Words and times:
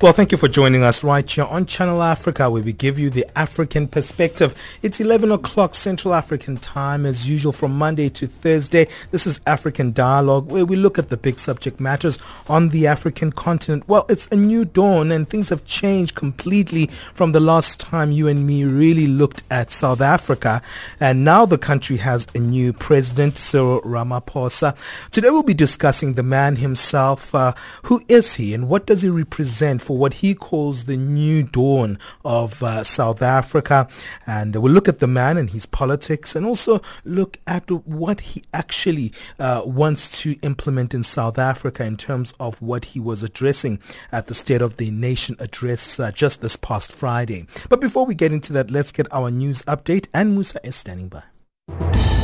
Well, 0.00 0.12
thank 0.12 0.32
you 0.32 0.38
for 0.38 0.48
joining 0.48 0.82
us 0.82 1.04
right 1.04 1.28
here 1.30 1.44
on 1.44 1.66
Channel 1.66 2.02
Africa, 2.02 2.50
where 2.50 2.64
we 2.64 2.72
give 2.72 2.98
you 2.98 3.10
the 3.10 3.24
African 3.38 3.86
perspective. 3.86 4.52
It's 4.82 4.98
11 4.98 5.30
o'clock 5.30 5.72
Central 5.76 6.14
African 6.14 6.56
time, 6.56 7.06
as 7.06 7.28
usual, 7.28 7.52
from 7.52 7.78
Monday 7.78 8.08
to 8.08 8.26
Thursday. 8.26 8.88
This 9.12 9.24
is 9.24 9.40
African 9.46 9.92
Dialogue, 9.92 10.50
where 10.50 10.64
we 10.64 10.74
look 10.74 10.98
at 10.98 11.10
the 11.10 11.16
big 11.16 11.38
subject 11.38 11.78
matters 11.78 12.18
on 12.48 12.70
the 12.70 12.88
African 12.88 13.30
continent. 13.30 13.88
Well, 13.88 14.04
it's 14.08 14.26
a 14.32 14.36
new 14.36 14.64
dawn, 14.64 15.12
and 15.12 15.28
things 15.30 15.48
have 15.50 15.64
changed 15.64 16.16
completely 16.16 16.88
from 17.14 17.30
the 17.30 17.40
last 17.40 17.78
time 17.78 18.10
you 18.10 18.26
and 18.26 18.44
me 18.44 18.64
really 18.64 19.06
looked 19.06 19.44
at 19.48 19.70
South 19.70 20.00
Africa. 20.00 20.60
And 20.98 21.24
now 21.24 21.46
the 21.46 21.56
country 21.56 21.98
has 21.98 22.26
a 22.34 22.40
new 22.40 22.72
president, 22.72 23.38
Cyril 23.38 23.80
Ramaphosa. 23.82 24.76
Today 25.12 25.30
we'll 25.30 25.44
be 25.44 25.54
discussing 25.54 26.14
the 26.14 26.24
man 26.24 26.56
himself. 26.56 27.32
Uh, 27.32 27.54
who 27.84 28.02
is 28.08 28.34
he, 28.34 28.54
and 28.54 28.68
what 28.68 28.86
does 28.86 29.02
he 29.02 29.08
represent 29.08 29.83
for 29.84 29.96
what 29.96 30.14
he 30.14 30.34
calls 30.34 30.84
the 30.84 30.96
new 30.96 31.42
dawn 31.42 31.98
of 32.24 32.62
uh, 32.62 32.82
South 32.82 33.22
Africa. 33.22 33.86
And 34.26 34.56
we'll 34.56 34.72
look 34.72 34.88
at 34.88 34.98
the 34.98 35.06
man 35.06 35.36
and 35.36 35.50
his 35.50 35.66
politics 35.66 36.34
and 36.34 36.46
also 36.46 36.80
look 37.04 37.38
at 37.46 37.70
what 37.70 38.20
he 38.20 38.42
actually 38.52 39.12
uh, 39.38 39.62
wants 39.64 40.22
to 40.22 40.38
implement 40.42 40.94
in 40.94 41.02
South 41.02 41.38
Africa 41.38 41.84
in 41.84 41.96
terms 41.96 42.32
of 42.40 42.60
what 42.60 42.86
he 42.86 43.00
was 43.00 43.22
addressing 43.22 43.78
at 44.10 44.26
the 44.26 44.34
State 44.34 44.62
of 44.62 44.76
the 44.78 44.90
Nation 44.90 45.36
address 45.38 46.00
uh, 46.00 46.10
just 46.10 46.40
this 46.40 46.56
past 46.56 46.90
Friday. 46.90 47.46
But 47.68 47.80
before 47.80 48.06
we 48.06 48.14
get 48.14 48.32
into 48.32 48.52
that, 48.54 48.70
let's 48.70 48.92
get 48.92 49.12
our 49.12 49.30
news 49.30 49.62
update 49.62 50.08
and 50.14 50.34
Musa 50.34 50.60
is 50.64 50.76
standing 50.76 51.08
by. 51.08 52.23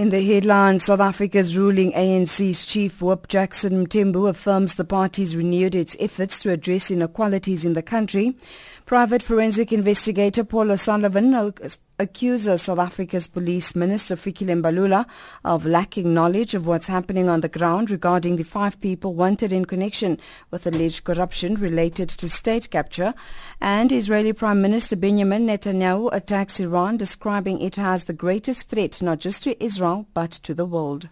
In 0.00 0.08
the 0.08 0.24
headlines, 0.24 0.84
South 0.84 1.00
Africa's 1.00 1.54
ruling 1.54 1.92
ANC's 1.92 2.64
chief 2.64 3.02
whip 3.02 3.28
Jackson 3.28 3.86
Mthembu 3.86 4.30
affirms 4.30 4.76
the 4.76 4.84
party's 4.86 5.36
renewed 5.36 5.74
its 5.74 5.94
efforts 6.00 6.38
to 6.38 6.50
address 6.50 6.90
inequalities 6.90 7.66
in 7.66 7.74
the 7.74 7.82
country. 7.82 8.34
Private 8.86 9.22
forensic 9.22 9.74
investigator 9.74 10.42
Paul 10.42 10.70
O'Sullivan 10.70 11.52
accuses 11.98 12.62
South 12.62 12.78
Africa's 12.78 13.28
police 13.28 13.76
minister 13.76 14.16
Fikile 14.16 14.62
Mbalula 14.62 15.04
of 15.44 15.66
lacking 15.66 16.14
knowledge 16.14 16.54
of 16.54 16.66
what's 16.66 16.86
happening 16.86 17.28
on 17.28 17.42
the 17.42 17.48
ground 17.48 17.90
regarding 17.90 18.36
the 18.36 18.42
five 18.42 18.80
people 18.80 19.14
wanted 19.14 19.52
in 19.52 19.66
connection 19.66 20.18
with 20.50 20.66
alleged 20.66 21.04
corruption 21.04 21.56
related 21.56 22.08
to 22.08 22.28
state 22.30 22.70
capture. 22.70 23.12
And 23.62 23.92
Israeli 23.92 24.32
Prime 24.32 24.62
Minister 24.62 24.96
Benjamin 24.96 25.46
Netanyahu 25.46 26.08
attacks 26.12 26.60
Iran, 26.60 26.96
describing 26.96 27.60
it 27.60 27.78
as 27.78 28.04
the 28.04 28.14
greatest 28.14 28.70
threat 28.70 29.02
not 29.02 29.18
just 29.18 29.42
to 29.42 29.62
Israel 29.62 30.06
but 30.14 30.30
to 30.30 30.54
the 30.54 30.64
world. 30.64 31.10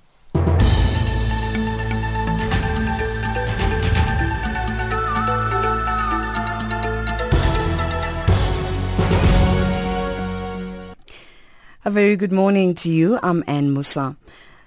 A 11.85 11.91
very 11.91 12.17
good 12.17 12.33
morning 12.33 12.75
to 12.77 12.91
you. 12.91 13.19
I'm 13.23 13.45
Anne 13.47 13.75
Musa. 13.75 14.17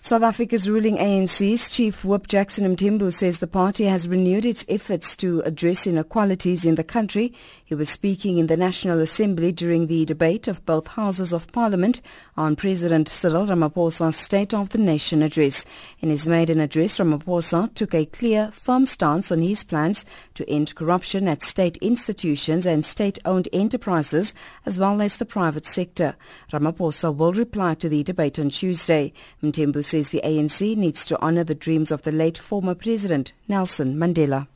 South 0.03 0.24
Africa's 0.24 0.68
ruling 0.68 0.97
ANC's 0.97 1.70
chief 1.70 2.03
whip 2.03 2.28
Jackson 2.28 2.75
Mthembu 2.75 3.14
says 3.14 3.38
the 3.38 3.46
party 3.46 3.86
has 3.86 4.08
renewed 4.08 4.46
its 4.46 4.66
efforts 4.68 5.16
to 5.18 5.41
address 5.41 5.86
inequalities 5.86 6.66
in 6.66 6.74
the 6.74 6.84
country. 6.84 7.34
He 7.72 7.76
was 7.76 7.90
speaking 7.90 8.38
in 8.38 8.48
the 8.48 8.58
National 8.58 9.00
Assembly 9.00 9.54
during 9.54 9.88
the 9.88 10.04
debate 10.04 10.50
of 10.50 10.66
both 10.66 10.88
houses 10.88 11.32
of 11.32 11.50
parliament 11.54 12.02
on 12.36 12.58
President 12.58 13.08
Cyril 13.08 13.46
Ramaphosa's 13.46 14.18
State 14.18 14.54
of 14.54 14.72
the 14.72 14.78
Nation 14.78 15.24
address. 15.24 15.64
In 16.02 16.09
his 16.09 16.28
maiden 16.28 16.59
address, 16.59 16.98
Ramaphosa 16.98 17.74
took 17.74 17.94
a 17.94 18.06
clear, 18.06 18.52
firm 18.52 18.86
stance 18.86 19.32
on 19.32 19.42
his 19.42 19.64
plans 19.64 20.04
to 20.34 20.50
end 20.50 20.76
corruption 20.76 21.30
at 21.30 21.42
state 21.42 21.78
institutions 21.78 22.66
and 22.66 22.84
state-owned 22.84 23.48
enterprises 23.54 24.34
as 24.66 24.78
well 24.78 25.02
as 25.02 25.16
the 25.16 25.26
private 25.26 25.66
sector. 25.66 26.18
Ramaphosa 26.52 27.16
will 27.16 27.32
reply 27.32 27.74
to 27.76 27.88
the 27.88 28.03
debate 28.03 28.38
on 28.38 28.50
Tuesday. 28.50 29.14
Mthembu 29.42 29.86
says 29.86 30.09
the 30.09 30.20
ANC 30.26 30.76
needs 30.76 31.06
to 31.06 31.18
honor 31.22 31.46
the 31.46 31.56
dreams 31.56 31.90
of 31.90 32.02
the 32.02 32.12
late 32.12 32.38
former 32.38 32.76
president, 32.76 33.32
Nelson 33.48 33.96
Mandela. 33.96 34.48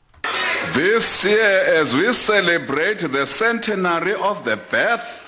This 0.72 1.24
year, 1.24 1.64
as 1.66 1.94
we 1.94 2.12
celebrate 2.12 2.98
the 2.98 3.24
centenary 3.24 4.14
of 4.14 4.44
the 4.44 4.56
birth 4.56 5.22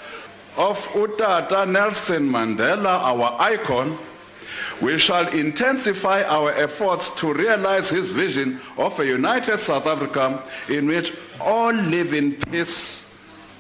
of 0.57 0.79
Utata 0.89 1.67
Nelson 1.71 2.29
Mandela, 2.29 3.01
our 3.03 3.37
icon, 3.41 3.99
we 4.83 4.99
shall 4.99 5.27
intensify 5.29 6.23
our 6.25 6.53
efforts 6.53 7.15
to 7.21 7.33
realize 7.33 7.91
his 7.91 8.11
vision 8.11 8.61
of 8.77 8.99
a 9.01 9.07
united 9.07 9.59
South 9.61 9.87
Africa 9.87 10.43
in 10.69 10.87
which 10.87 11.17
all 11.41 11.73
live 11.73 12.13
in 12.13 12.35
peace 12.35 13.09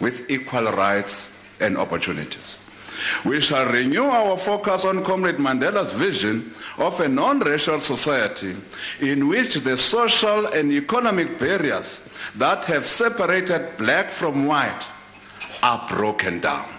with 0.00 0.30
equal 0.30 0.64
rights 0.72 1.36
and 1.60 1.76
opportunities. 1.76 2.60
We 3.24 3.40
shall 3.40 3.70
renew 3.70 4.04
our 4.04 4.36
focus 4.36 4.84
on 4.84 5.04
Comrade 5.04 5.36
Mandela's 5.36 5.92
vision 5.92 6.52
of 6.78 7.00
a 7.00 7.08
non-racial 7.08 7.78
society 7.78 8.56
in 9.00 9.28
which 9.28 9.54
the 9.56 9.76
social 9.76 10.46
and 10.46 10.72
economic 10.72 11.38
barriers 11.38 12.08
that 12.36 12.64
have 12.66 12.86
separated 12.86 13.76
black 13.76 14.10
from 14.10 14.46
white 14.46 14.84
are 15.62 15.86
broken 15.88 16.40
down. 16.40 16.77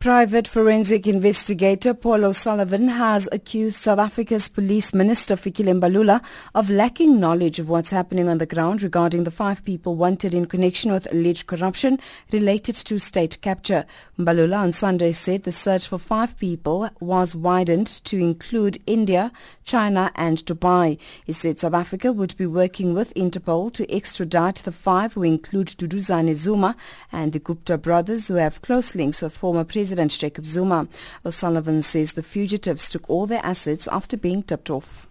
Private 0.00 0.46
forensic 0.46 1.08
investigator 1.08 1.92
Paul 1.92 2.26
O'Sullivan 2.26 2.86
has 2.86 3.28
accused 3.32 3.82
South 3.82 3.98
Africa's 3.98 4.46
police 4.46 4.94
minister 4.94 5.34
Fikile 5.34 5.80
Mbalula 5.80 6.22
of 6.54 6.70
lacking 6.70 7.18
knowledge 7.18 7.58
of 7.58 7.68
what's 7.68 7.90
happening 7.90 8.28
on 8.28 8.38
the 8.38 8.46
ground 8.46 8.80
regarding 8.80 9.24
the 9.24 9.32
five 9.32 9.64
people 9.64 9.96
wanted 9.96 10.34
in 10.34 10.46
connection 10.46 10.92
with 10.92 11.10
alleged 11.10 11.48
corruption 11.48 11.98
related 12.30 12.76
to 12.76 13.00
state 13.00 13.40
capture. 13.40 13.84
Mbalula 14.16 14.58
on 14.58 14.70
Sunday 14.70 15.10
said 15.10 15.42
the 15.42 15.50
search 15.50 15.88
for 15.88 15.98
five 15.98 16.38
people 16.38 16.88
was 17.00 17.34
widened 17.34 17.88
to 18.04 18.18
include 18.18 18.80
India, 18.86 19.32
China 19.64 20.12
and 20.14 20.46
Dubai. 20.46 20.96
He 21.24 21.32
said 21.32 21.58
South 21.58 21.74
Africa 21.74 22.12
would 22.12 22.36
be 22.36 22.46
working 22.46 22.94
with 22.94 23.12
Interpol 23.14 23.72
to 23.72 23.92
extradite 23.92 24.62
the 24.62 24.70
five 24.70 25.14
who 25.14 25.24
include 25.24 25.74
Duduzane 25.76 26.36
Zuma 26.36 26.76
and 27.10 27.32
the 27.32 27.40
Gupta 27.40 27.76
brothers 27.76 28.28
who 28.28 28.34
have 28.34 28.62
close 28.62 28.94
links 28.94 29.22
with 29.22 29.36
former 29.36 29.64
President 29.64 29.87
President 29.88 30.10
Jacob 30.10 30.44
Zuma. 30.44 30.86
O'Sullivan 31.24 31.80
says 31.80 32.12
the 32.12 32.22
fugitives 32.22 32.90
took 32.90 33.08
all 33.08 33.26
their 33.26 33.40
assets 33.42 33.88
after 33.88 34.18
being 34.18 34.42
tipped 34.42 34.68
off. 34.68 35.08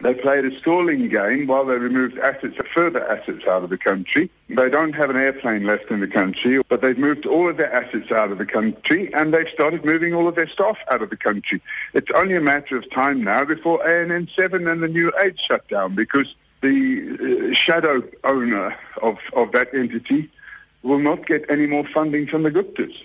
They 0.00 0.14
played 0.14 0.46
a 0.46 0.58
stalling 0.60 1.10
game 1.10 1.46
while 1.46 1.66
they 1.66 1.76
removed 1.76 2.16
assets, 2.16 2.56
further 2.72 3.06
assets 3.06 3.46
out 3.46 3.64
of 3.64 3.68
the 3.68 3.76
country. 3.76 4.30
They 4.48 4.70
don't 4.70 4.94
have 4.94 5.10
an 5.10 5.18
airplane 5.18 5.64
left 5.64 5.90
in 5.90 6.00
the 6.00 6.08
country, 6.08 6.62
but 6.70 6.80
they've 6.80 6.96
moved 6.96 7.26
all 7.26 7.50
of 7.50 7.58
their 7.58 7.70
assets 7.70 8.10
out 8.10 8.32
of 8.32 8.38
the 8.38 8.46
country 8.46 9.12
and 9.12 9.34
they've 9.34 9.46
started 9.46 9.84
moving 9.84 10.14
all 10.14 10.26
of 10.26 10.36
their 10.36 10.48
staff 10.48 10.78
out 10.90 11.02
of 11.02 11.10
the 11.10 11.16
country. 11.18 11.60
It's 11.92 12.10
only 12.12 12.34
a 12.36 12.40
matter 12.40 12.78
of 12.78 12.90
time 12.90 13.22
now 13.22 13.44
before 13.44 13.80
ANN7 13.80 14.72
and 14.72 14.82
the 14.82 14.88
new 14.88 15.12
age 15.22 15.38
shut 15.38 15.68
down 15.68 15.94
because 15.94 16.34
the 16.62 17.50
uh, 17.50 17.52
shadow 17.52 18.02
owner 18.24 18.74
of, 19.02 19.18
of 19.36 19.52
that 19.52 19.74
entity 19.74 20.30
will 20.82 20.98
not 20.98 21.26
get 21.26 21.44
any 21.50 21.66
more 21.66 21.84
funding 21.84 22.26
from 22.26 22.44
the 22.44 22.50
Guptas. 22.50 23.04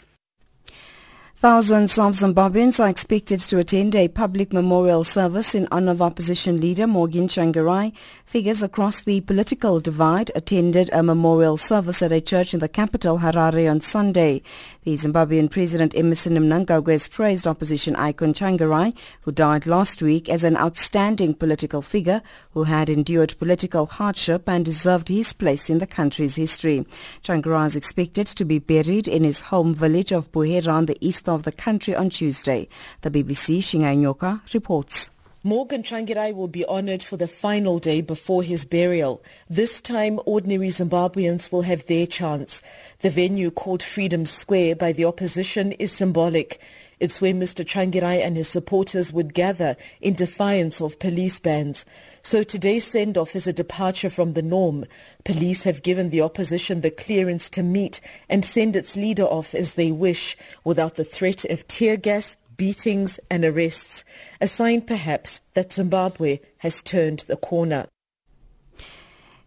Thousands 1.43 1.99
of 1.99 2.13
Zimbabweans 2.13 2.79
are 2.79 2.87
expected 2.87 3.41
to 3.41 3.59
attend 3.59 3.97
a 3.97 4.07
public 4.07 4.53
memorial 4.53 5.03
service 5.03 5.53
in 5.53 5.67
honor 5.71 5.91
of 5.91 6.01
opposition 6.01 6.61
leader 6.61 6.87
Morgan 6.87 7.27
Tsvangirai. 7.27 7.91
Figures 8.23 8.63
across 8.63 9.01
the 9.01 9.19
political 9.19 9.81
divide 9.81 10.31
attended 10.35 10.89
a 10.93 11.03
memorial 11.03 11.57
service 11.57 12.01
at 12.01 12.13
a 12.13 12.21
church 12.21 12.53
in 12.53 12.61
the 12.61 12.69
capital, 12.69 13.19
Harare, 13.19 13.69
on 13.69 13.81
Sunday. 13.81 14.41
The 14.85 14.93
Zimbabwean 14.93 15.51
President 15.51 15.93
Emmerson 15.93 16.35
Mnangagwa 16.35 16.93
has 16.93 17.09
praised 17.09 17.45
opposition 17.45 17.97
icon 17.97 18.33
Tsvangirai, 18.33 18.95
who 19.23 19.33
died 19.33 19.67
last 19.67 20.01
week, 20.01 20.29
as 20.29 20.45
an 20.45 20.55
outstanding 20.55 21.33
political 21.33 21.81
figure 21.81 22.21
who 22.53 22.63
had 22.63 22.89
endured 22.89 23.37
political 23.37 23.85
hardship 23.85 24.47
and 24.47 24.63
deserved 24.63 25.09
his 25.09 25.33
place 25.33 25.69
in 25.69 25.79
the 25.79 25.87
country's 25.87 26.37
history. 26.37 26.85
Tsvangirai 27.21 27.65
is 27.65 27.75
expected 27.75 28.27
to 28.27 28.45
be 28.45 28.59
buried 28.59 29.09
in 29.09 29.25
his 29.25 29.41
home 29.41 29.75
village 29.75 30.13
of 30.13 30.31
Buhera 30.31 30.71
on 30.71 30.85
the 30.85 30.97
east 31.05 31.27
of 31.33 31.43
the 31.43 31.51
country 31.51 31.95
on 31.95 32.09
Tuesday. 32.09 32.67
The 33.01 33.11
BBC 33.11 33.59
Shingai 33.59 33.97
Nyoka 33.97 34.41
reports. 34.53 35.09
Morgan 35.45 35.83
Tsvangirai 35.83 36.33
will 36.33 36.47
be 36.47 36.63
honored 36.63 37.03
for 37.03 37.17
the 37.17 37.27
final 37.27 37.77
day 37.77 37.99
before 37.99 38.43
his 38.43 38.63
burial. 38.63 39.21
This 39.49 39.81
time, 39.81 40.21
ordinary 40.25 40.69
Zimbabweans 40.69 41.51
will 41.51 41.63
have 41.63 41.85
their 41.87 42.07
chance. 42.07 42.61
The 43.01 43.09
venue 43.09 43.51
called 43.51 43.83
Freedom 43.83 44.25
Square 44.25 44.77
by 44.77 44.93
the 44.93 45.03
opposition 45.03 45.73
is 45.73 45.91
symbolic. 45.91 46.61
It's 47.01 47.19
where 47.19 47.33
Mr. 47.33 47.65
Tsvangirai 47.65 48.25
and 48.25 48.37
his 48.37 48.47
supporters 48.47 49.11
would 49.11 49.33
gather 49.33 49.75
in 49.99 50.13
defiance 50.13 50.79
of 50.79 50.99
police 50.99 51.39
bans. 51.39 51.83
So 52.25 52.41
today's 52.41 52.87
send-off 52.87 53.35
is 53.35 53.47
a 53.47 53.53
departure 53.53 54.09
from 54.09 54.31
the 54.31 54.41
norm. 54.41 54.85
Police 55.25 55.63
have 55.63 55.83
given 55.83 56.09
the 56.09 56.21
opposition 56.21 56.79
the 56.79 56.89
clearance 56.89 57.49
to 57.49 57.61
meet 57.61 57.99
and 58.29 58.45
send 58.45 58.77
its 58.77 58.95
leader 58.95 59.25
off 59.25 59.53
as 59.53 59.73
they 59.73 59.91
wish, 59.91 60.37
without 60.63 60.95
the 60.95 61.03
threat 61.03 61.43
of 61.43 61.67
tear 61.67 61.97
gas, 61.97 62.37
beatings 62.55 63.19
and 63.29 63.43
arrests, 63.43 64.05
a 64.39 64.47
sign 64.47 64.79
perhaps 64.81 65.41
that 65.53 65.73
Zimbabwe 65.73 66.39
has 66.59 66.81
turned 66.81 67.19
the 67.27 67.35
corner. 67.35 67.87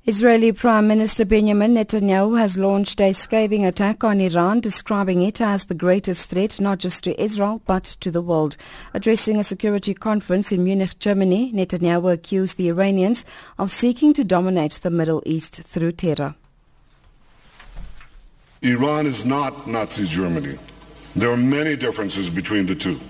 Israeli 0.08 0.52
Prime 0.52 0.86
Minister 0.86 1.24
Benjamin 1.24 1.74
Netanyahu 1.74 2.38
has 2.38 2.56
launched 2.56 3.00
a 3.00 3.12
scathing 3.12 3.66
attack 3.66 4.04
on 4.04 4.20
Iran, 4.20 4.60
describing 4.60 5.20
it 5.20 5.40
as 5.40 5.64
the 5.64 5.74
greatest 5.74 6.28
threat 6.28 6.60
not 6.60 6.78
just 6.78 7.02
to 7.02 7.20
Israel 7.20 7.60
but 7.66 7.82
to 7.82 8.12
the 8.12 8.22
world. 8.22 8.56
Addressing 8.94 9.36
a 9.36 9.42
security 9.42 9.94
conference 9.94 10.52
in 10.52 10.62
Munich, 10.62 10.96
Germany, 11.00 11.52
Netanyahu 11.52 12.12
accused 12.12 12.56
the 12.56 12.68
Iranians 12.68 13.24
of 13.58 13.72
seeking 13.72 14.14
to 14.14 14.22
dominate 14.22 14.74
the 14.74 14.90
Middle 14.90 15.24
East 15.26 15.56
through 15.56 15.90
terror. 15.90 16.36
Iran 18.62 19.06
is 19.06 19.24
not 19.24 19.66
Nazi 19.66 20.06
Germany. 20.06 20.56
There 21.16 21.32
are 21.32 21.36
many 21.36 21.74
differences 21.74 22.30
between 22.30 22.66
the 22.66 22.76
two. 22.76 23.00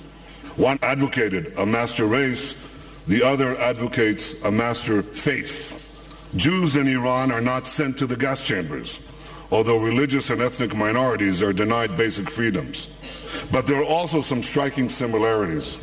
One 0.57 0.79
advocated 0.81 1.59
a 1.59 1.67
master 1.67 2.07
race, 2.07 2.57
the 3.07 3.23
other 3.23 3.55
advocates 3.59 4.43
a 4.45 4.51
master 4.51 5.03
faith. 5.03 5.83
Jews 6.37 6.77
in 6.77 6.87
Iran 6.87 7.33
are 7.33 7.41
not 7.41 7.67
sent 7.67 7.99
to 7.99 8.07
the 8.07 8.17
gas 8.17 8.43
chambers, 8.43 9.01
although 9.51 9.79
religious 9.79 10.29
and 10.31 10.43
ethnic 10.43 10.75
minorities 10.77 11.43
are 11.43 11.53
denied 11.53 11.97
basic 11.97 12.29
freedoms. 12.29 12.91
But 13.51 13.67
there 13.67 13.81
are 13.81 13.85
also 13.85 14.21
some 14.21 14.43
striking 14.43 14.89
similarities. 14.89 15.79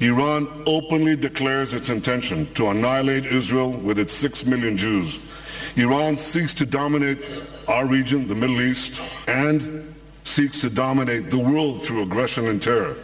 Iran 0.00 0.48
openly 0.66 1.14
declares 1.14 1.72
its 1.72 1.88
intention 1.88 2.52
to 2.54 2.68
annihilate 2.68 3.26
Israel 3.26 3.70
with 3.70 3.98
its 3.98 4.12
six 4.12 4.44
million 4.44 4.76
Jews. 4.76 5.20
Iran 5.76 6.18
seeks 6.18 6.52
to 6.54 6.66
dominate 6.66 7.24
our 7.68 7.86
region, 7.86 8.26
the 8.26 8.34
Middle 8.34 8.60
East, 8.60 9.00
and 9.28 9.94
seeks 10.24 10.60
to 10.62 10.70
dominate 10.70 11.30
the 11.30 11.38
world 11.38 11.82
through 11.84 12.02
aggression 12.02 12.48
and 12.48 12.60
terror. 12.60 12.96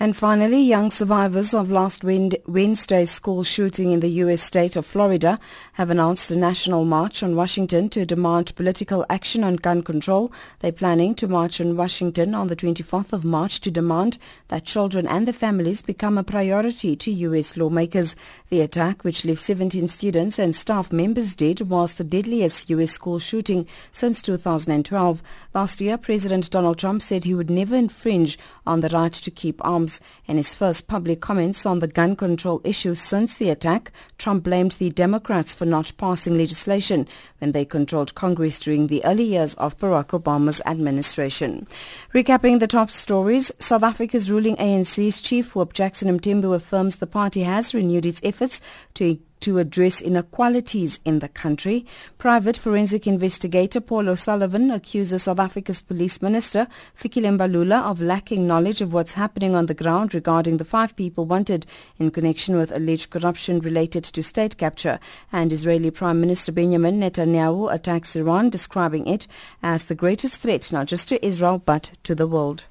And 0.00 0.16
finally, 0.16 0.60
young 0.60 0.92
survivors 0.92 1.52
of 1.52 1.72
last 1.72 2.04
Wednesday's 2.04 3.10
school 3.10 3.42
shooting 3.42 3.90
in 3.90 3.98
the 3.98 4.20
U.S. 4.22 4.40
state 4.42 4.76
of 4.76 4.86
Florida 4.86 5.40
have 5.72 5.90
announced 5.90 6.30
a 6.30 6.36
national 6.36 6.84
march 6.84 7.20
on 7.20 7.34
Washington 7.34 7.90
to 7.90 8.06
demand 8.06 8.54
political 8.54 9.04
action 9.10 9.42
on 9.42 9.56
gun 9.56 9.82
control. 9.82 10.30
They're 10.60 10.70
planning 10.70 11.16
to 11.16 11.26
march 11.26 11.60
on 11.60 11.76
Washington 11.76 12.32
on 12.32 12.46
the 12.46 12.54
24th 12.54 13.12
of 13.12 13.24
March 13.24 13.60
to 13.62 13.72
demand 13.72 14.18
that 14.46 14.64
children 14.64 15.04
and 15.08 15.26
their 15.26 15.34
families 15.34 15.82
become 15.82 16.16
a 16.16 16.22
priority 16.22 16.94
to 16.94 17.10
U.S. 17.10 17.56
lawmakers. 17.56 18.14
The 18.50 18.60
attack, 18.60 19.02
which 19.02 19.24
left 19.24 19.42
17 19.42 19.88
students 19.88 20.38
and 20.38 20.54
staff 20.54 20.92
members 20.92 21.34
dead, 21.34 21.62
was 21.62 21.94
the 21.94 22.04
deadliest 22.04 22.70
U.S. 22.70 22.92
school 22.92 23.18
shooting 23.18 23.66
since 23.92 24.22
2012. 24.22 25.20
Last 25.54 25.80
year, 25.80 25.98
President 25.98 26.48
Donald 26.52 26.78
Trump 26.78 27.02
said 27.02 27.24
he 27.24 27.34
would 27.34 27.50
never 27.50 27.74
infringe 27.74 28.38
on 28.64 28.80
the 28.80 28.90
right 28.90 29.12
to 29.12 29.30
keep 29.32 29.60
arms. 29.66 29.87
In 30.26 30.36
his 30.36 30.54
first 30.54 30.86
public 30.86 31.20
comments 31.20 31.64
on 31.64 31.78
the 31.78 31.86
gun 31.86 32.16
control 32.16 32.60
issue 32.64 32.94
since 32.94 33.36
the 33.36 33.50
attack, 33.50 33.92
Trump 34.18 34.44
blamed 34.44 34.72
the 34.72 34.90
Democrats 34.90 35.54
for 35.54 35.64
not 35.64 35.92
passing 35.96 36.36
legislation 36.36 37.06
when 37.38 37.52
they 37.52 37.64
controlled 37.64 38.14
Congress 38.14 38.60
during 38.60 38.86
the 38.86 39.04
early 39.04 39.24
years 39.24 39.54
of 39.54 39.78
Barack 39.78 40.08
Obama's 40.08 40.60
administration. 40.66 41.66
Recapping 42.14 42.60
the 42.60 42.66
top 42.66 42.90
stories, 42.90 43.50
South 43.58 43.82
Africa's 43.82 44.30
ruling 44.30 44.56
ANC's 44.56 45.20
chief 45.20 45.54
whip 45.54 45.72
Jackson 45.72 46.18
Mthembu 46.18 46.54
affirms 46.54 46.96
the 46.96 47.06
party 47.06 47.42
has 47.42 47.74
renewed 47.74 48.06
its 48.06 48.20
efforts 48.22 48.60
to 48.94 49.18
to 49.40 49.58
address 49.58 50.00
inequalities 50.00 51.00
in 51.04 51.18
the 51.20 51.28
country. 51.28 51.86
Private 52.18 52.56
forensic 52.56 53.06
investigator 53.06 53.80
Paul 53.80 54.08
O'Sullivan 54.08 54.70
accuses 54.70 55.24
South 55.24 55.38
Africa's 55.38 55.80
police 55.80 56.20
minister 56.22 56.66
Fikile 56.96 57.36
Mbalula 57.36 57.82
of 57.82 58.00
lacking 58.00 58.46
knowledge 58.46 58.80
of 58.80 58.92
what's 58.92 59.12
happening 59.12 59.54
on 59.54 59.66
the 59.66 59.74
ground 59.74 60.14
regarding 60.14 60.56
the 60.56 60.64
five 60.64 60.96
people 60.96 61.24
wanted 61.24 61.66
in 61.98 62.10
connection 62.10 62.56
with 62.56 62.72
alleged 62.72 63.10
corruption 63.10 63.60
related 63.60 64.04
to 64.04 64.22
state 64.22 64.56
capture. 64.58 64.98
And 65.32 65.52
Israeli 65.52 65.90
Prime 65.90 66.20
Minister 66.20 66.52
Benjamin 66.52 67.00
Netanyahu 67.00 67.72
attacks 67.72 68.16
Iran, 68.16 68.50
describing 68.50 69.06
it 69.06 69.26
as 69.62 69.84
the 69.84 69.94
greatest 69.94 70.40
threat 70.40 70.72
not 70.72 70.86
just 70.86 71.08
to 71.08 71.24
Israel 71.24 71.62
but 71.64 71.90
to 72.04 72.14
the 72.14 72.26
world. 72.26 72.64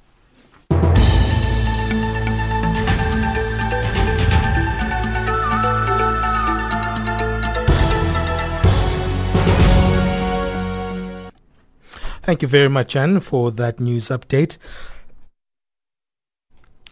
Thank 12.28 12.42
you 12.42 12.50
very 12.50 12.68
much, 12.68 12.98
Anne, 12.98 13.22
for 13.22 13.52
that 13.52 13.80
news 13.80 14.10
update. 14.10 14.58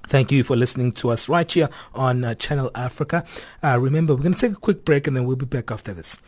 Thank 0.07 0.31
you 0.31 0.45
for 0.45 0.55
listening 0.55 0.93
to 0.93 1.09
us 1.09 1.27
right 1.27 1.51
here 1.51 1.67
on 1.93 2.23
uh, 2.23 2.35
Channel 2.35 2.71
Africa. 2.73 3.25
Uh, 3.61 3.77
remember, 3.77 4.15
we're 4.15 4.21
going 4.21 4.33
to 4.33 4.39
take 4.39 4.53
a 4.53 4.61
quick 4.61 4.85
break 4.85 5.07
and 5.07 5.17
then 5.17 5.25
we'll 5.25 5.35
be 5.35 5.45
back 5.45 5.71
after 5.71 5.93
this. 5.93 6.21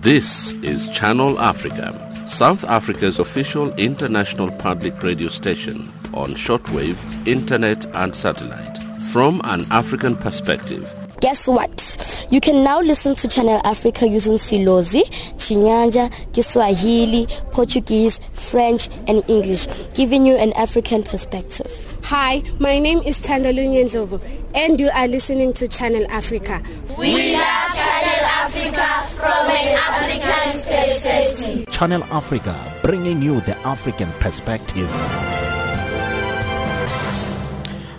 This 0.00 0.52
is 0.62 0.88
Channel 0.88 1.38
Africa, 1.38 1.92
South 2.30 2.64
Africa's 2.64 3.18
official 3.18 3.74
international 3.74 4.50
public 4.52 5.02
radio 5.02 5.28
station 5.28 5.92
on 6.14 6.30
shortwave, 6.30 6.96
internet 7.28 7.84
and 7.94 8.16
satellite. 8.16 8.78
From 9.12 9.42
an 9.44 9.66
African 9.70 10.16
perspective, 10.16 10.90
guess 11.20 11.46
what? 11.46 12.26
You 12.30 12.40
can 12.40 12.64
now 12.64 12.80
listen 12.80 13.14
to 13.16 13.28
Channel 13.28 13.60
Africa 13.64 14.06
using 14.08 14.34
Silozi, 14.34 15.04
Chinyanja, 15.36 16.10
Kiswahili, 16.32 17.26
Portuguese, 17.52 18.18
French, 18.32 18.88
and 19.06 19.22
English, 19.28 19.66
giving 19.94 20.26
you 20.26 20.36
an 20.36 20.52
African 20.54 21.02
perspective. 21.02 21.70
Hi, 22.04 22.42
my 22.58 22.78
name 22.78 23.02
is 23.04 23.18
Tandolu 23.20 23.66
Nyenzovu, 23.66 24.20
and 24.54 24.78
you 24.78 24.88
are 24.90 25.08
listening 25.08 25.52
to 25.54 25.66
Channel 25.68 26.06
Africa. 26.08 26.62
We 26.98 27.32
love 27.34 27.74
Channel 27.74 28.24
Africa 28.24 28.86
from 29.16 29.50
an 29.50 29.78
African 29.78 30.62
perspective. 30.62 31.68
Channel 31.70 32.04
Africa, 32.04 32.56
bringing 32.82 33.22
you 33.22 33.40
the 33.40 33.56
African 33.58 34.10
perspective. 34.20 34.88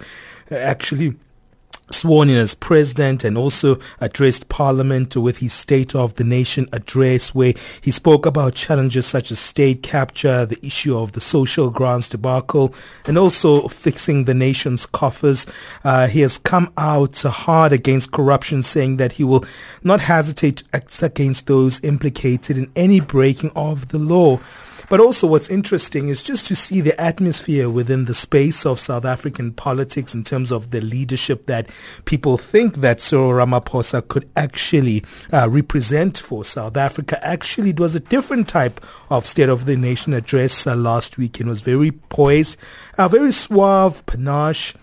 uh, 0.50 0.56
actually 0.56 1.16
sworn 1.90 2.28
in 2.28 2.36
as 2.36 2.54
president 2.54 3.24
and 3.24 3.38
also 3.38 3.78
addressed 4.00 4.48
parliament 4.48 5.16
with 5.16 5.38
his 5.38 5.52
state 5.52 5.94
of 5.94 6.14
the 6.16 6.24
nation 6.24 6.68
address 6.72 7.34
where 7.34 7.54
he 7.80 7.90
spoke 7.90 8.26
about 8.26 8.54
challenges 8.54 9.06
such 9.06 9.30
as 9.30 9.38
state 9.38 9.82
capture, 9.82 10.44
the 10.46 10.64
issue 10.64 10.96
of 10.96 11.12
the 11.12 11.20
social 11.20 11.70
grants 11.70 12.08
debacle 12.08 12.74
and 13.06 13.16
also 13.16 13.68
fixing 13.68 14.24
the 14.24 14.34
nation's 14.34 14.86
coffers. 14.86 15.46
Uh, 15.84 16.06
he 16.06 16.20
has 16.20 16.38
come 16.38 16.72
out 16.76 17.20
hard 17.22 17.72
against 17.72 18.12
corruption 18.12 18.62
saying 18.62 18.96
that 18.96 19.12
he 19.12 19.24
will 19.24 19.44
not 19.82 20.00
hesitate 20.00 20.58
to 20.58 20.64
act 20.74 21.02
against 21.02 21.46
those 21.46 21.82
implicated 21.82 22.58
in 22.58 22.70
any 22.76 23.00
breaking 23.00 23.50
of 23.54 23.88
the 23.88 23.98
law. 23.98 24.38
But 24.88 25.00
also 25.00 25.26
what's 25.26 25.50
interesting 25.50 26.08
is 26.08 26.22
just 26.22 26.46
to 26.46 26.56
see 26.56 26.80
the 26.80 26.98
atmosphere 26.98 27.68
within 27.68 28.06
the 28.06 28.14
space 28.14 28.64
of 28.64 28.80
South 28.80 29.04
African 29.04 29.52
politics 29.52 30.14
in 30.14 30.24
terms 30.24 30.50
of 30.50 30.70
the 30.70 30.80
leadership 30.80 31.46
that 31.46 31.68
people 32.06 32.38
think 32.38 32.76
that 32.76 33.00
Cyril 33.00 33.30
Ramaphosa 33.30 34.06
could 34.08 34.28
actually 34.34 35.04
uh, 35.30 35.48
represent 35.50 36.18
for 36.18 36.42
South 36.42 36.76
Africa. 36.76 37.24
Actually, 37.26 37.70
it 37.70 37.80
was 37.80 37.94
a 37.94 38.00
different 38.00 38.48
type 38.48 38.80
of 39.10 39.26
State 39.26 39.50
of 39.50 39.66
the 39.66 39.76
Nation 39.76 40.14
address 40.14 40.66
uh, 40.66 40.74
last 40.74 41.18
week 41.18 41.38
and 41.38 41.50
was 41.50 41.60
very 41.60 41.92
poised, 41.92 42.56
uh, 42.96 43.08
very 43.08 43.30
suave, 43.30 44.04
panache, 44.06 44.74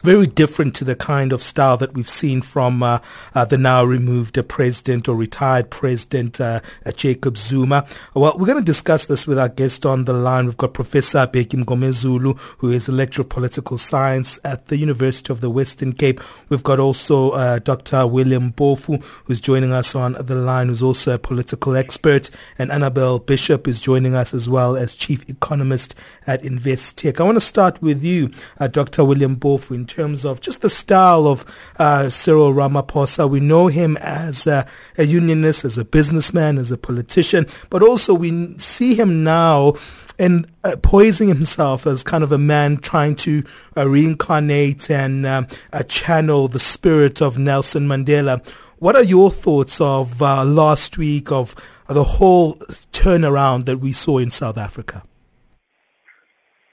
very 0.00 0.26
different 0.26 0.74
to 0.76 0.84
the 0.84 0.94
kind 0.94 1.32
of 1.32 1.42
style 1.42 1.76
that 1.76 1.94
we've 1.94 2.08
seen 2.08 2.40
from 2.40 2.82
uh, 2.82 2.98
uh, 3.34 3.44
the 3.44 3.58
now 3.58 3.84
removed 3.84 4.38
uh, 4.38 4.42
president 4.42 5.08
or 5.08 5.14
retired 5.14 5.70
president 5.70 6.40
uh, 6.40 6.60
uh, 6.86 6.92
Jacob 6.92 7.36
Zuma. 7.36 7.86
Well, 8.14 8.36
we're 8.38 8.46
going 8.46 8.58
to 8.58 8.64
discuss 8.64 9.06
this 9.06 9.26
with 9.26 9.38
our 9.38 9.48
guest 9.48 9.84
on 9.84 10.04
the 10.04 10.12
line. 10.12 10.46
We've 10.46 10.56
got 10.56 10.74
Professor 10.74 11.26
Bheki 11.26 11.64
Mngomezulu, 11.64 12.38
who 12.58 12.70
is 12.70 12.88
a 12.88 12.92
lecturer 12.92 13.22
of 13.22 13.28
political 13.28 13.76
science 13.76 14.38
at 14.44 14.66
the 14.66 14.76
University 14.76 15.32
of 15.32 15.40
the 15.40 15.50
Western 15.50 15.92
Cape. 15.92 16.20
We've 16.48 16.62
got 16.62 16.78
also 16.78 17.30
uh, 17.30 17.58
Dr. 17.58 18.06
William 18.06 18.52
Mpofu, 18.52 19.02
who's 19.24 19.40
joining 19.40 19.72
us 19.72 19.94
on 19.94 20.12
the 20.12 20.34
line, 20.34 20.68
who's 20.68 20.82
also 20.82 21.14
a 21.14 21.18
political 21.18 21.76
expert, 21.76 22.30
and 22.58 22.72
Annabel 22.72 23.18
Bishop 23.18 23.68
is 23.68 23.80
joining 23.80 24.14
us 24.14 24.32
as 24.32 24.48
well 24.48 24.76
as 24.76 24.94
chief 24.94 25.28
economist 25.28 25.94
at 26.26 26.42
Investec. 26.42 27.20
I 27.20 27.24
want 27.24 27.36
to 27.36 27.40
start 27.40 27.80
with 27.82 28.02
you, 28.02 28.30
Dr. 28.70 29.04
William 29.04 29.38
in 29.70 29.86
terms 29.90 30.24
of 30.24 30.40
just 30.40 30.62
the 30.62 30.70
style 30.70 31.26
of 31.26 31.44
uh, 31.78 32.08
Cyril 32.08 32.54
Ramaphosa. 32.54 33.28
We 33.28 33.40
know 33.40 33.66
him 33.66 33.96
as 33.98 34.46
a, 34.46 34.66
a 34.96 35.04
unionist, 35.04 35.64
as 35.64 35.76
a 35.76 35.84
businessman, 35.84 36.58
as 36.58 36.70
a 36.70 36.78
politician, 36.78 37.46
but 37.68 37.82
also 37.82 38.14
we 38.14 38.56
see 38.58 38.94
him 38.94 39.24
now 39.24 39.74
and 40.18 40.46
uh, 40.64 40.76
poising 40.82 41.28
himself 41.28 41.86
as 41.86 42.04
kind 42.04 42.22
of 42.22 42.30
a 42.30 42.38
man 42.38 42.76
trying 42.76 43.16
to 43.16 43.42
uh, 43.76 43.88
reincarnate 43.88 44.90
and 44.90 45.24
uh, 45.24 45.42
uh 45.72 45.82
channel 45.84 46.46
the 46.46 46.58
spirit 46.58 47.20
of 47.22 47.38
Nelson 47.38 47.88
Mandela. 47.88 48.46
What 48.78 48.96
are 48.96 49.02
your 49.02 49.30
thoughts 49.30 49.80
of 49.80 50.22
uh, 50.22 50.44
last 50.44 50.98
week 50.98 51.32
of 51.32 51.54
the 51.88 52.04
whole 52.04 52.54
turnaround 52.92 53.64
that 53.64 53.78
we 53.78 53.92
saw 53.92 54.18
in 54.18 54.30
South 54.30 54.56
Africa? 54.56 55.02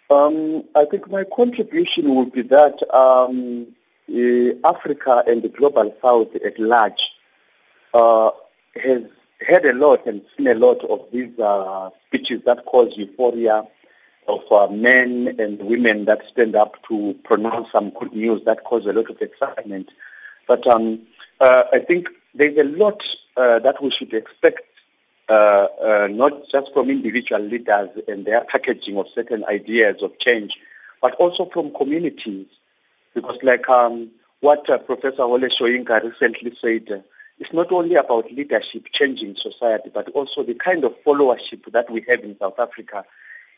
Um, 0.09 0.63
I 0.75 0.85
think 0.85 1.09
my 1.09 1.25
contribution 1.25 2.15
would 2.15 2.31
be 2.31 2.41
that 2.43 2.81
um, 2.93 3.67
uh, 4.09 4.69
Africa 4.69 5.23
and 5.27 5.43
the 5.43 5.49
global 5.49 5.93
south 6.01 6.33
at 6.35 6.57
large 6.57 7.13
uh, 7.93 8.31
has 8.81 9.03
heard 9.41 9.65
a 9.65 9.73
lot 9.73 10.05
and 10.05 10.21
seen 10.35 10.47
a 10.47 10.53
lot 10.53 10.83
of 10.85 11.05
these 11.11 11.37
uh, 11.39 11.89
speeches 12.07 12.41
that 12.45 12.65
cause 12.65 12.95
euphoria 12.95 13.67
of 14.29 14.41
uh, 14.51 14.67
men 14.67 15.35
and 15.39 15.59
women 15.59 16.05
that 16.05 16.27
stand 16.29 16.55
up 16.55 16.81
to 16.87 17.17
pronounce 17.23 17.71
some 17.71 17.89
good 17.91 18.13
news 18.13 18.43
that 18.45 18.63
cause 18.63 18.85
a 18.85 18.93
lot 18.93 19.09
of 19.09 19.21
excitement. 19.21 19.89
But 20.47 20.65
um, 20.67 21.01
uh, 21.41 21.65
I 21.73 21.79
think 21.79 22.09
there's 22.33 22.57
a 22.57 22.63
lot 22.63 23.03
uh, 23.35 23.59
that 23.59 23.81
we 23.81 23.89
should 23.89 24.13
expect 24.13 24.61
uh, 25.29 25.67
uh, 25.83 26.07
not 26.11 26.47
just 26.49 26.71
from 26.73 26.89
individual 26.89 27.41
leaders 27.41 27.89
and 28.07 28.25
their 28.25 28.43
packaging 28.45 28.97
of 28.97 29.07
certain 29.13 29.43
ideas 29.45 30.01
of 30.01 30.17
change, 30.19 30.57
but 31.01 31.13
also 31.15 31.45
from 31.45 31.73
communities. 31.73 32.47
Because 33.13 33.37
like 33.43 33.67
um, 33.69 34.09
what 34.39 34.69
uh, 34.69 34.77
Professor 34.77 35.27
Wole 35.27 35.39
Soyinka 35.39 36.03
recently 36.03 36.55
said, 36.61 36.91
uh, 36.91 36.99
it's 37.39 37.53
not 37.53 37.71
only 37.71 37.95
about 37.95 38.31
leadership 38.31 38.87
changing 38.91 39.35
society, 39.35 39.91
but 39.93 40.09
also 40.09 40.43
the 40.43 40.55
kind 40.55 40.83
of 40.83 40.95
followership 41.03 41.71
that 41.71 41.89
we 41.89 42.03
have 42.07 42.23
in 42.23 42.37
South 42.39 42.59
Africa, 42.59 43.05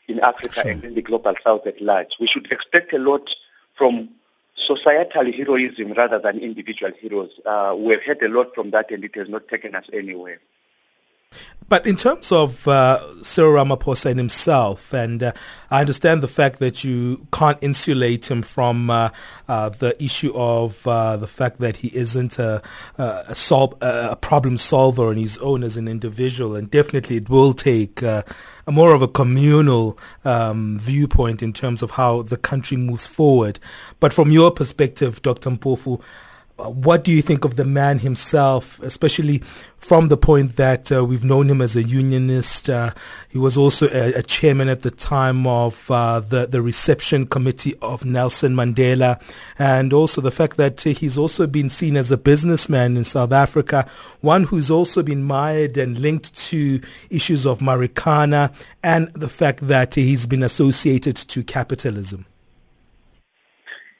in 0.08 0.20
Africa 0.20 0.62
sure. 0.62 0.70
and 0.70 0.84
in 0.84 0.94
the 0.94 1.02
global 1.02 1.34
south 1.44 1.66
at 1.66 1.80
large. 1.80 2.16
We 2.20 2.26
should 2.26 2.50
expect 2.52 2.92
a 2.92 2.98
lot 2.98 3.34
from 3.74 4.10
societal 4.54 5.32
heroism 5.32 5.92
rather 5.92 6.18
than 6.18 6.38
individual 6.38 6.92
heroes. 7.00 7.30
Uh, 7.46 7.74
we've 7.78 8.02
had 8.02 8.20
a 8.22 8.28
lot 8.28 8.54
from 8.54 8.70
that 8.72 8.90
and 8.90 9.04
it 9.04 9.14
has 9.14 9.28
not 9.28 9.48
taken 9.48 9.74
us 9.74 9.86
anywhere. 9.92 10.40
But 11.70 11.86
in 11.86 11.94
terms 11.94 12.32
of 12.32 12.66
uh, 12.66 13.22
Cyril 13.22 13.52
Ramaphosa 13.52 14.16
himself, 14.16 14.92
and 14.92 15.22
uh, 15.22 15.32
I 15.70 15.78
understand 15.78 16.20
the 16.20 16.26
fact 16.26 16.58
that 16.58 16.82
you 16.82 17.28
can't 17.32 17.58
insulate 17.60 18.28
him 18.28 18.42
from 18.42 18.90
uh, 18.90 19.10
uh 19.48 19.68
the 19.68 19.94
issue 20.02 20.32
of 20.34 20.84
uh, 20.84 21.16
the 21.16 21.28
fact 21.28 21.60
that 21.60 21.76
he 21.76 21.96
isn't 21.96 22.40
a, 22.40 22.60
a, 22.98 23.36
sol- 23.36 23.78
a, 23.80 24.16
problem 24.16 24.56
solver 24.56 25.10
on 25.10 25.16
his 25.16 25.38
own 25.38 25.62
as 25.62 25.76
an 25.76 25.86
individual, 25.86 26.56
and 26.56 26.72
definitely 26.72 27.18
it 27.18 27.30
will 27.30 27.52
take 27.52 28.02
uh, 28.02 28.24
a 28.66 28.72
more 28.72 28.92
of 28.92 29.00
a 29.00 29.08
communal 29.08 29.96
um, 30.24 30.76
viewpoint 30.80 31.40
in 31.40 31.52
terms 31.52 31.84
of 31.84 31.92
how 31.92 32.22
the 32.22 32.36
country 32.36 32.76
moves 32.76 33.06
forward. 33.06 33.60
But 34.00 34.12
from 34.12 34.32
your 34.32 34.50
perspective, 34.50 35.22
Dr. 35.22 35.50
Mpofu, 35.50 36.02
what 36.68 37.04
do 37.04 37.12
you 37.12 37.22
think 37.22 37.44
of 37.44 37.56
the 37.56 37.64
man 37.64 37.98
himself, 37.98 38.78
especially 38.80 39.38
from 39.78 40.08
the 40.08 40.16
point 40.16 40.56
that 40.56 40.92
uh, 40.92 41.04
we've 41.04 41.24
known 41.24 41.48
him 41.48 41.62
as 41.62 41.76
a 41.76 41.82
unionist? 41.82 42.68
Uh, 42.68 42.92
he 43.28 43.38
was 43.38 43.56
also 43.56 43.88
a, 43.88 44.14
a, 44.14 44.22
chairman 44.22 44.68
at 44.68 44.82
the 44.82 44.90
time 44.90 45.46
of 45.46 45.90
uh, 45.90 46.20
the, 46.20 46.46
the 46.46 46.62
reception 46.62 47.26
committee 47.26 47.74
of 47.80 48.04
Nelson 48.04 48.54
Mandela, 48.54 49.20
and 49.58 49.92
also 49.92 50.20
the 50.20 50.30
fact 50.30 50.56
that 50.56 50.80
he's 50.82 51.16
also 51.16 51.46
been 51.46 51.70
seen 51.70 51.96
as 51.96 52.10
a 52.10 52.16
businessman 52.16 52.96
in 52.96 53.04
South 53.04 53.32
Africa, 53.32 53.88
one 54.20 54.44
who's 54.44 54.70
also 54.70 55.02
been 55.02 55.22
mired 55.22 55.76
and 55.76 55.98
linked 55.98 56.36
to 56.48 56.80
issues 57.10 57.46
of 57.46 57.58
Marikana, 57.58 58.52
and 58.82 59.08
the 59.14 59.28
fact 59.28 59.66
that 59.66 59.94
he's 59.94 60.26
been 60.26 60.42
associated 60.42 61.16
to 61.16 61.42
capitalism. 61.42 62.26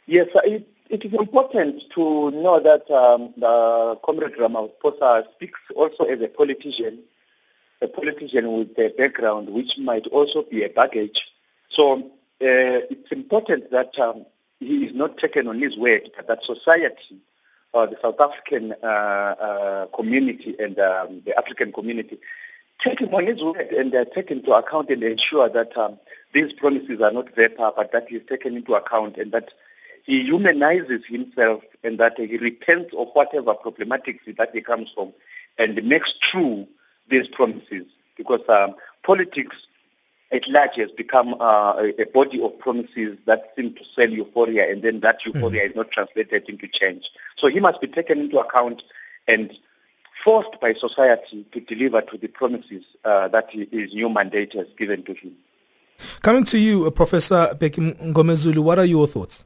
Yes, 0.06 0.26
it, 0.44 0.69
it 0.90 1.04
is 1.04 1.12
important 1.14 1.84
to 1.94 2.32
know 2.32 2.58
that 2.58 2.90
um, 2.90 3.32
the 3.36 3.96
Comrade 4.04 4.34
Ramaphosa 4.34 5.24
speaks 5.32 5.60
also 5.76 6.04
as 6.04 6.20
a 6.20 6.26
politician, 6.26 6.98
a 7.80 7.86
politician 7.86 8.52
with 8.58 8.76
a 8.76 8.92
background 8.98 9.48
which 9.48 9.78
might 9.78 10.08
also 10.08 10.42
be 10.42 10.64
a 10.64 10.68
baggage. 10.68 11.28
So 11.68 12.00
uh, 12.00 12.82
it's 12.90 13.12
important 13.12 13.70
that 13.70 13.96
um, 14.00 14.26
he 14.58 14.86
is 14.86 14.94
not 14.94 15.16
taken 15.16 15.46
on 15.46 15.60
his 15.60 15.78
word, 15.78 16.10
but 16.16 16.26
that 16.26 16.44
society, 16.44 17.18
uh, 17.72 17.86
the 17.86 17.96
South 18.02 18.20
African 18.20 18.74
uh, 18.82 18.86
uh 18.86 19.86
community 19.94 20.56
and 20.58 20.76
um, 20.80 21.22
the 21.24 21.38
African 21.38 21.70
community, 21.72 22.18
take 22.80 23.00
him 23.00 23.14
on 23.14 23.26
his 23.26 23.40
word 23.40 23.70
and 23.72 23.94
uh, 23.94 24.04
take 24.06 24.32
into 24.32 24.52
account 24.52 24.90
and 24.90 25.04
ensure 25.04 25.48
that 25.48 25.76
um, 25.76 26.00
these 26.32 26.52
promises 26.52 27.00
are 27.00 27.12
not 27.12 27.32
vapor, 27.36 27.70
but 27.76 27.92
that 27.92 28.08
he 28.08 28.16
is 28.16 28.26
taken 28.28 28.56
into 28.56 28.74
account 28.74 29.16
and 29.18 29.30
that 29.30 29.50
he 30.04 30.24
humanizes 30.24 31.04
himself 31.06 31.62
and 31.82 31.98
that 31.98 32.18
he 32.18 32.36
repents 32.38 32.94
of 32.96 33.08
whatever 33.12 33.54
problematics 33.54 34.36
that 34.36 34.50
he 34.52 34.60
comes 34.60 34.90
from 34.90 35.12
and 35.58 35.82
makes 35.84 36.14
true 36.20 36.66
these 37.08 37.28
promises. 37.28 37.86
Because 38.16 38.40
um, 38.48 38.74
politics 39.02 39.56
at 40.32 40.48
large 40.48 40.76
has 40.76 40.90
become 40.92 41.34
uh, 41.40 41.90
a, 41.98 42.04
body 42.06 42.40
of 42.42 42.56
promises 42.58 43.18
that 43.26 43.52
seem 43.56 43.74
to 43.74 43.84
sell 43.96 44.08
euphoria 44.08 44.70
and 44.70 44.82
then 44.82 45.00
that 45.00 45.24
euphoria 45.26 45.62
mm. 45.62 45.70
is 45.70 45.76
not 45.76 45.90
translated 45.90 46.48
into 46.48 46.68
change. 46.68 47.10
So 47.36 47.48
he 47.48 47.60
must 47.60 47.80
be 47.80 47.88
taken 47.88 48.20
into 48.20 48.38
account 48.38 48.82
and 49.26 49.52
forced 50.22 50.60
by 50.60 50.74
society 50.74 51.44
to 51.52 51.60
deliver 51.60 52.00
to 52.02 52.18
the 52.18 52.28
promises 52.28 52.84
uh, 53.04 53.28
that 53.28 53.50
his 53.50 53.94
new 53.94 54.08
mandate 54.08 54.52
has 54.52 54.66
given 54.76 55.02
to 55.04 55.14
him. 55.14 55.32
Coming 56.22 56.44
to 56.44 56.58
you, 56.58 56.86
uh, 56.86 56.90
Professor 56.90 57.54
Bheki 57.58 57.96
Mngomezulu, 58.00 58.58
what 58.58 58.78
are 58.78 58.84
your 58.84 59.06
thoughts? 59.06 59.44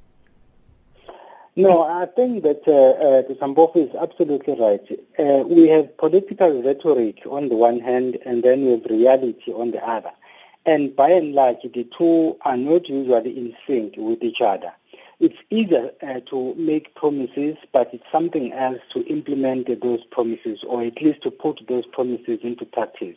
No, 1.56 1.82
I 1.84 2.06
think 2.06 2.42
that 2.42 2.62
uh, 2.66 2.72
uh, 2.72 3.78
is 3.78 3.94
absolutely 3.94 4.58
right. 4.58 4.82
Uh, 5.16 5.44
we 5.46 5.68
have 5.68 5.96
political 5.98 6.62
rhetoric 6.62 7.22
on 7.30 7.48
the 7.48 7.54
one 7.54 7.78
hand, 7.78 8.18
and 8.26 8.42
then 8.42 8.64
we 8.64 8.70
have 8.72 8.84
reality 8.86 9.52
on 9.52 9.70
the 9.70 9.86
other. 9.86 10.10
And 10.66 10.96
by 10.96 11.10
and 11.10 11.32
large, 11.32 11.62
the 11.62 11.84
two 11.84 12.36
are 12.40 12.56
not 12.56 12.88
usually 12.88 13.36
in 13.36 13.56
sync 13.66 13.94
with 13.96 14.22
each 14.24 14.40
other. 14.40 14.72
it's 15.20 15.38
easier 15.50 15.92
uh, 16.02 16.20
to 16.26 16.54
make 16.56 16.94
promises, 16.96 17.56
but 17.72 17.94
it's 17.94 18.04
something 18.10 18.52
else 18.52 18.80
to 18.90 19.06
implement 19.06 19.80
those 19.80 20.04
promises, 20.06 20.64
or 20.64 20.82
at 20.82 21.00
least 21.00 21.22
to 21.22 21.30
put 21.30 21.66
those 21.68 21.86
promises 21.86 22.40
into 22.42 22.64
practice. 22.64 23.16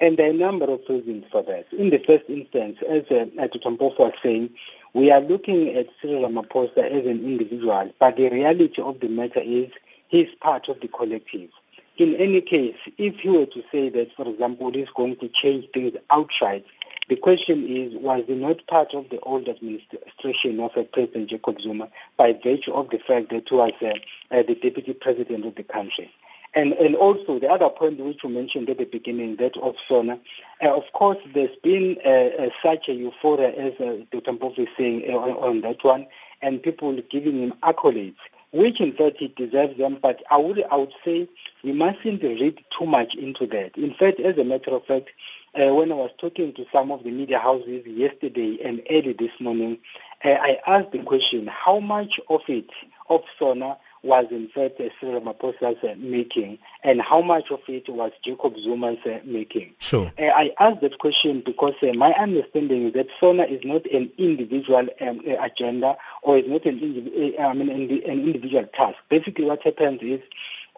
And 0.00 0.16
there 0.16 0.28
are 0.28 0.34
a 0.34 0.36
number 0.36 0.66
of 0.66 0.80
reasons 0.88 1.24
for 1.30 1.42
that. 1.42 1.66
In 1.72 1.90
the 1.90 1.98
first 1.98 2.24
instance, 2.28 2.78
as 2.88 3.02
uh, 3.10 3.26
Tutampof 3.48 3.98
was 3.98 4.12
saying, 4.22 4.50
we 4.96 5.10
are 5.10 5.20
looking 5.20 5.76
at 5.76 5.88
Cyril 6.00 6.26
Ramaphosa 6.26 6.78
as 6.78 7.04
an 7.06 7.22
individual, 7.22 7.92
but 7.98 8.16
the 8.16 8.30
reality 8.30 8.80
of 8.80 8.98
the 8.98 9.08
matter 9.08 9.40
is 9.40 9.70
he's 10.08 10.34
part 10.40 10.70
of 10.70 10.80
the 10.80 10.88
collective. 10.88 11.50
In 11.98 12.14
any 12.16 12.40
case, 12.40 12.76
if 12.96 13.20
he 13.20 13.28
were 13.28 13.44
to 13.44 13.62
say 13.70 13.90
that, 13.90 14.16
for 14.16 14.26
example, 14.26 14.72
he's 14.72 14.88
going 14.96 15.16
to 15.16 15.28
change 15.28 15.68
things 15.74 15.98
outside, 16.08 16.64
the 17.10 17.16
question 17.16 17.66
is, 17.68 17.92
was 17.92 18.24
he 18.26 18.36
not 18.36 18.66
part 18.68 18.94
of 18.94 19.10
the 19.10 19.20
old 19.20 19.46
administration 19.50 20.60
of 20.60 20.72
President 20.92 21.28
Jacob 21.28 21.60
Zuma 21.60 21.90
by 22.16 22.32
virtue 22.32 22.72
of 22.72 22.88
the 22.88 22.98
fact 22.98 23.28
that 23.28 23.50
he 23.50 23.54
was 23.54 23.72
uh, 23.82 23.92
uh, 24.30 24.42
the 24.44 24.54
deputy 24.54 24.94
president 24.94 25.44
of 25.44 25.56
the 25.56 25.62
country? 25.62 26.10
And, 26.56 26.72
and 26.72 26.96
also 26.96 27.38
the 27.38 27.50
other 27.50 27.68
point 27.68 28.00
which 28.00 28.24
you 28.24 28.30
mentioned 28.30 28.70
at 28.70 28.78
the 28.78 28.86
beginning, 28.86 29.36
that 29.36 29.58
of 29.58 29.76
SONA, 29.86 30.18
uh, 30.64 30.74
of 30.74 30.90
course 30.94 31.18
there's 31.34 31.54
been 31.62 31.98
uh, 32.02 32.08
uh, 32.08 32.48
such 32.62 32.88
a 32.88 32.94
euphoria 32.94 33.50
as 33.50 33.78
uh, 33.78 33.98
Dr. 34.10 34.62
Is 34.62 34.68
saying 34.78 35.04
uh, 35.06 35.18
on, 35.18 35.30
on, 35.32 35.60
that 35.60 35.84
one, 35.84 36.06
and 36.40 36.62
people 36.62 36.98
giving 37.10 37.42
him 37.42 37.52
accolades, 37.62 38.16
which 38.52 38.80
in 38.80 38.94
fact 38.94 39.18
he 39.18 39.28
deserves 39.28 39.76
them, 39.76 39.98
but 40.00 40.22
I 40.30 40.38
would, 40.38 40.64
I 40.70 40.76
would 40.76 40.94
say 41.04 41.28
we 41.62 41.72
mustn't 41.72 42.22
read 42.22 42.64
too 42.70 42.86
much 42.86 43.14
into 43.16 43.46
that. 43.48 43.76
In 43.76 43.92
fact, 43.92 44.18
as 44.20 44.38
a 44.38 44.44
matter 44.44 44.70
of 44.70 44.86
fact, 44.86 45.10
uh, 45.54 45.74
when 45.74 45.92
I 45.92 45.96
was 45.96 46.10
talking 46.16 46.54
to 46.54 46.64
some 46.72 46.90
of 46.90 47.04
the 47.04 47.10
media 47.10 47.38
houses 47.38 47.86
yesterday 47.86 48.60
and 48.64 48.80
early 48.88 49.12
this 49.12 49.32
morning, 49.40 49.76
I 50.24 50.58
asked 50.66 50.92
the 50.92 51.00
question, 51.00 51.48
how 51.48 51.80
much 51.80 52.18
of 52.30 52.40
it, 52.48 52.70
of 53.10 53.22
SONA, 53.38 53.76
was 54.02 54.26
in 54.30 54.48
fact 54.48 54.80
Cyril 55.00 55.20
Ramaphosa's 55.20 55.82
uh, 55.82 55.94
making 55.98 56.58
and 56.82 57.00
how 57.02 57.20
much 57.20 57.50
of 57.50 57.60
it 57.68 57.88
was 57.88 58.12
Jacob 58.22 58.56
Zuma's 58.58 59.04
uh, 59.06 59.20
making. 59.24 59.74
Sure. 59.78 60.12
Uh, 60.18 60.30
I 60.34 60.52
asked 60.58 60.80
that 60.82 60.98
question 60.98 61.42
because 61.44 61.74
uh, 61.82 61.92
my 61.94 62.12
understanding 62.12 62.86
is 62.86 62.92
that 62.94 63.08
SONA 63.20 63.44
is 63.44 63.64
not 63.64 63.86
an 63.86 64.10
individual 64.18 64.88
um, 65.00 65.20
uh, 65.26 65.36
agenda 65.40 65.96
or 66.22 66.38
is 66.38 66.46
not 66.46 66.64
an, 66.64 66.80
indiv- 66.80 67.38
uh, 67.38 67.42
I 67.42 67.54
mean, 67.54 67.70
an 67.70 67.90
individual 68.20 68.64
task. 68.66 68.96
Basically 69.08 69.44
what 69.44 69.62
happens 69.62 70.00
is 70.02 70.20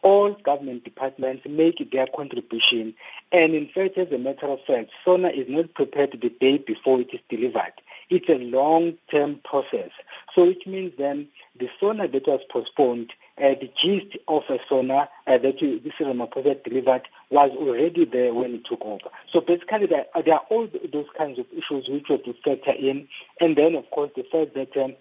all 0.03 0.33
government 0.33 0.85
departments 0.85 1.47
make 1.49 1.91
their 1.91 2.07
contribution 2.07 2.95
and 3.33 3.55
in 3.55 3.69
fact 3.69 3.99
as 3.99 4.11
a 4.13 4.19
matter 4.19 4.47
of 4.47 4.61
fact 4.65 4.91
SONA 5.05 5.29
is 5.29 5.49
not 5.49 5.75
prepared 5.75 6.19
the 6.21 6.31
day 6.31 6.59
before 6.59 7.01
it 7.01 7.13
is 7.13 7.21
delivered. 7.29 7.73
It's 8.11 8.29
a 8.29 8.39
long-term 8.39 9.41
process. 9.45 9.91
So 10.35 10.45
it 10.45 10.67
means 10.67 10.95
then 10.97 11.29
the 11.59 11.69
SONA 11.79 12.09
that 12.09 12.27
was 12.27 12.41
postponed, 12.49 13.13
uh, 13.37 13.55
the 13.55 13.71
gist 13.77 14.17
of 14.27 14.45
a 14.49 14.59
SONA 14.69 15.09
uh, 15.27 15.39
that 15.39 15.59
this 15.59 15.93
Ramaphosa 16.01 16.63
delivered 16.65 17.03
was 17.31 17.51
already 17.51 18.07
there 18.07 18.33
when 18.33 18.55
it 18.55 18.65
took 18.65 18.83
over. 18.83 19.11
So 19.31 19.41
basically 19.43 19.87
there, 19.87 20.07
are 20.15 20.43
all 20.49 20.69
those 20.93 21.09
kinds 21.17 21.39
of 21.39 21.47
issues 21.55 21.89
which 21.89 22.09
were 22.09 22.19
to 22.19 22.35
factor 22.45 22.73
in. 22.73 23.09
And 23.41 23.57
then, 23.57 23.75
of 23.75 23.91
course, 23.91 24.11
the 24.17 24.23
fact 24.23 24.55
that 24.55 24.75
um, 24.77 24.95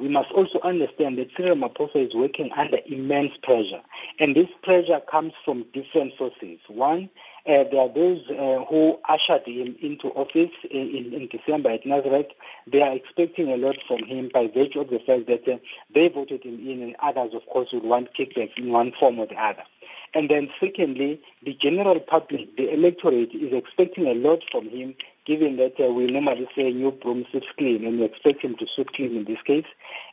we 0.00 0.08
must 0.08 0.30
also 0.32 0.58
understand 0.62 1.18
that 1.18 1.28
Cyril 1.36 1.56
Ramaphosa 1.56 2.08
is 2.08 2.14
working 2.14 2.50
under 2.56 2.78
immense 2.86 3.36
pressure. 3.42 3.82
And 4.18 4.34
this 4.34 4.48
pressure 4.62 5.00
comes 5.00 5.34
from 5.44 5.66
different 5.74 6.14
sources. 6.16 6.58
One, 6.68 7.10
uh, 7.46 7.64
there 7.64 7.80
are 7.80 7.88
those 7.88 8.22
uh, 8.30 8.64
who 8.68 8.98
ushered 9.08 9.46
him 9.46 9.76
into 9.80 10.08
office 10.08 10.52
in, 10.70 11.12
in, 11.12 11.28
December 11.28 11.70
at 11.70 11.84
Nasrec. 11.84 12.30
They 12.66 12.80
are 12.80 12.94
expecting 12.94 13.52
a 13.52 13.56
lot 13.56 13.76
from 13.86 14.02
him 14.04 14.30
by 14.32 14.46
virtue 14.46 14.80
of 14.80 14.88
the 14.88 15.00
fact 15.00 15.26
that 15.26 15.46
uh, 15.46 15.58
they 15.94 16.08
voted 16.08 16.44
him 16.44 16.58
in 16.66 16.82
and 16.82 16.96
others, 17.00 17.34
of 17.34 17.46
course, 17.46 17.72
would 17.72 17.84
want 17.84 18.14
kickbacks 18.14 18.58
in 18.58 18.70
one 18.70 18.92
form 18.92 19.18
or 19.18 19.26
the 19.26 19.36
other. 19.36 19.64
And 20.14 20.30
then 20.30 20.50
secondly, 20.58 21.20
the 21.42 21.54
general 21.54 22.00
public, 22.00 22.56
the 22.56 22.72
electorate, 22.72 23.34
is 23.34 23.52
expecting 23.52 24.06
a 24.08 24.14
lot 24.14 24.42
from 24.50 24.68
him 24.68 24.94
given 25.30 25.58
that 25.58 25.78
uh, 25.78 25.84
we 25.92 26.06
normally 26.06 26.48
say 26.56 26.72
new 26.72 26.90
broom 26.90 27.24
sweeps 27.30 27.46
clean, 27.56 27.84
and 27.86 28.00
we 28.00 28.04
expect 28.04 28.42
him 28.42 28.56
to 28.56 28.66
sweep 28.66 28.92
clean 28.92 29.16
in 29.16 29.24
this 29.26 29.40
case. 29.42 29.64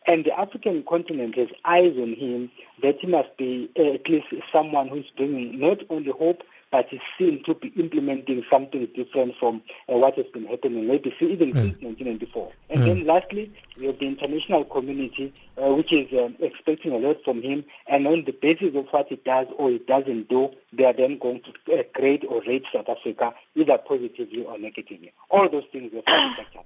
And 0.06 0.24
the 0.24 0.40
African 0.40 0.84
continent 0.84 1.34
has 1.38 1.48
eyes 1.66 1.98
on 1.98 2.14
him 2.14 2.52
that 2.84 3.00
he 3.00 3.08
must 3.08 3.36
be 3.36 3.68
uh, 3.80 3.94
at 3.94 4.08
least 4.08 4.28
someone 4.52 4.90
who 4.90 4.98
is 4.98 5.10
bringing 5.18 5.60
not 5.60 5.80
only 5.90 6.12
hope, 6.12 6.44
but 6.72 6.92
is 6.92 7.00
seen 7.18 7.44
to 7.44 7.54
be 7.56 7.70
implementing 7.70 8.44
something 8.50 8.88
different 8.96 9.36
from 9.38 9.62
uh, 9.90 9.98
what 9.98 10.16
has 10.16 10.26
been 10.28 10.46
happening 10.46 10.88
maybe 10.88 11.14
even 11.22 11.52
mm. 11.52 11.62
since 11.62 11.82
1994. 11.82 12.52
And 12.70 12.82
mm. 12.82 12.86
then 12.86 13.06
lastly, 13.06 13.52
we 13.78 13.86
have 13.86 14.00
the 14.00 14.08
international 14.08 14.66
community, 14.66 15.34
uh, 15.62 15.74
which 15.74 15.94
is 15.94 16.12
um, 16.20 16.36
expecting 16.40 16.94
a 16.94 16.98
lot 16.98 17.24
from 17.24 17.42
him, 17.42 17.64
and 17.88 18.08
on 18.08 18.24
the 18.26 18.32
basis 18.32 18.76
of 18.76 18.88
what 18.90 19.08
he 19.08 19.16
does 19.18 19.48
or 19.58 19.70
he 19.70 19.80
doesn't 19.80 20.30
do, 20.30 20.52
they 20.74 20.86
are 20.86 20.94
then 20.94 21.18
going 21.18 21.42
to 21.42 21.80
uh, 21.80 21.84
grade 21.94 22.26
or 22.26 22.42
rate 22.42 22.66
South 22.74 22.90
Africa 22.90 23.34
either 23.56 23.78
positively 23.78 24.44
or 24.44 24.58
negatively. 24.58 25.14
All 25.30 25.50
those 25.50 25.66
things 25.72 25.94
are 25.94 26.02
factored 26.02 26.64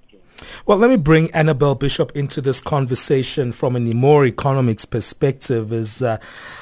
well, 0.65 0.77
let 0.77 0.89
me 0.89 0.97
bring 0.97 1.31
Annabel 1.31 1.75
Bishop 1.75 2.11
into 2.15 2.41
this 2.41 2.61
conversation 2.61 3.51
from 3.51 3.75
a 3.75 3.79
more 3.79 4.25
economics 4.25 4.85
perspective. 4.85 5.71
Is 5.71 6.01
uh, 6.01 6.17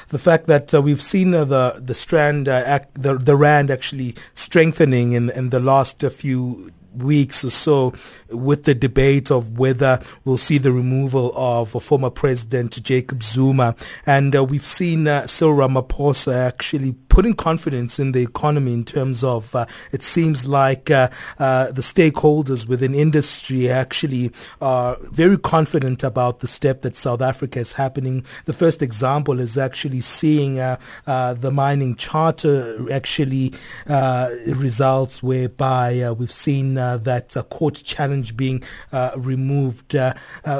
the 0.08 0.18
fact 0.18 0.46
that 0.46 0.74
uh, 0.74 0.82
we've 0.82 1.02
seen 1.02 1.34
uh, 1.34 1.44
the 1.44 1.80
the 1.82 1.94
strand 1.94 2.48
uh, 2.48 2.62
act, 2.66 2.90
the 3.00 3.16
the 3.16 3.29
rand 3.36 3.70
actually 3.70 4.14
strengthening 4.34 5.12
in 5.12 5.30
in 5.30 5.50
the 5.50 5.60
last 5.60 6.02
few 6.02 6.70
weeks 6.96 7.44
or 7.44 7.50
so 7.50 7.94
with 8.28 8.64
the 8.64 8.74
debate 8.74 9.30
of 9.30 9.58
whether 9.58 10.00
we'll 10.24 10.36
see 10.36 10.58
the 10.58 10.72
removal 10.72 11.32
of 11.34 11.70
former 11.82 12.10
President 12.10 12.82
Jacob 12.82 13.22
Zuma. 13.22 13.74
And 14.06 14.34
uh, 14.34 14.44
we've 14.44 14.66
seen 14.66 15.06
uh, 15.06 15.26
Cyril 15.26 15.56
Ramaphosa 15.56 16.34
actually 16.34 16.92
putting 17.08 17.34
confidence 17.34 17.98
in 17.98 18.12
the 18.12 18.20
economy 18.20 18.72
in 18.72 18.84
terms 18.84 19.24
of 19.24 19.54
uh, 19.54 19.66
it 19.92 20.02
seems 20.02 20.46
like 20.46 20.90
uh, 20.90 21.08
uh, 21.38 21.70
the 21.72 21.82
stakeholders 21.82 22.68
within 22.68 22.94
industry 22.94 23.70
actually 23.70 24.30
are 24.60 24.96
very 25.02 25.38
confident 25.38 26.02
about 26.02 26.40
the 26.40 26.48
step 26.48 26.82
that 26.82 26.96
South 26.96 27.20
Africa 27.20 27.58
is 27.58 27.72
happening. 27.72 28.24
The 28.46 28.52
first 28.52 28.82
example 28.82 29.40
is 29.40 29.58
actually 29.58 30.00
seeing 30.00 30.58
uh, 30.58 30.78
the 31.06 31.50
mining 31.50 31.96
charter 31.96 32.90
actually 32.92 33.52
results 33.86 35.22
whereby 35.22 36.12
we've 36.12 36.32
seen 36.32 36.78
uh, 36.78 36.79
that 36.98 37.36
uh, 37.36 37.42
court 37.44 37.74
challenge 37.84 38.36
being 38.36 38.62
uh, 38.92 39.12
removed. 39.16 39.96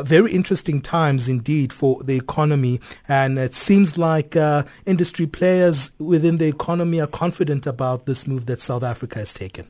very 0.04 0.32
interesting 0.32 0.80
times 0.80 1.28
indeed 1.28 1.72
for 1.72 2.02
the 2.02 2.16
economy, 2.16 2.80
and 3.08 3.38
it 3.38 3.54
seems 3.54 3.98
like 3.98 4.36
industry 4.86 5.26
players 5.26 5.90
within 5.98 6.38
the 6.38 6.46
economy 6.46 7.00
are 7.00 7.06
confident 7.06 7.66
about 7.66 8.06
this 8.06 8.26
move 8.26 8.46
that 8.46 8.60
South 8.60 8.82
Africa 8.82 9.18
has 9.18 9.32
taken. 9.32 9.66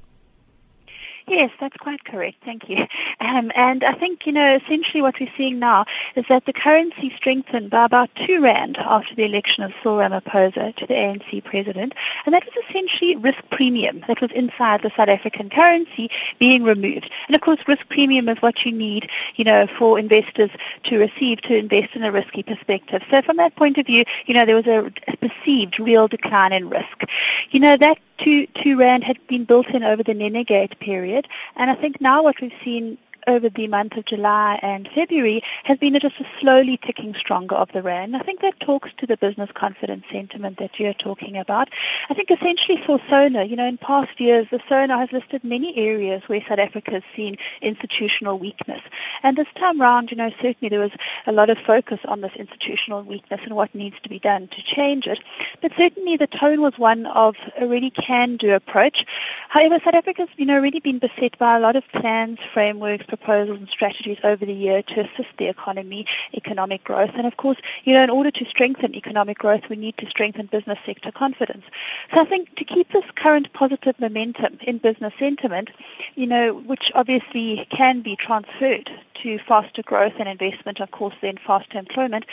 Yes, 1.27 1.51
that's 1.61 1.77
quite 1.77 2.05
correct. 2.05 2.39
Thank 2.45 2.69
you. 2.69 2.87
Um, 3.23 3.53
and 3.55 3.85
I 3.85 3.93
think, 3.93 4.27
you 4.27 4.33
know, 4.33 4.57
essentially 4.57 5.03
what 5.03 5.21
we're 5.21 5.31
seeing 5.37 5.59
now 5.59 5.85
is 6.17 6.25
that 6.29 6.47
the 6.47 6.55
currency 6.55 7.11
strengthened 7.11 7.69
by 7.69 7.85
about 7.85 8.13
two 8.15 8.43
rand 8.43 8.79
after 8.79 9.15
the 9.15 9.25
election 9.25 9.63
of 9.63 9.75
Cyril 9.83 9.99
Ramaphosa 9.99 10.75
to 10.77 10.87
the 10.87 10.95
ANC 10.95 11.45
president. 11.45 11.95
And 12.25 12.35
that 12.35 12.47
was 12.47 12.65
essentially 12.65 13.17
risk 13.17 13.45
premium 13.51 14.03
that 14.09 14.23
was 14.23 14.33
inside 14.33 14.81
the 14.81 14.91
South 14.97 15.11
African 15.11 15.51
currency 15.51 16.11
being 16.39 16.65
removed. 16.65 17.11
And 17.27 17.35
of 17.35 17.43
course, 17.43 17.61
risk 17.69 17.89
premium 17.91 18.29
is 18.31 18.39
what 18.39 18.65
you 18.65 18.73
need, 18.73 19.11
you 19.37 19.45
know, 19.45 19.67
for 19.67 19.99
investors 19.99 20.51
to 20.85 20.99
receive 20.99 21.43
to 21.43 21.57
invest 21.57 21.95
in 21.95 22.03
a 22.03 22.11
risky 22.11 22.43
perspective. 22.43 23.03
So 23.11 23.21
from 23.21 23.37
that 23.37 23.55
point 23.55 23.77
of 23.77 23.87
view, 23.87 24.05
you 24.25 24.33
know, 24.33 24.47
there 24.47 24.57
was 24.57 24.67
a 24.67 24.91
perceived 25.19 25.79
real 25.79 26.09
decline 26.09 26.55
in 26.55 26.71
risk. 26.71 27.05
You 27.51 27.61
know, 27.61 27.77
that 27.77 27.99
two, 28.21 28.47
two 28.49 28.79
rand 28.79 29.05
had 29.05 29.19
been 29.27 29.45
built 29.45 29.69
in 29.69 29.83
over 29.83 30.03
the 30.03 30.15
Nenegate 30.15 30.79
period. 30.79 31.20
And 31.57 31.71
I 31.71 31.75
think 31.75 32.01
now 32.01 32.23
what 32.23 32.41
we've 32.41 32.53
seen 32.63 32.99
over 33.27 33.49
the 33.49 33.69
month 33.69 33.97
of 33.97 34.05
July 34.05 34.59
and 34.63 34.89
February 34.89 35.43
has 35.65 35.79
been 35.79 35.99
just 35.99 36.21
a 36.21 36.27
slowly 36.39 36.77
ticking 36.77 37.15
stronger 37.15 37.55
of 37.55 37.71
the 37.73 37.83
rand. 37.83 38.17
I 38.17 38.21
think 38.21 38.41
that 38.41 38.61
talks 38.61 38.91
to 38.99 39.07
the 39.07 39.17
business 39.17 39.51
confidence 39.53 40.05
sentiment 40.11 40.59
that 40.59 40.79
you're 40.79 40.95
talking 40.95 41.37
about. 41.37 41.69
I 42.09 42.15
think 42.15 42.31
essentially 42.31 42.79
for 42.79 43.01
SONA, 43.09 43.45
you 43.45 43.57
know, 43.57 43.67
in 43.67 43.79
past 43.79 44.21
years, 44.21 44.47
the 44.51 44.61
SONA 44.69 44.97
has 44.99 45.13
listed 45.13 45.45
many 45.45 45.77
areas 45.77 46.23
where 46.27 46.41
South 46.41 46.59
Africa 46.59 46.93
has 46.93 47.03
seen 47.15 47.37
institutional 47.61 48.39
weakness. 48.39 48.81
And 49.23 49.37
this 49.37 49.49
time 49.55 49.81
round, 49.81 50.11
you 50.11 50.17
know, 50.17 50.31
certainly 50.41 50.69
there 50.69 50.81
was 50.81 50.93
a 51.27 51.33
lot 51.33 51.51
of 51.51 51.59
focus 51.59 52.01
on 52.07 52.21
this 52.21 52.35
institutional 52.37 53.03
weakness 53.03 53.41
and 53.45 53.55
what 53.55 53.75
needs 53.75 53.99
to 54.01 54.09
be 54.09 54.19
done 54.19 54.49
to 54.49 54.63
change 54.63 55.07
it. 55.07 55.21
But 55.61 55.73
certainly 55.77 56.17
the 56.17 56.27
tone 56.27 56.61
was 56.61 56.79
one 56.79 57.07
of 57.07 57.37
a 57.59 57.67
really 57.67 57.91
can-do 57.91 58.55
approach. 58.55 59.07
However, 59.49 59.79
South 59.85 59.95
Africa's, 59.95 60.29
you 60.37 60.47
know, 60.47 60.61
really 60.61 60.81
been 60.81 60.99
beset 60.99 61.39
by 61.39 61.57
a 61.57 61.61
lot 61.61 61.77
of 61.77 61.87
plans, 61.93 62.39
frameworks, 62.53 63.07
proposals 63.21 63.59
and 63.59 63.69
strategies 63.69 64.19
over 64.25 64.45
the 64.45 64.53
year 64.53 64.83
to 64.83 65.01
assist 65.01 65.29
the 65.37 65.47
economy, 65.47 66.07
economic 66.35 66.85
growth. 66.85 67.11
And 67.15 67.27
of 67.27 67.37
course, 67.37 67.59
you 67.85 67.95
know, 67.95 68.03
in 68.03 68.11
order 68.11 68.31
to 68.31 68.45
strengthen 68.45 68.95
economic 68.95 69.39
growth, 69.39 69.69
we 69.69 69.77
need 69.77 69.97
to 69.99 70.07
strengthen 70.07 70.47
business 70.47 70.79
sector 70.85 71.13
confidence. 71.13 71.65
So 72.13 72.21
I 72.21 72.25
think 72.25 72.55
to 72.57 72.65
keep 72.65 72.91
this 72.93 73.05
current 73.15 73.53
positive 73.53 73.99
momentum 74.01 74.59
in 74.63 74.79
business 74.79 75.13
sentiment, 75.19 75.71
you 76.15 76.27
know, 76.27 76.55
which 76.55 76.91
obviously 76.95 77.67
can 77.71 78.01
be 78.01 78.17
transferred 78.17 78.91
to 79.15 79.39
faster 79.39 79.83
growth 79.83 80.15
and 80.19 80.29
investment, 80.29 80.81
of 80.81 80.91
course, 80.91 81.15
then 81.21 81.37
faster 81.37 81.79
employment, 81.79 82.25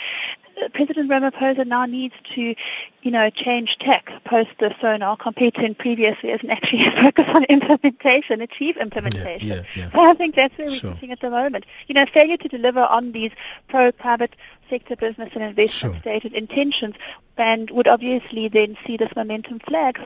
President 0.72 1.10
Ramaphosa 1.10 1.66
now 1.66 1.86
needs 1.86 2.14
to, 2.34 2.54
you 3.02 3.10
know, 3.10 3.30
change 3.30 3.78
tack 3.78 4.12
post 4.24 4.50
the 4.58 4.74
SONA 4.80 5.16
compared 5.18 5.54
to 5.54 5.64
in 5.64 5.74
previous 5.74 6.22
years 6.22 6.40
and 6.42 6.50
actually 6.50 6.84
focus 7.02 7.26
on 7.28 7.44
implementation, 7.44 8.40
achieve 8.40 8.76
implementation. 8.76 9.48
Yeah, 9.48 9.54
yeah, 9.54 9.62
yeah. 9.76 9.92
So 9.92 10.00
I 10.00 10.14
think 10.14 10.36
that's 10.36 10.56
where 10.58 10.68
we're 10.68 10.76
sure. 10.76 10.94
sitting 10.94 11.12
at 11.12 11.20
the 11.20 11.30
moment. 11.30 11.66
You 11.86 11.94
know, 11.94 12.06
failure 12.06 12.36
to 12.36 12.48
deliver 12.48 12.80
on 12.80 13.12
these 13.12 13.32
pro-private 13.68 14.34
sector 14.68 14.96
business 14.96 15.30
and 15.34 15.42
investment 15.42 15.94
sure. 15.94 16.00
stated 16.00 16.34
intentions 16.34 16.94
and 17.36 17.70
would 17.70 17.88
obviously 17.88 18.48
then 18.48 18.76
see 18.86 18.96
this 18.96 19.14
momentum 19.16 19.60
flag. 19.60 20.00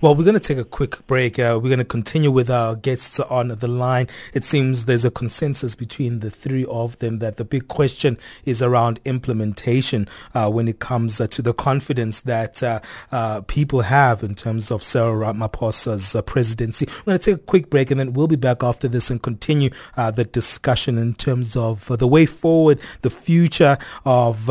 Well, 0.00 0.14
we're 0.14 0.24
going 0.24 0.34
to 0.34 0.40
take 0.40 0.58
a 0.58 0.64
quick 0.64 1.06
break. 1.06 1.38
Uh, 1.38 1.58
we're 1.62 1.68
going 1.68 1.78
to 1.78 1.84
continue 1.84 2.30
with 2.30 2.50
our 2.50 2.76
guests 2.76 3.20
on 3.20 3.48
the 3.48 3.68
line. 3.68 4.08
It 4.34 4.44
seems 4.44 4.84
there's 4.84 5.04
a 5.04 5.10
consensus 5.10 5.74
between 5.74 6.20
the 6.20 6.30
three 6.30 6.64
of 6.66 6.98
them 6.98 7.18
that 7.18 7.36
the 7.36 7.44
big 7.44 7.68
question 7.68 8.18
is 8.44 8.62
around 8.62 9.00
implementation 9.04 10.08
uh, 10.34 10.50
when 10.50 10.68
it 10.68 10.78
comes 10.78 11.20
uh, 11.20 11.26
to 11.28 11.42
the 11.42 11.54
confidence 11.54 12.20
that 12.22 12.62
uh, 12.62 12.80
uh, 13.12 13.40
people 13.42 13.82
have 13.82 14.22
in 14.22 14.34
terms 14.34 14.70
of 14.70 14.82
Cyril 14.82 15.14
Ramaphosa's 15.14 16.14
uh, 16.14 16.22
presidency. 16.22 16.86
We're 16.86 17.12
going 17.12 17.18
to 17.18 17.24
take 17.24 17.42
a 17.42 17.46
quick 17.46 17.70
break 17.70 17.90
and 17.90 18.00
then 18.00 18.12
we'll 18.12 18.28
be 18.28 18.36
back 18.36 18.62
after 18.62 18.88
this 18.88 19.10
and 19.10 19.22
continue 19.22 19.70
the 19.96 20.24
discussion 20.24 20.96
in 20.96 21.14
terms 21.14 21.56
of 21.56 21.86
the 21.98 22.06
way 22.06 22.26
forward, 22.26 22.80
the 23.02 23.10
future 23.10 23.78
of 24.04 24.46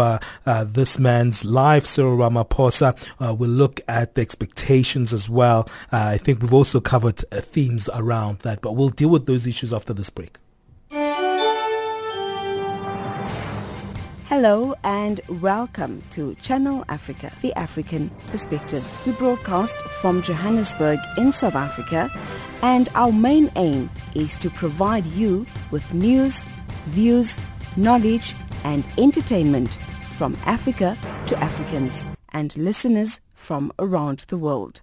this 0.74 1.00
man's 1.00 1.46
life, 1.46 1.86
Cyril 1.86 2.18
Ramaphosa. 2.18 2.98
we'll 3.20 3.50
look 3.50 3.82
at 3.88 4.16
the 4.16 4.22
expectations 4.22 5.14
as 5.18 5.28
well. 5.30 5.68
Uh, 5.92 6.14
I 6.16 6.18
think 6.18 6.42
we've 6.42 6.54
also 6.54 6.80
covered 6.80 7.24
uh, 7.32 7.42
themes 7.42 7.90
around 7.94 8.40
that, 8.40 8.62
but 8.62 8.74
we'll 8.76 8.90
deal 8.90 9.10
with 9.10 9.26
those 9.26 9.48
issues 9.48 9.74
after 9.74 9.94
this 9.94 10.12
break. 10.12 10.38
Hello 14.30 14.76
and 14.84 15.22
welcome 15.42 16.04
to 16.12 16.36
Channel 16.36 16.86
Africa, 16.90 17.32
the 17.42 17.54
African 17.54 18.12
Perspective. 18.28 18.84
We 19.08 19.14
broadcast 19.14 19.76
from 20.02 20.22
Johannesburg 20.22 21.00
in 21.18 21.32
South 21.32 21.56
Africa 21.56 22.12
and 22.62 22.90
our 22.94 23.12
main 23.12 23.50
aim 23.56 23.90
is 24.14 24.36
to 24.38 24.50
provide 24.50 25.06
you 25.06 25.48
with 25.72 25.94
news, 25.94 26.44
views, 26.88 27.38
knowledge 27.78 28.36
and 28.64 28.84
entertainment 28.98 29.74
from 30.18 30.36
Africa 30.46 30.96
to 31.28 31.38
Africans 31.40 32.04
and 32.34 32.56
listeners 32.58 33.20
from 33.34 33.72
around 33.80 34.26
the 34.28 34.38
world. 34.38 34.82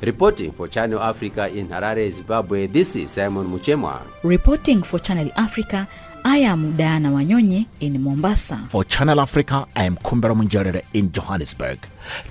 Reporting 0.00 0.52
for 0.52 0.68
Channel 0.68 1.00
Africa 1.00 1.48
in 1.48 1.68
Harare, 1.68 2.10
Zimbabwe, 2.12 2.66
this 2.68 2.94
is 2.94 3.10
Simon 3.10 3.46
Muchemwa. 3.48 4.00
Reporting 4.22 4.80
for 4.82 5.00
Channel 5.00 5.30
Africa, 5.36 5.88
I 6.24 6.38
am 6.38 6.76
Diana 6.76 7.10
Wanyonyi 7.10 7.66
in 7.80 8.00
Mombasa. 8.00 8.64
For 8.70 8.84
Channel 8.84 9.20
Africa, 9.20 9.66
I 9.74 9.84
am 9.84 9.96
Kumbera 9.96 10.36
Munjerere 10.36 10.84
in 10.94 11.10
Johannesburg. 11.10 11.80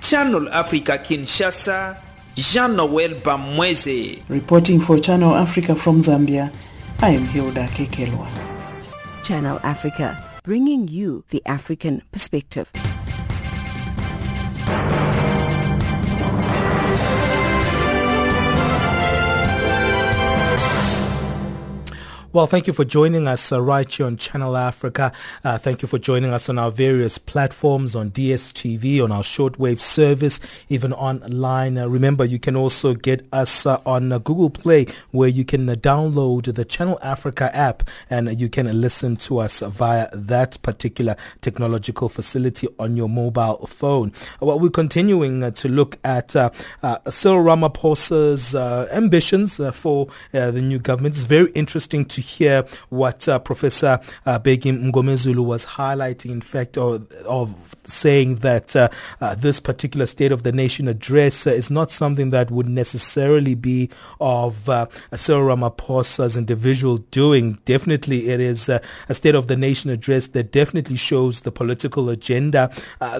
Channel 0.00 0.48
Africa 0.48 0.92
Kinshasa, 0.92 1.98
Jean-Noel 2.36 3.16
Bamweze. 3.16 4.22
Reporting 4.30 4.80
for 4.80 4.98
Channel 4.98 5.34
Africa 5.34 5.74
from 5.74 6.00
Zambia, 6.00 6.50
I 7.02 7.10
am 7.10 7.26
Hilda 7.26 7.66
Kekelwa. 7.66 8.26
Channel 9.22 9.60
Africa, 9.62 10.40
bringing 10.42 10.88
you 10.88 11.22
the 11.28 11.42
African 11.44 12.02
perspective. 12.12 12.70
Well, 22.38 22.46
thank 22.46 22.68
you 22.68 22.72
for 22.72 22.84
joining 22.84 23.26
us 23.26 23.50
uh, 23.50 23.60
right 23.60 23.92
here 23.92 24.06
on 24.06 24.16
Channel 24.16 24.56
Africa. 24.56 25.10
Uh, 25.42 25.58
thank 25.58 25.82
you 25.82 25.88
for 25.88 25.98
joining 25.98 26.32
us 26.32 26.48
on 26.48 26.56
our 26.56 26.70
various 26.70 27.18
platforms, 27.18 27.96
on 27.96 28.12
DSTV, 28.12 29.02
on 29.02 29.10
our 29.10 29.22
shortwave 29.22 29.80
service, 29.80 30.38
even 30.68 30.92
online. 30.92 31.76
Uh, 31.76 31.88
remember, 31.88 32.24
you 32.24 32.38
can 32.38 32.54
also 32.54 32.94
get 32.94 33.26
us 33.32 33.66
uh, 33.66 33.80
on 33.84 34.12
uh, 34.12 34.18
Google 34.18 34.50
Play, 34.50 34.86
where 35.10 35.28
you 35.28 35.44
can 35.44 35.68
uh, 35.68 35.74
download 35.74 36.54
the 36.54 36.64
Channel 36.64 37.00
Africa 37.02 37.50
app 37.56 37.82
and 38.08 38.38
you 38.38 38.48
can 38.48 38.80
listen 38.80 39.16
to 39.16 39.38
us 39.38 39.58
via 39.58 40.08
that 40.12 40.62
particular 40.62 41.16
technological 41.40 42.08
facility 42.08 42.68
on 42.78 42.96
your 42.96 43.08
mobile 43.08 43.66
phone. 43.66 44.12
Well, 44.38 44.60
we're 44.60 44.70
continuing 44.70 45.52
to 45.52 45.68
look 45.68 45.98
at 46.04 46.30
Cyril 46.30 46.52
Ramaphosa's 47.42 48.54
ambitions 48.54 49.60
for 49.72 50.06
the 50.30 50.52
new 50.52 50.78
government. 50.78 51.16
It's 51.16 51.24
very 51.24 51.50
interesting 51.50 52.04
to 52.04 52.27
hear 52.28 52.64
what 52.90 53.28
uh, 53.28 53.38
Professor 53.38 54.00
uh, 54.26 54.38
Mngomezulu 54.38 55.44
was 55.44 55.66
highlighting, 55.66 56.30
in 56.30 56.40
fact, 56.40 56.76
of, 56.76 57.10
of 57.22 57.54
saying 57.84 58.36
that 58.36 58.76
uh, 58.76 58.88
uh, 59.20 59.34
this 59.34 59.58
particular 59.60 60.06
State 60.06 60.32
of 60.32 60.42
the 60.42 60.52
Nation 60.52 60.88
address 60.88 61.46
is 61.46 61.70
not 61.70 61.90
something 61.90 62.30
that 62.30 62.50
would 62.50 62.68
necessarily 62.68 63.54
be 63.54 63.88
of 64.20 64.68
uh, 64.68 64.86
Cyril 65.14 65.56
Ramaphosa's 65.56 66.36
individual 66.36 66.98
doing. 67.10 67.58
Definitely, 67.64 68.28
it 68.28 68.40
is 68.40 68.68
a 68.68 68.80
State 69.10 69.34
of 69.34 69.46
the 69.46 69.56
Nation 69.56 69.90
address 69.90 70.28
that 70.28 70.52
definitely 70.52 70.96
shows 70.96 71.40
the 71.40 71.52
political 71.52 72.10
agenda 72.10 72.70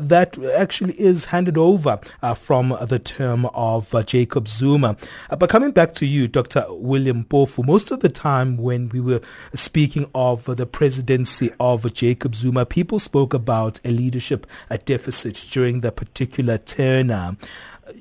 that 0.01 0.39
actually 0.55 1.01
is 1.01 1.27
handed 1.27 1.57
over 1.57 1.99
from 2.37 2.77
the 2.87 2.99
term 2.99 3.47
of 3.47 3.95
Jacob 4.07 4.49
Zuma. 4.49 4.97
but 5.39 5.49
coming 5.49 5.71
back 5.71 5.95
to 5.95 6.07
you, 6.07 6.29
Dr. 6.29 6.67
William 6.69 7.25
Mpofu, 7.25 7.65
most 7.65 7.91
of 7.91 8.01
the 8.01 8.09
time 8.09 8.57
when 8.57 8.88
we 8.93 9.01
were 9.01 9.21
speaking 9.55 10.11
of 10.15 10.45
the 10.45 10.67
presidency 10.67 11.51
of 11.59 11.93
Jacob 11.93 12.35
Zuma, 12.35 12.67
people 12.67 12.99
spoke 12.99 13.35
about 13.35 13.81
a 13.85 13.91
leadership 13.91 14.47
a 14.71 14.79
deficit 14.79 15.47
during 15.51 15.81
the 15.81 15.93
particular 15.93 16.59
term. 16.59 17.39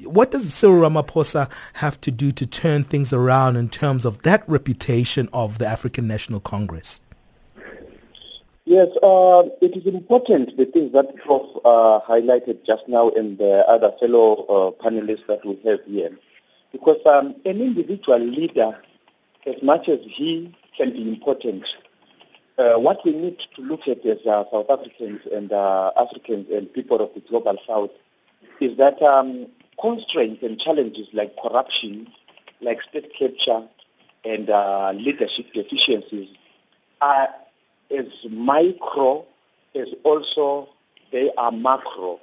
What 0.04 0.32
does 0.32 0.54
Cyril 0.54 0.90
Ramaphosa 0.90 1.50
have 1.74 2.00
to 2.02 2.12
do 2.12 2.32
to 2.34 2.46
turn 2.46 2.84
things 2.84 3.14
around 3.14 3.56
in 3.56 3.70
terms 3.70 4.06
of 4.06 4.22
that 4.24 4.44
reputation 4.48 5.30
of 5.32 5.60
the 5.60 5.68
African 5.68 6.08
National 6.08 6.40
Congress? 6.40 7.00
Yes, 8.66 8.90
uh, 9.02 9.44
it 9.62 9.78
is 9.78 9.86
important 9.86 10.58
the 10.58 10.66
things 10.66 10.92
that 10.92 11.16
Prof 11.16 11.56
uh, 11.64 12.02
highlighted 12.06 12.66
just 12.66 12.86
now 12.90 13.10
and 13.12 13.38
the 13.38 13.66
other 13.66 13.94
fellow 13.98 14.46
uh, 14.46 14.72
panelists 14.84 15.26
that 15.28 15.46
we 15.46 15.56
have 15.64 15.80
here. 15.86 16.12
Because 16.74 16.98
um, 17.06 17.36
an 17.46 17.62
individual 17.62 18.20
leader, 18.20 18.78
as 19.46 19.64
much 19.64 19.88
as 19.88 20.00
he 20.04 20.54
can 20.78 20.92
be 20.92 21.02
important. 21.02 21.76
Uh, 22.58 22.76
what 22.76 23.04
we 23.06 23.12
need 23.12 23.40
to 23.56 23.62
look 23.62 23.88
at 23.88 24.06
as 24.06 24.18
uh, 24.26 24.44
South 24.52 24.70
Africans 24.70 25.22
and 25.32 25.52
uh, 25.52 25.92
Africans 25.98 26.48
and 26.52 26.72
people 26.74 27.02
of 27.02 27.14
the 27.14 27.20
global 27.22 27.58
south 27.68 27.92
is 28.60 28.78
that 28.78 29.02
um, 29.02 29.48
constraints 29.80 30.42
and 30.44 30.60
challenges 30.60 31.08
like 31.14 31.36
corruption, 31.38 32.08
like 32.62 32.82
state 32.82 33.14
capture, 33.14 33.64
and 34.26 34.50
uh, 34.50 34.92
leadership 34.96 35.54
deficiencies 35.54 36.30
are 37.02 37.30
as 37.96 38.08
micro 38.30 39.26
as 39.76 39.88
also 40.04 40.68
they 41.12 41.32
are 41.38 41.52
macro 41.52 42.20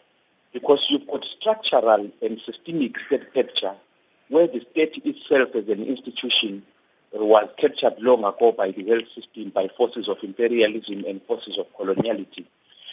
because 0.53 0.87
you've 0.91 1.07
got 1.07 1.25
structural 1.25 2.11
and 2.21 2.41
systemic 2.41 2.99
state 2.99 3.33
capture 3.33 3.75
where 4.29 4.47
the 4.47 4.65
state 4.73 5.01
itself 5.05 5.55
as 5.55 5.69
an 5.69 5.83
institution 5.85 6.63
was 7.23 7.49
captured 7.57 7.95
long 7.99 8.25
ago 8.25 8.53
by 8.53 8.71
the 8.71 8.85
health 8.89 9.09
system, 9.15 9.51
by 9.51 9.69
forces 9.77 10.09
of 10.09 10.19
imperialism 10.23 11.05
and 11.07 11.23
forces 11.23 11.59
of 11.59 11.67
coloniality. 11.77 12.45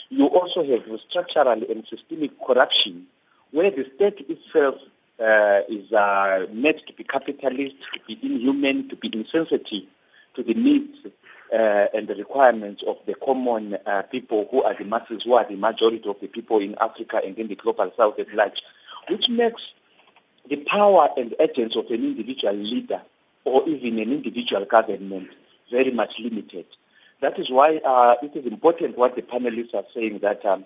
You 0.09 0.27
also 0.27 0.63
have 0.63 0.83
structural 1.09 1.47
and 1.47 1.85
systemic 1.87 2.31
corruption, 2.45 3.07
where 3.51 3.71
the 3.71 3.89
state 3.95 4.25
itself 4.29 4.75
uh, 5.19 5.61
is 5.69 5.91
uh, 5.91 6.45
to 6.47 6.93
be 6.95 7.03
capitalist, 7.03 7.75
to 7.93 7.99
be 8.07 8.19
inhuman, 8.21 8.89
to 8.89 8.95
be 8.95 9.09
insensitive 9.13 9.83
to 10.35 10.43
the 10.43 10.53
needs 10.53 10.97
uh, 11.53 11.87
and 11.93 12.07
the 12.07 12.15
requirements 12.15 12.83
of 12.87 12.97
the 13.05 13.13
common 13.15 13.77
uh, 13.85 14.01
people 14.03 14.47
who 14.51 14.63
are 14.63 14.73
the 14.73 14.85
masses, 14.85 15.23
who 15.23 15.33
are 15.33 15.45
the 15.45 15.55
majority 15.55 16.07
of 16.07 16.19
the 16.21 16.27
people 16.27 16.59
in 16.59 16.75
Africa 16.79 17.21
and 17.23 17.37
in 17.37 17.47
the 17.47 17.55
global 17.55 17.91
south 17.97 18.19
at 18.19 18.33
large, 18.33 18.61
which 19.09 19.29
makes 19.29 19.73
the 20.49 20.57
power 20.57 21.09
and 21.17 21.35
agents 21.39 21.75
of 21.75 21.85
an 21.87 22.03
individual 22.03 22.53
leader 22.53 23.01
or 23.45 23.67
even 23.67 23.99
an 23.99 24.11
individual 24.11 24.65
government 24.65 25.29
very 25.71 25.91
much 25.91 26.19
limited. 26.19 26.65
That 27.21 27.39
is 27.39 27.49
why 27.49 27.79
uh, 27.85 28.15
it 28.21 28.35
is 28.35 28.45
important 28.45 28.97
what 28.97 29.15
the 29.15 29.21
panelists 29.21 29.73
are 29.73 29.85
saying 29.93 30.19
that 30.19 30.45
um, 30.45 30.65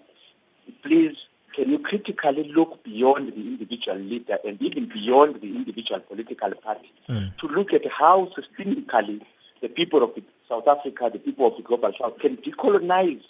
please 0.83 1.27
can 1.53 1.69
you 1.69 1.79
critically 1.79 2.51
look 2.53 2.83
beyond 2.83 3.29
the 3.29 3.35
individual 3.35 3.97
leader 3.97 4.37
and 4.45 4.61
even 4.61 4.87
beyond 4.89 5.39
the 5.41 5.55
individual 5.55 5.99
political 6.01 6.51
party 6.55 6.91
Mm. 7.07 7.37
to 7.37 7.47
look 7.47 7.71
at 7.71 7.85
how 7.91 8.25
systemically 8.35 9.21
the 9.61 9.69
people 9.69 10.01
of 10.01 10.11
South 10.49 10.67
Africa, 10.67 11.09
the 11.13 11.19
people 11.19 11.45
of 11.45 11.55
the 11.55 11.61
global 11.61 11.93
south 11.93 12.17
can 12.17 12.35
decolonize 12.37 13.21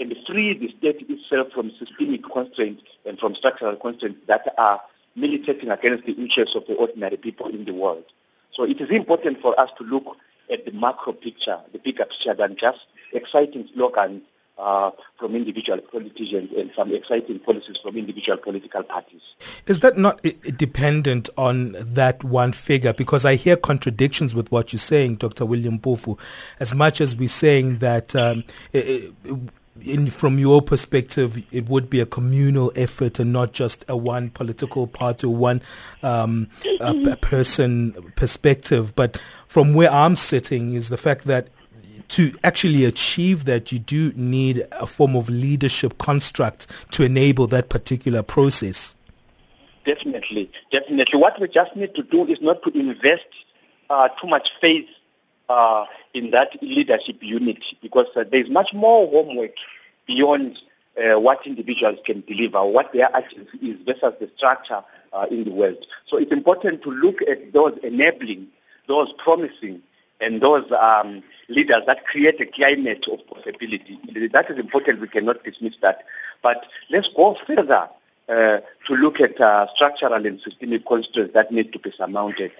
and 0.00 0.16
free 0.26 0.54
the 0.54 0.68
state 0.78 1.04
itself 1.10 1.52
from 1.52 1.70
systemic 1.78 2.22
constraints 2.24 2.84
and 3.04 3.18
from 3.18 3.34
structural 3.34 3.76
constraints 3.76 4.18
that 4.26 4.54
are 4.56 4.80
militating 5.14 5.70
against 5.70 6.06
the 6.06 6.12
interests 6.12 6.54
of 6.54 6.66
the 6.66 6.74
ordinary 6.74 7.18
people 7.18 7.48
in 7.48 7.66
the 7.66 7.72
world. 7.74 8.04
So 8.58 8.64
it 8.64 8.80
is 8.80 8.90
important 8.90 9.40
for 9.40 9.58
us 9.58 9.70
to 9.78 9.84
look 9.84 10.16
at 10.50 10.64
the 10.64 10.72
macro 10.72 11.12
picture, 11.12 11.60
the 11.72 11.78
bigger 11.78 12.04
picture 12.04 12.34
than 12.34 12.56
just 12.56 12.80
exciting 13.12 13.68
slogans 13.72 14.22
uh, 14.58 14.90
from 15.16 15.36
individual 15.36 15.78
politicians 15.78 16.50
and 16.58 16.68
some 16.74 16.92
exciting 16.92 17.38
policies 17.38 17.76
from 17.80 17.96
individual 17.96 18.36
political 18.36 18.82
parties. 18.82 19.20
Is 19.68 19.78
that 19.78 19.96
not 19.96 20.20
dependent 20.56 21.30
on 21.38 21.76
that 21.78 22.24
one 22.24 22.50
figure? 22.52 22.92
Because 22.92 23.24
I 23.24 23.36
hear 23.36 23.56
contradictions 23.56 24.34
with 24.34 24.50
what 24.50 24.72
you're 24.72 24.80
saying, 24.80 25.16
Dr. 25.16 25.46
William 25.46 25.78
Mpofu. 25.78 26.18
As 26.58 26.74
much 26.74 27.00
as 27.00 27.14
we're 27.14 27.28
saying 27.28 27.78
that, 27.78 28.16
um, 28.16 28.42
i- 28.74 29.02
in, 29.82 30.08
from 30.08 30.38
your 30.38 30.62
perspective, 30.62 31.42
it 31.52 31.68
would 31.68 31.88
be 31.88 32.00
a 32.00 32.06
communal 32.06 32.72
effort 32.76 33.18
and 33.18 33.32
not 33.32 33.52
just 33.52 33.84
a 33.88 33.96
one 33.96 34.30
political 34.30 34.86
party 34.86 35.26
or 35.26 35.34
one 35.34 35.62
um, 36.02 36.48
person 37.20 38.12
perspective. 38.16 38.94
But 38.94 39.20
from 39.46 39.74
where 39.74 39.90
I'm 39.90 40.16
sitting 40.16 40.74
is 40.74 40.88
the 40.88 40.96
fact 40.96 41.24
that 41.24 41.48
to 42.08 42.34
actually 42.42 42.84
achieve 42.84 43.44
that, 43.44 43.70
you 43.70 43.78
do 43.78 44.12
need 44.16 44.66
a 44.72 44.86
form 44.86 45.14
of 45.14 45.28
leadership 45.28 45.98
construct 45.98 46.66
to 46.92 47.02
enable 47.02 47.46
that 47.48 47.68
particular 47.68 48.22
process. 48.22 48.94
Definitely, 49.84 50.50
definitely. 50.70 51.18
What 51.18 51.40
we 51.40 51.48
just 51.48 51.74
need 51.76 51.94
to 51.94 52.02
do 52.02 52.26
is 52.26 52.40
not 52.40 52.62
to 52.62 52.70
invest 52.78 53.26
uh, 53.90 54.08
too 54.08 54.26
much 54.26 54.52
faith 54.60 54.88
uh, 55.48 55.86
in 56.14 56.30
that 56.30 56.60
leadership 56.62 57.22
unit 57.22 57.64
because 57.80 58.06
uh, 58.16 58.24
there's 58.30 58.50
much 58.50 58.74
more 58.74 59.08
homework 59.08 59.54
beyond 60.06 60.58
uh, 60.98 61.18
what 61.18 61.46
individuals 61.46 61.98
can 62.04 62.22
deliver, 62.26 62.64
what 62.64 62.92
their 62.92 63.14
actions 63.16 63.48
is 63.62 63.76
versus 63.86 64.14
the 64.20 64.30
structure 64.36 64.82
uh, 65.12 65.26
in 65.30 65.44
the 65.44 65.50
world. 65.50 65.86
So 66.06 66.16
it's 66.16 66.32
important 66.32 66.82
to 66.82 66.90
look 66.90 67.22
at 67.22 67.52
those 67.52 67.78
enabling, 67.82 68.48
those 68.86 69.12
promising, 69.14 69.82
and 70.20 70.40
those 70.40 70.70
um, 70.72 71.22
leaders 71.48 71.82
that 71.86 72.04
create 72.04 72.40
a 72.40 72.46
climate 72.46 73.06
of 73.08 73.24
possibility. 73.26 73.98
That 74.32 74.50
is 74.50 74.58
important. 74.58 75.00
We 75.00 75.08
cannot 75.08 75.44
dismiss 75.44 75.76
that. 75.80 76.04
But 76.42 76.66
let's 76.90 77.08
go 77.08 77.38
further 77.46 77.88
uh, 78.28 78.58
to 78.86 78.94
look 78.94 79.20
at 79.20 79.40
uh, 79.40 79.68
structural 79.74 80.26
and 80.26 80.40
systemic 80.40 80.84
constraints 80.84 81.34
that 81.34 81.52
need 81.52 81.72
to 81.72 81.78
be 81.78 81.92
surmounted. 81.92 82.52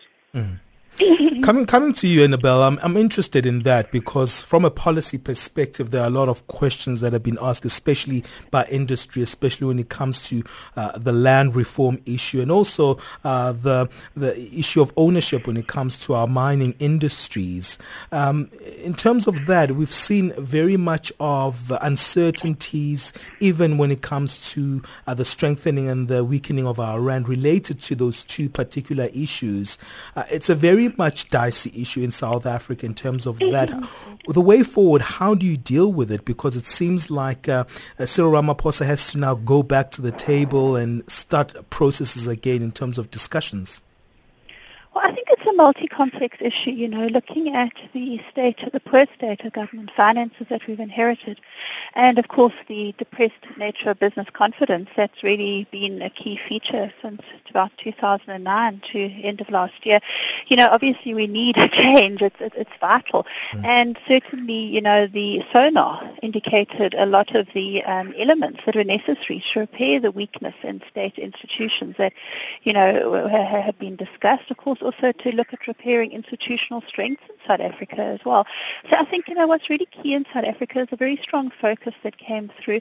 coming 1.42 1.66
coming 1.66 1.92
to 1.92 2.08
you, 2.08 2.24
Annabel, 2.24 2.62
I'm, 2.62 2.78
I'm 2.82 2.96
interested 2.96 3.46
in 3.46 3.61
that 3.62 3.92
because 3.92 4.42
from 4.42 4.64
a 4.64 4.70
policy 4.70 5.18
perspective, 5.18 5.90
there 5.90 6.02
are 6.02 6.06
a 6.06 6.11
lot 6.11 6.28
of 6.28 6.46
questions 6.48 7.00
that 7.00 7.12
have 7.12 7.22
been 7.22 7.38
asked, 7.40 7.64
especially 7.64 8.24
by 8.50 8.64
industry, 8.64 9.22
especially 9.22 9.66
when 9.66 9.78
it 9.78 9.88
comes 9.88 10.28
to 10.28 10.42
uh, 10.76 10.98
the 10.98 11.12
land 11.12 11.54
reform 11.54 12.00
issue 12.06 12.40
and 12.40 12.50
also 12.50 12.98
uh, 13.24 13.52
the 13.52 13.88
the 14.16 14.38
issue 14.58 14.80
of 14.80 14.92
ownership 14.96 15.46
when 15.46 15.56
it 15.56 15.66
comes 15.68 15.98
to 16.00 16.14
our 16.14 16.26
mining 16.26 16.74
industries. 16.78 17.78
Um, 18.11 18.50
in 18.82 18.94
terms 18.94 19.26
of 19.26 19.46
that, 19.46 19.72
we've 19.72 19.94
seen 19.94 20.32
very 20.38 20.76
much 20.76 21.12
of 21.20 21.72
uncertainties, 21.80 23.12
even 23.40 23.78
when 23.78 23.90
it 23.90 24.02
comes 24.02 24.50
to 24.52 24.82
uh, 25.06 25.14
the 25.14 25.24
strengthening 25.24 25.88
and 25.88 26.08
the 26.08 26.24
weakening 26.24 26.66
of 26.66 26.80
our 26.80 27.00
rand 27.00 27.28
related 27.28 27.80
to 27.82 27.94
those 27.94 28.24
two 28.24 28.48
particular 28.48 29.11
issues. 29.12 29.78
Uh, 30.16 30.24
it's 30.30 30.48
a 30.48 30.54
very 30.54 30.88
much 30.96 31.29
dicey 31.31 31.72
issue 31.74 32.03
in 32.03 32.11
South 32.11 32.46
Africa 32.46 32.87
in 32.87 32.94
terms 32.94 33.27
of 33.27 33.38
that. 33.40 33.70
The 34.29 34.40
way 34.40 34.62
forward, 34.62 35.03
how 35.03 35.35
do 35.35 35.46
you 35.46 35.57
deal 35.57 35.92
with 35.92 36.11
it? 36.11 36.24
Because 36.24 36.57
it 36.57 36.66
seems 36.66 37.11
like 37.11 37.48
uh, 37.48 37.64
uh, 37.98 38.07
Cyril 38.07 38.33
Ramaphosa 38.33 38.87
has 38.87 39.12
to 39.12 39.18
now 39.18 39.35
go 39.35 39.62
back 39.62 39.90
to 39.92 40.03
the 40.03 40.12
table 40.12 40.77
and 40.77 41.09
start 41.11 41.55
processes 41.70 42.29
again 42.29 42.62
in 42.62 42.72
terms 42.72 42.98
of 42.98 43.11
discussions. 43.11 43.83
Well, 44.98 45.06
I 45.06 45.12
think 45.12 45.28
it's 45.30 45.46
a 45.46 45.52
multi-complex 45.52 46.38
issue, 46.40 46.72
you 46.72 46.88
know, 46.88 47.06
looking 47.06 47.54
at 47.54 47.72
the 47.92 48.20
state, 48.32 48.68
the 48.72 48.80
poor 48.80 49.06
state 49.14 49.44
of 49.44 49.52
government 49.52 49.92
finances 49.92 50.48
that 50.48 50.66
we've 50.66 50.80
inherited, 50.80 51.38
and 51.94 52.18
of 52.18 52.26
course 52.26 52.54
the 52.66 52.92
depressed 52.98 53.46
nature 53.56 53.90
of 53.90 54.00
business 54.00 54.26
confidence 54.32 54.90
that's 54.96 55.22
really 55.22 55.68
been 55.70 56.02
a 56.02 56.11
key 56.11 56.34
feature 56.34 56.92
since 57.00 57.22
about 57.48 57.70
2009 57.78 58.80
to 58.80 58.98
end 58.98 59.40
of 59.40 59.48
last 59.50 59.87
year. 59.87 60.00
You 60.48 60.56
know, 60.56 60.68
obviously 60.68 61.14
we 61.14 61.28
need 61.28 61.56
a 61.58 61.68
change. 61.68 62.20
It's, 62.20 62.40
it's, 62.40 62.56
it's 62.56 62.76
vital. 62.80 63.24
And 63.62 63.96
certainly, 64.08 64.66
you 64.66 64.80
know, 64.80 65.06
the 65.06 65.44
SONA 65.52 66.16
indicated 66.22 66.94
a 66.94 67.06
lot 67.06 67.37
of 67.37 67.46
the 67.54 67.84
um, 67.84 68.14
elements 68.18 68.62
that 68.66 68.74
were 68.74 68.82
necessary 68.82 69.44
to 69.52 69.61
repair 69.61 70.00
the 70.00 70.11
weakness 70.11 70.56
in 70.64 70.82
state 70.90 71.18
institutions 71.18 71.94
that, 71.98 72.14
you 72.64 72.72
know, 72.72 73.28
have 73.28 73.78
been 73.78 73.94
discussed. 73.94 74.50
Of 74.50 74.56
course, 74.56 74.82
also 74.88 75.12
to 75.12 75.37
look 75.37 75.53
at 75.53 75.66
repairing 75.66 76.12
institutional 76.12 76.81
strengths 76.87 77.22
in 77.29 77.37
South 77.46 77.61
Africa 77.61 78.01
as 78.01 78.20
well. 78.24 78.46
So 78.88 78.96
I 78.96 79.05
think, 79.05 79.29
you 79.29 79.35
know, 79.35 79.46
what's 79.46 79.68
really 79.68 79.87
key 79.87 80.14
in 80.14 80.24
South 80.33 80.44
Africa 80.44 80.81
is 80.81 80.88
a 80.92 80.96
very 80.96 81.16
strong 81.16 81.51
focus 81.51 81.94
that 82.03 82.16
came 82.16 82.51
through 82.61 82.81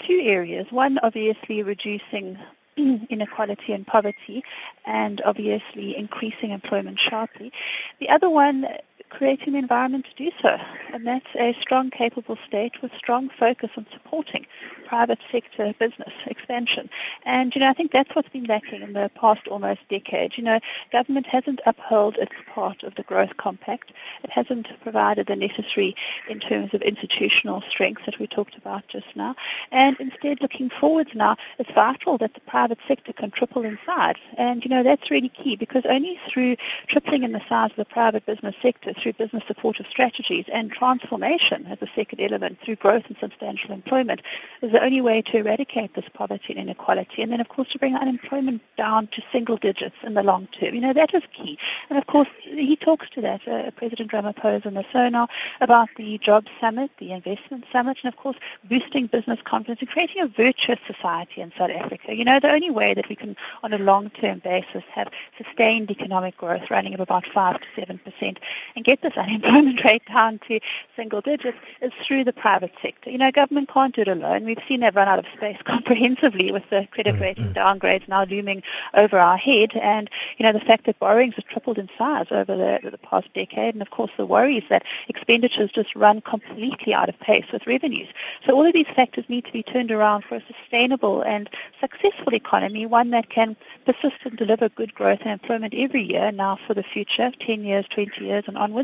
two 0.00 0.20
areas. 0.22 0.66
One, 0.70 0.98
obviously, 1.02 1.62
reducing 1.62 2.38
inequality 2.76 3.72
and 3.74 3.86
poverty, 3.86 4.42
and 4.86 5.20
obviously 5.26 5.96
increasing 5.96 6.50
employment 6.52 6.98
sharply. 6.98 7.52
The 7.98 8.08
other 8.08 8.30
one, 8.30 8.66
creating 9.10 9.54
the 9.54 9.58
environment 9.58 10.06
to 10.06 10.24
do 10.24 10.30
so, 10.40 10.58
and 10.92 11.06
that's 11.06 11.26
a 11.36 11.54
strong, 11.60 11.90
capable 11.90 12.38
state 12.46 12.80
with 12.82 12.94
strong 12.94 13.28
focus 13.28 13.70
on 13.76 13.86
supporting 13.92 14.46
private 14.88 15.18
sector 15.30 15.74
business 15.78 16.12
expansion. 16.26 16.88
And, 17.24 17.54
you 17.54 17.60
know, 17.60 17.68
I 17.68 17.74
think 17.74 17.92
that's 17.92 18.14
what's 18.14 18.30
been 18.30 18.44
lacking 18.44 18.80
in 18.82 18.94
the 18.94 19.10
past 19.14 19.46
almost 19.48 19.86
decade. 19.88 20.38
You 20.38 20.44
know, 20.44 20.60
government 20.90 21.26
hasn't 21.26 21.60
upheld 21.66 22.16
its 22.16 22.34
part 22.46 22.82
of 22.82 22.94
the 22.94 23.02
growth 23.02 23.36
compact. 23.36 23.92
It 24.24 24.30
hasn't 24.30 24.68
provided 24.80 25.26
the 25.26 25.36
necessary 25.36 25.94
in 26.28 26.40
terms 26.40 26.72
of 26.72 26.80
institutional 26.82 27.60
strength 27.62 28.06
that 28.06 28.18
we 28.18 28.26
talked 28.26 28.56
about 28.56 28.88
just 28.88 29.14
now. 29.14 29.36
And 29.70 29.96
instead, 30.00 30.40
looking 30.40 30.70
forwards 30.70 31.10
now, 31.14 31.36
it's 31.58 31.70
vital 31.72 32.16
that 32.18 32.32
the 32.34 32.40
private 32.40 32.78
sector 32.88 33.12
can 33.12 33.30
triple 33.30 33.64
in 33.64 33.78
size. 33.84 34.16
And, 34.38 34.64
you 34.64 34.70
know, 34.70 34.82
that's 34.82 35.10
really 35.10 35.28
key 35.28 35.56
because 35.56 35.84
only 35.84 36.18
through 36.28 36.56
tripling 36.86 37.24
in 37.24 37.32
the 37.32 37.42
size 37.48 37.70
of 37.70 37.76
the 37.76 37.84
private 37.84 38.24
business 38.24 38.54
sector, 38.62 38.94
through 38.98 39.12
business 39.14 39.44
supportive 39.46 39.86
strategies 39.86 40.44
and 40.52 40.70
transformation 40.70 41.66
as 41.66 41.78
a 41.80 41.86
second 41.94 42.20
element 42.20 42.58
through 42.60 42.76
growth 42.76 43.04
and 43.08 43.16
substantial 43.20 43.72
employment 43.72 44.22
is 44.62 44.72
the 44.72 44.82
only 44.82 45.00
way 45.00 45.22
to 45.22 45.38
eradicate 45.38 45.94
this 45.94 46.04
poverty 46.12 46.52
and 46.52 46.62
inequality. 46.62 47.22
And 47.22 47.32
then, 47.32 47.40
of 47.40 47.48
course, 47.48 47.68
to 47.70 47.78
bring 47.78 47.94
unemployment 47.96 48.62
down 48.76 49.06
to 49.08 49.22
single 49.32 49.56
digits 49.56 49.96
in 50.02 50.14
the 50.14 50.22
long 50.22 50.46
term. 50.48 50.74
You 50.74 50.80
know, 50.80 50.92
that 50.92 51.14
is 51.14 51.22
key. 51.32 51.58
And, 51.88 51.98
of 51.98 52.06
course, 52.06 52.28
he 52.40 52.76
talks 52.76 53.08
to 53.10 53.20
that, 53.20 53.46
uh, 53.46 53.70
President 53.72 54.10
Ramaphosa 54.10 54.66
in 54.66 54.74
the 54.74 54.84
SONA, 54.92 55.28
about 55.60 55.88
the 55.96 56.18
Jobs 56.18 56.50
Summit, 56.60 56.90
the 56.98 57.12
Investment 57.12 57.64
Summit, 57.72 57.98
and, 58.02 58.12
of 58.12 58.16
course, 58.16 58.36
boosting 58.64 59.06
business 59.06 59.40
confidence 59.44 59.80
and 59.80 59.88
creating 59.88 60.22
a 60.22 60.26
virtuous 60.26 60.78
society 60.86 61.40
in 61.40 61.52
South 61.56 61.70
Africa. 61.70 62.14
You 62.14 62.24
know, 62.24 62.40
the 62.40 62.50
only 62.50 62.70
way 62.70 62.94
that 62.94 63.08
we 63.08 63.16
can, 63.16 63.36
on 63.62 63.72
a 63.72 63.78
long-term 63.78 64.40
basis, 64.40 64.84
have 64.92 65.10
sustained 65.36 65.90
economic 65.90 66.36
growth 66.36 66.70
running 66.70 66.94
at 66.94 67.00
about 67.00 67.26
5 67.26 67.60
to 67.60 67.66
7 67.76 67.98
percent 67.98 68.40
and 68.76 68.84
get 68.88 69.02
this 69.02 69.18
unemployment 69.18 69.84
rate 69.84 70.02
down 70.06 70.38
to 70.48 70.58
single 70.96 71.20
digits 71.20 71.58
is 71.82 71.92
through 72.02 72.24
the 72.24 72.32
private 72.32 72.72
sector. 72.80 73.10
You 73.10 73.18
know, 73.18 73.30
government 73.30 73.68
can't 73.68 73.94
do 73.94 74.00
it 74.00 74.08
alone. 74.08 74.46
We've 74.46 74.62
seen 74.66 74.80
they've 74.80 74.96
run 74.96 75.08
out 75.08 75.18
of 75.18 75.26
space 75.36 75.58
comprehensively 75.64 76.50
with 76.52 76.70
the 76.70 76.88
credit 76.90 77.16
mm, 77.16 77.20
rating 77.20 77.52
mm. 77.52 77.54
downgrades 77.54 78.08
now 78.08 78.24
looming 78.24 78.62
over 78.94 79.18
our 79.18 79.36
head 79.36 79.72
and, 79.76 80.08
you 80.38 80.42
know, 80.42 80.52
the 80.52 80.60
fact 80.60 80.86
that 80.86 80.98
borrowings 81.00 81.34
have 81.34 81.44
tripled 81.44 81.76
in 81.76 81.90
size 81.98 82.28
over 82.30 82.56
the, 82.56 82.80
the 82.90 82.96
past 82.96 83.28
decade 83.34 83.74
and, 83.74 83.82
of 83.82 83.90
course, 83.90 84.10
the 84.16 84.24
worries 84.24 84.64
that 84.70 84.84
expenditures 85.08 85.70
just 85.70 85.94
run 85.94 86.22
completely 86.22 86.94
out 86.94 87.10
of 87.10 87.20
pace 87.20 87.44
with 87.52 87.66
revenues. 87.66 88.08
So 88.46 88.56
all 88.56 88.64
of 88.64 88.72
these 88.72 88.88
factors 88.88 89.26
need 89.28 89.44
to 89.44 89.52
be 89.52 89.62
turned 89.62 89.90
around 89.90 90.24
for 90.24 90.36
a 90.36 90.42
sustainable 90.46 91.20
and 91.20 91.50
successful 91.78 92.34
economy, 92.34 92.86
one 92.86 93.10
that 93.10 93.28
can 93.28 93.54
persist 93.84 94.16
and 94.24 94.38
deliver 94.38 94.70
good 94.70 94.94
growth 94.94 95.20
and 95.20 95.32
employment 95.32 95.74
every 95.76 96.02
year 96.02 96.32
now 96.32 96.56
for 96.66 96.72
the 96.72 96.82
future, 96.82 97.30
10 97.38 97.64
years, 97.64 97.86
20 97.88 98.24
years 98.24 98.44
and 98.46 98.56
onwards. 98.56 98.77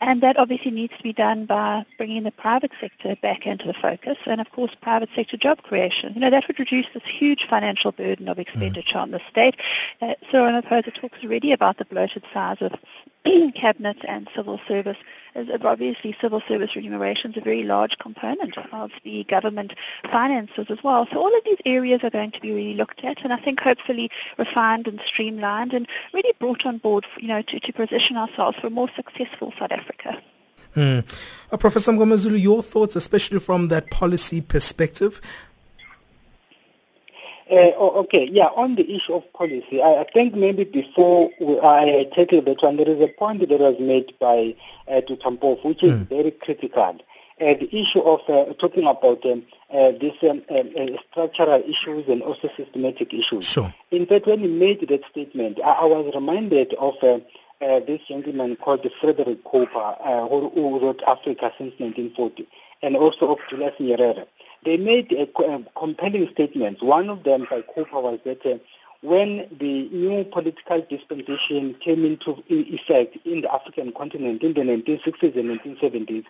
And 0.00 0.22
that 0.22 0.38
obviously 0.38 0.70
needs 0.70 0.96
to 0.96 1.02
be 1.02 1.12
done 1.12 1.46
by 1.46 1.84
bringing 1.98 2.22
the 2.22 2.32
private 2.32 2.72
sector 2.80 3.16
back 3.16 3.46
into 3.46 3.66
the 3.66 3.74
focus 3.74 4.18
and, 4.26 4.40
of 4.40 4.50
course, 4.52 4.74
private 4.80 5.10
sector 5.14 5.36
job 5.36 5.62
creation. 5.62 6.14
You 6.14 6.20
know, 6.20 6.30
that 6.30 6.46
would 6.48 6.58
reduce 6.58 6.86
this 6.94 7.04
huge 7.04 7.46
financial 7.46 7.92
burden 7.92 8.28
of 8.28 8.38
expenditure 8.38 8.98
on 8.98 9.10
the 9.10 9.20
state. 9.30 9.56
Uh, 10.00 10.14
Cyril 10.30 10.62
Ramaphosa 10.62 10.94
talks 10.94 11.22
already 11.24 11.52
about 11.52 11.78
the 11.78 11.84
bloated 11.84 12.24
size 12.32 12.58
of 12.60 12.74
cabinet 13.54 13.98
and 14.06 14.28
civil 14.34 14.60
service 14.68 14.98
as 15.36 15.48
obviously 15.64 16.16
civil 16.20 16.40
service 16.40 16.74
remuneration 16.74 17.32
is 17.32 17.36
a 17.36 17.40
very 17.40 17.62
large 17.62 17.98
component 17.98 18.56
of 18.72 18.90
the 19.04 19.24
government 19.24 19.74
finances 20.10 20.66
as 20.70 20.82
well. 20.82 21.06
So 21.12 21.18
all 21.18 21.36
of 21.36 21.44
these 21.44 21.58
areas 21.64 22.02
are 22.02 22.10
going 22.10 22.30
to 22.32 22.40
be 22.40 22.52
really 22.52 22.74
looked 22.74 23.04
at, 23.04 23.22
and 23.22 23.32
I 23.32 23.36
think 23.36 23.60
hopefully 23.60 24.10
refined 24.38 24.88
and 24.88 25.00
streamlined 25.00 25.74
and 25.74 25.86
really 26.12 26.32
brought 26.38 26.64
on 26.64 26.78
board, 26.78 27.06
you 27.18 27.28
know, 27.28 27.42
to, 27.42 27.60
to 27.60 27.72
position 27.72 28.16
ourselves 28.16 28.58
for 28.58 28.68
a 28.68 28.70
more 28.70 28.88
successful 28.96 29.52
South 29.58 29.72
Africa. 29.72 30.20
Hmm. 30.74 31.00
Uh, 31.50 31.56
Professor 31.56 31.92
Mngomezulu, 31.92 32.40
your 32.40 32.62
thoughts, 32.62 32.96
especially 32.96 33.38
from 33.38 33.68
that 33.68 33.90
policy 33.90 34.40
perspective? 34.40 35.20
Uh, 37.48 37.70
okay, 37.78 38.28
yeah, 38.32 38.46
on 38.56 38.74
the 38.74 38.92
issue 38.92 39.14
of 39.14 39.32
policy, 39.32 39.80
I, 39.80 40.00
I 40.00 40.04
think 40.12 40.34
maybe 40.34 40.64
before 40.64 41.30
I 41.62 42.08
tackle 42.12 42.42
that 42.42 42.60
one, 42.60 42.76
there 42.76 42.88
is 42.88 43.00
a 43.00 43.06
point 43.06 43.48
that 43.48 43.60
was 43.60 43.78
made 43.78 44.18
by 44.18 44.56
uh, 44.88 45.00
Tutampov, 45.02 45.64
which 45.64 45.84
is 45.84 45.92
mm. 45.92 46.08
very 46.08 46.32
critical. 46.32 46.98
Uh, 47.38 47.54
the 47.54 47.68
issue 47.70 48.00
of 48.00 48.20
uh, 48.28 48.52
talking 48.54 48.86
about 48.86 49.24
um, 49.26 49.44
uh, 49.72 49.92
these 50.00 50.14
um, 50.28 50.42
uh, 50.50 50.54
uh, 50.54 50.86
structural 51.10 51.62
issues 51.68 52.08
and 52.08 52.22
also 52.22 52.48
systematic 52.56 53.12
issues. 53.12 53.44
Sure. 53.44 53.72
In 53.90 54.06
fact, 54.06 54.26
when 54.26 54.40
he 54.40 54.48
made 54.48 54.88
that 54.88 55.02
statement, 55.10 55.60
I, 55.64 55.72
I 55.72 55.84
was 55.84 56.14
reminded 56.14 56.74
of 56.74 56.94
uh, 57.02 57.18
uh, 57.60 57.80
this 57.80 58.00
gentleman 58.08 58.56
called 58.56 58.86
Frederick 59.00 59.44
Cooper, 59.44 59.96
uh, 60.04 60.26
who, 60.28 60.50
who, 60.50 60.78
wrote 60.80 61.02
Africa 61.06 61.52
since 61.58 61.72
1940, 61.78 62.46
and 62.82 62.96
also 62.96 63.32
of 63.32 63.38
Julius 63.48 63.74
Nyerere. 63.80 64.26
They 64.64 64.76
made 64.76 65.12
a, 65.12 65.22
a 65.44 65.64
compelling 65.76 66.28
statements. 66.32 66.82
One 66.82 67.08
of 67.08 67.24
them 67.24 67.46
by 67.48 67.62
Cooper 67.62 68.00
was 68.00 68.20
that 68.24 68.44
uh, 68.44 68.58
when 69.02 69.46
the 69.58 69.88
new 69.90 70.24
political 70.24 70.80
dispensation 70.88 71.74
came 71.74 72.04
into 72.04 72.42
effect 72.48 73.18
in 73.24 73.42
the 73.42 73.54
African 73.54 73.92
continent 73.92 74.42
in 74.42 74.54
the 74.54 74.62
1960s 74.62 75.36
and 75.36 75.60
1970s, 75.60 76.24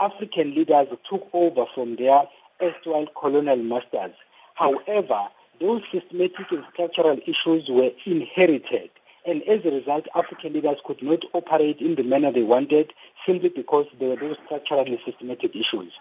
African 0.00 0.54
leaders 0.54 0.88
took 1.04 1.28
over 1.32 1.66
from 1.74 1.96
their 1.96 2.24
erstwhile 2.62 3.06
colonial 3.20 3.56
masters. 3.56 4.12
However, 4.54 5.28
those 5.60 5.82
systematic 5.90 6.50
and 6.52 6.64
structural 6.72 7.18
issues 7.26 7.68
were 7.68 7.90
inherited 8.06 8.90
and 9.24 9.42
as 9.44 9.64
a 9.64 9.70
result, 9.70 10.06
African 10.14 10.52
leaders 10.52 10.78
could 10.84 11.02
not 11.02 11.24
operate 11.32 11.80
in 11.80 11.94
the 11.94 12.02
manner 12.02 12.32
they 12.32 12.42
wanted 12.42 12.92
simply 13.24 13.50
because 13.50 13.86
there 13.98 14.10
were 14.10 14.16
those 14.16 14.36
structural 14.46 14.80
and 14.80 14.98
systematic 15.04 15.54
issues. 15.54 15.92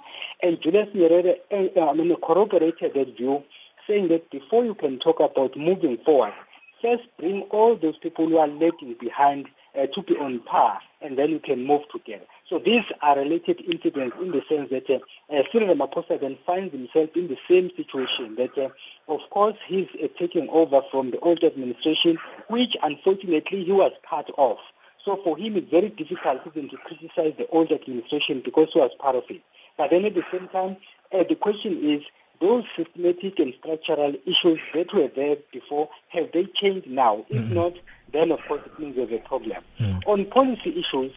And 0.41 0.59
Julius 0.59 0.89
Nyerere 0.95 1.37
uh, 1.51 1.89
I 1.89 1.93
mean, 1.93 2.15
corroborated 2.15 2.93
that 2.95 3.17
view, 3.17 3.43
saying 3.87 4.07
that 4.07 4.29
before 4.31 4.65
you 4.65 4.73
can 4.73 4.97
talk 4.99 5.19
about 5.19 5.55
moving 5.55 5.97
forward, 5.99 6.33
first 6.81 7.03
bring 7.19 7.43
all 7.43 7.75
those 7.75 7.97
people 7.97 8.27
who 8.27 8.37
are 8.37 8.47
lagging 8.47 8.95
behind 8.99 9.47
uh, 9.77 9.85
to 9.87 10.01
be 10.01 10.17
on 10.17 10.39
par, 10.39 10.79
and 11.01 11.17
then 11.17 11.29
you 11.29 11.39
can 11.39 11.65
move 11.65 11.81
together. 11.91 12.25
So 12.51 12.59
these 12.59 12.83
are 13.01 13.15
related 13.15 13.61
incidents 13.61 14.17
in 14.19 14.31
the 14.31 14.43
sense 14.49 14.69
that 14.71 14.89
uh, 14.89 14.99
uh, 15.33 15.43
Cyril 15.53 15.73
Ramaphosa 15.73 16.19
then 16.19 16.37
finds 16.45 16.73
himself 16.73 17.11
in 17.15 17.29
the 17.29 17.37
same 17.49 17.71
situation 17.77 18.35
that, 18.35 18.57
uh, 18.57 18.67
of 19.07 19.21
course, 19.29 19.55
he's 19.65 19.87
uh, 20.03 20.07
taking 20.19 20.49
over 20.49 20.81
from 20.91 21.11
the 21.11 21.19
old 21.19 21.45
administration, 21.45 22.17
which 22.49 22.75
unfortunately 22.83 23.63
he 23.63 23.71
was 23.71 23.93
part 24.03 24.29
of. 24.37 24.57
So 25.05 25.15
for 25.23 25.37
him, 25.37 25.55
it's 25.55 25.71
very 25.71 25.87
difficult 25.87 26.41
even 26.45 26.67
to 26.71 26.77
criticize 26.79 27.35
the 27.37 27.47
old 27.53 27.71
administration 27.71 28.41
because 28.43 28.67
he 28.73 28.79
was 28.79 28.91
part 28.99 29.15
of 29.15 29.23
it. 29.29 29.41
But 29.77 29.91
then 29.91 30.03
at 30.03 30.13
the 30.13 30.25
same 30.29 30.49
time, 30.49 30.75
uh, 31.13 31.23
the 31.23 31.35
question 31.35 31.81
is, 31.81 32.03
those 32.41 32.65
systematic 32.75 33.39
and 33.39 33.53
structural 33.59 34.13
issues 34.25 34.59
that 34.73 34.93
were 34.93 35.07
there 35.07 35.37
before, 35.53 35.87
have 36.09 36.33
they 36.33 36.43
changed 36.47 36.87
now? 36.87 37.25
If 37.29 37.43
mm-hmm. 37.43 37.53
not, 37.53 37.73
then 38.11 38.31
of 38.31 38.45
course 38.45 38.61
it 38.65 38.77
means 38.77 38.97
there's 38.97 39.11
a 39.11 39.19
problem. 39.19 39.63
Mm. 39.79 40.05
On 40.05 40.25
policy 40.25 40.77
issues, 40.77 41.13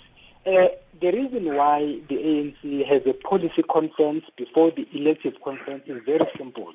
uh, 0.47 0.69
the 1.01 1.11
reason 1.11 1.55
why 1.55 2.01
the 2.09 2.17
ANC 2.17 2.87
has 2.87 3.03
a 3.07 3.15
policy 3.15 3.63
conference 3.63 4.25
before 4.37 4.71
the 4.71 4.87
elective 4.93 5.41
conference 5.43 5.83
is 5.87 6.03
very 6.05 6.27
simple. 6.37 6.73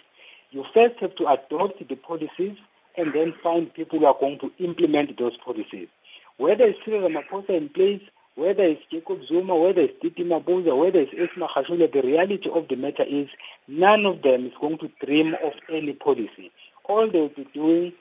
You 0.52 0.66
first 0.74 1.00
have 1.00 1.16
to 1.16 1.28
adopt 1.28 1.88
the 1.88 1.96
policies 1.96 2.58
and 2.98 3.14
then 3.14 3.34
find 3.44 3.74
people 3.74 4.00
who 4.00 4.06
are 4.06 4.18
going 4.20 4.40
to 4.40 4.52
implement 4.58 5.18
those 5.18 5.38
policies. 5.38 5.88
Whether 6.38 6.66
it's 6.66 6.84
Cyril 6.84 7.10
Ramaphosa 7.10 7.50
in 7.50 7.70
place, 7.70 8.02
whether 8.36 8.64
it's 8.64 8.82
Jacob 8.90 9.26
Zuma, 9.26 9.56
whether 9.56 9.82
it's 9.82 10.02
DD 10.04 10.26
Mabuza, 10.26 10.76
whether 10.78 11.00
it's 11.02 11.14
Ace 11.14 11.38
Magashule, 11.38 11.92
the 11.92 12.02
reality 12.02 12.50
of 12.50 12.68
the 12.68 12.76
matter 12.76 13.04
is 13.04 13.28
none 13.68 14.06
of 14.06 14.22
them 14.22 14.48
is 14.48 14.54
going 14.60 14.78
to 14.80 14.90
dream 15.06 15.36
of 15.44 15.54
any 15.70 15.94
policy. 15.94 16.52
All 16.86 17.08
they'll 17.08 17.30
be 17.30 17.48
doing 17.54 17.94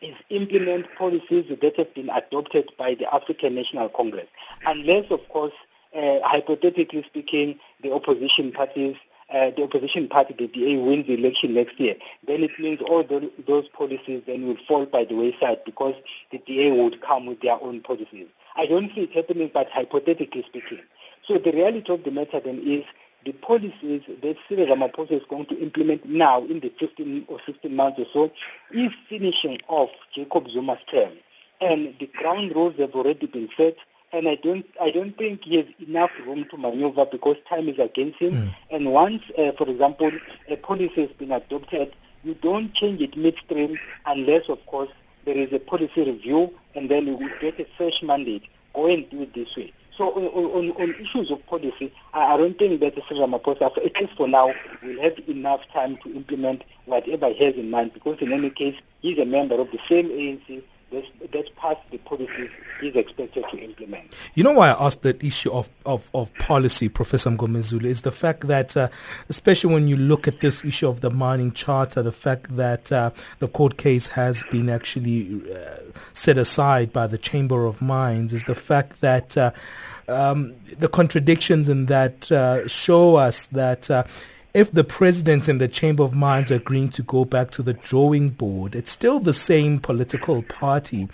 is 0.00 0.14
implement 0.30 0.86
policies 0.96 1.46
that 1.60 1.76
have 1.76 1.94
been 1.94 2.10
adopted 2.10 2.70
by 2.78 2.94
the 2.94 3.12
African 3.12 3.54
National 3.54 3.88
Congress, 3.88 4.26
unless, 4.66 5.10
of 5.10 5.28
course, 5.28 5.52
uh, 5.96 6.18
hypothetically 6.22 7.02
speaking, 7.04 7.58
the 7.82 7.92
opposition 7.92 8.52
parties, 8.52 8.96
uh, 9.32 9.50
the 9.50 9.62
opposition 9.62 10.08
party, 10.08 10.34
the 10.38 10.46
DA, 10.46 10.76
wins 10.76 11.06
the 11.06 11.14
election 11.14 11.54
next 11.54 11.78
year, 11.78 11.94
then 12.26 12.42
it 12.42 12.58
means 12.58 12.80
all 12.88 13.02
the, 13.02 13.30
those 13.46 13.68
policies 13.68 14.22
then 14.26 14.46
will 14.46 14.56
fall 14.66 14.86
by 14.86 15.04
the 15.04 15.14
wayside 15.14 15.62
because 15.64 15.94
the 16.30 16.38
DA 16.38 16.70
would 16.70 17.00
come 17.02 17.26
with 17.26 17.40
their 17.40 17.62
own 17.62 17.80
policies. 17.80 18.26
I 18.56 18.66
don't 18.66 18.92
see 18.94 19.02
it 19.02 19.12
happening, 19.12 19.50
but 19.52 19.70
hypothetically 19.70 20.44
speaking. 20.44 20.80
So 21.26 21.38
the 21.38 21.52
reality 21.52 21.92
of 21.92 22.04
the 22.04 22.10
matter 22.10 22.40
then 22.40 22.62
is 22.64 22.84
the 23.24 23.32
policies 23.32 24.02
that 24.22 24.36
Cyril 24.48 24.74
Ramaphosa 24.74 25.12
is 25.12 25.22
going 25.28 25.46
to 25.46 25.58
implement 25.58 26.06
now 26.06 26.44
in 26.44 26.60
the 26.60 26.72
15 26.78 27.26
or 27.28 27.40
16 27.44 27.74
months 27.74 27.98
or 27.98 28.06
so 28.12 28.32
is 28.72 28.92
finishing 29.08 29.58
off 29.68 29.90
Jacob 30.12 30.48
Zuma's 30.48 30.78
term. 30.90 31.12
And 31.60 31.94
the 31.98 32.06
ground 32.06 32.54
rules 32.54 32.76
have 32.78 32.94
already 32.94 33.26
been 33.26 33.48
set, 33.56 33.76
and 34.12 34.28
I 34.28 34.36
don't, 34.36 34.64
I 34.80 34.90
don't 34.90 35.16
think 35.18 35.44
he 35.44 35.56
has 35.56 35.66
enough 35.86 36.12
room 36.24 36.46
to 36.50 36.56
maneuver 36.56 37.04
because 37.04 37.36
time 37.50 37.68
is 37.68 37.78
against 37.78 38.20
him. 38.20 38.32
Mm. 38.32 38.54
And 38.70 38.92
once, 38.92 39.22
uh, 39.36 39.52
for 39.52 39.68
example, 39.68 40.10
a 40.48 40.56
policy 40.56 41.02
has 41.02 41.10
been 41.18 41.32
adopted, 41.32 41.94
you 42.22 42.34
don't 42.34 42.72
change 42.72 43.00
it 43.00 43.16
midstream 43.16 43.76
unless, 44.06 44.48
of 44.48 44.64
course, 44.66 44.90
there 45.24 45.36
is 45.36 45.52
a 45.52 45.58
policy 45.58 46.04
review, 46.04 46.54
and 46.74 46.88
then 46.88 47.06
you 47.06 47.16
will 47.16 47.30
get 47.40 47.58
a 47.60 47.66
fresh 47.76 48.02
mandate. 48.02 48.44
Go 48.72 48.86
and 48.86 49.08
do 49.10 49.22
it 49.22 49.34
this 49.34 49.56
way. 49.56 49.72
So 49.98 50.12
on, 50.14 50.26
on, 50.26 50.70
on, 50.80 50.94
issues 51.00 51.32
of 51.32 51.44
policy, 51.46 51.92
I, 52.14 52.36
don't 52.36 52.56
think 52.56 52.78
that 52.80 52.94
Mr. 52.94 53.18
Ramaphosa, 53.18 53.84
at 53.84 54.00
least 54.00 54.16
for 54.16 54.28
now, 54.28 54.54
will 54.80 55.02
have 55.02 55.18
enough 55.26 55.62
time 55.74 55.98
to 56.04 56.14
implement 56.14 56.62
whatever 56.84 57.28
he 57.30 57.44
has 57.44 57.56
in 57.56 57.68
mind 57.68 57.94
because 57.94 58.16
in 58.20 58.32
any 58.32 58.50
case, 58.50 58.76
he's 59.00 59.18
a 59.18 59.24
member 59.24 59.56
of 59.56 59.72
the 59.72 59.80
same 59.88 60.08
ANC 60.08 60.62
that's, 60.90 61.50
passed 61.56 61.80
the 61.90 61.98
policies 61.98 62.50
he's 62.80 62.94
expected 62.94 63.44
to 63.50 63.58
implement. 63.58 64.14
You 64.34 64.44
know 64.44 64.52
why 64.52 64.70
I 64.70 64.86
asked 64.86 65.02
that 65.02 65.22
issue 65.22 65.50
of, 65.50 65.68
of, 65.84 66.10
of 66.14 66.32
policy, 66.34 66.88
Professor 66.88 67.30
Mngomezulu, 67.30 67.84
is 67.84 68.02
the 68.02 68.12
fact 68.12 68.46
that, 68.46 68.76
uh, 68.76 68.88
especially 69.28 69.74
when 69.74 69.88
you 69.88 69.96
look 69.96 70.28
at 70.28 70.40
this 70.40 70.64
issue 70.64 70.88
of 70.88 71.00
the 71.00 71.10
mining 71.10 71.52
charter, 71.52 72.02
the 72.02 72.12
fact 72.12 72.56
that 72.56 72.92
uh, 72.92 73.10
the 73.40 73.48
court 73.48 73.76
case 73.76 74.06
has 74.08 74.42
been 74.50 74.68
actually 74.68 75.42
uh, 75.52 75.78
set 76.12 76.38
aside 76.38 76.92
by 76.92 77.06
the 77.06 77.18
Chamber 77.18 77.66
of 77.66 77.82
Mines, 77.82 78.32
is 78.32 78.44
the 78.44 78.54
fact 78.54 79.00
that 79.00 79.36
uh, 79.36 79.50
um, 80.08 80.54
the 80.78 80.88
contradictions 80.88 81.68
in 81.68 81.86
that 81.86 82.30
uh, 82.32 82.66
show 82.66 83.16
us 83.16 83.46
that 83.46 83.90
uh, 83.90 84.04
if 84.54 84.72
the 84.72 84.84
president 84.84 85.48
and 85.48 85.60
the 85.60 85.68
Chamber 85.68 86.02
of 86.02 86.14
Mines 86.14 86.50
are 86.50 86.56
agreeing 86.56 86.88
to 86.90 87.02
go 87.02 87.24
back 87.24 87.50
to 87.52 87.62
the 87.62 87.74
drawing 87.74 88.30
board, 88.30 88.74
it's 88.74 88.90
still 88.90 89.20
the 89.20 89.34
same 89.34 89.78
political 89.78 90.42
party. 90.42 91.08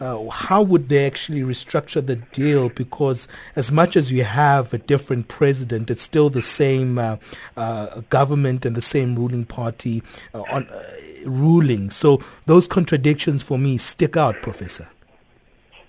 Uh, 0.00 0.28
how 0.30 0.62
would 0.62 0.88
they 0.88 1.06
actually 1.06 1.42
restructure 1.42 2.04
the 2.04 2.16
deal? 2.16 2.70
Because 2.70 3.28
as 3.54 3.70
much 3.70 3.96
as 3.96 4.10
you 4.10 4.24
have 4.24 4.72
a 4.72 4.78
different 4.78 5.28
president, 5.28 5.90
it's 5.90 6.02
still 6.02 6.30
the 6.30 6.40
same 6.40 6.98
uh, 6.98 7.16
uh, 7.56 8.00
government 8.08 8.64
and 8.64 8.74
the 8.74 8.82
same 8.82 9.14
ruling 9.14 9.44
party 9.44 10.02
uh, 10.32 10.40
on 10.50 10.66
uh, 10.68 10.82
ruling. 11.26 11.90
So 11.90 12.22
those 12.46 12.66
contradictions 12.66 13.42
for 13.42 13.58
me 13.58 13.76
stick 13.76 14.16
out, 14.16 14.40
Professor. 14.40 14.88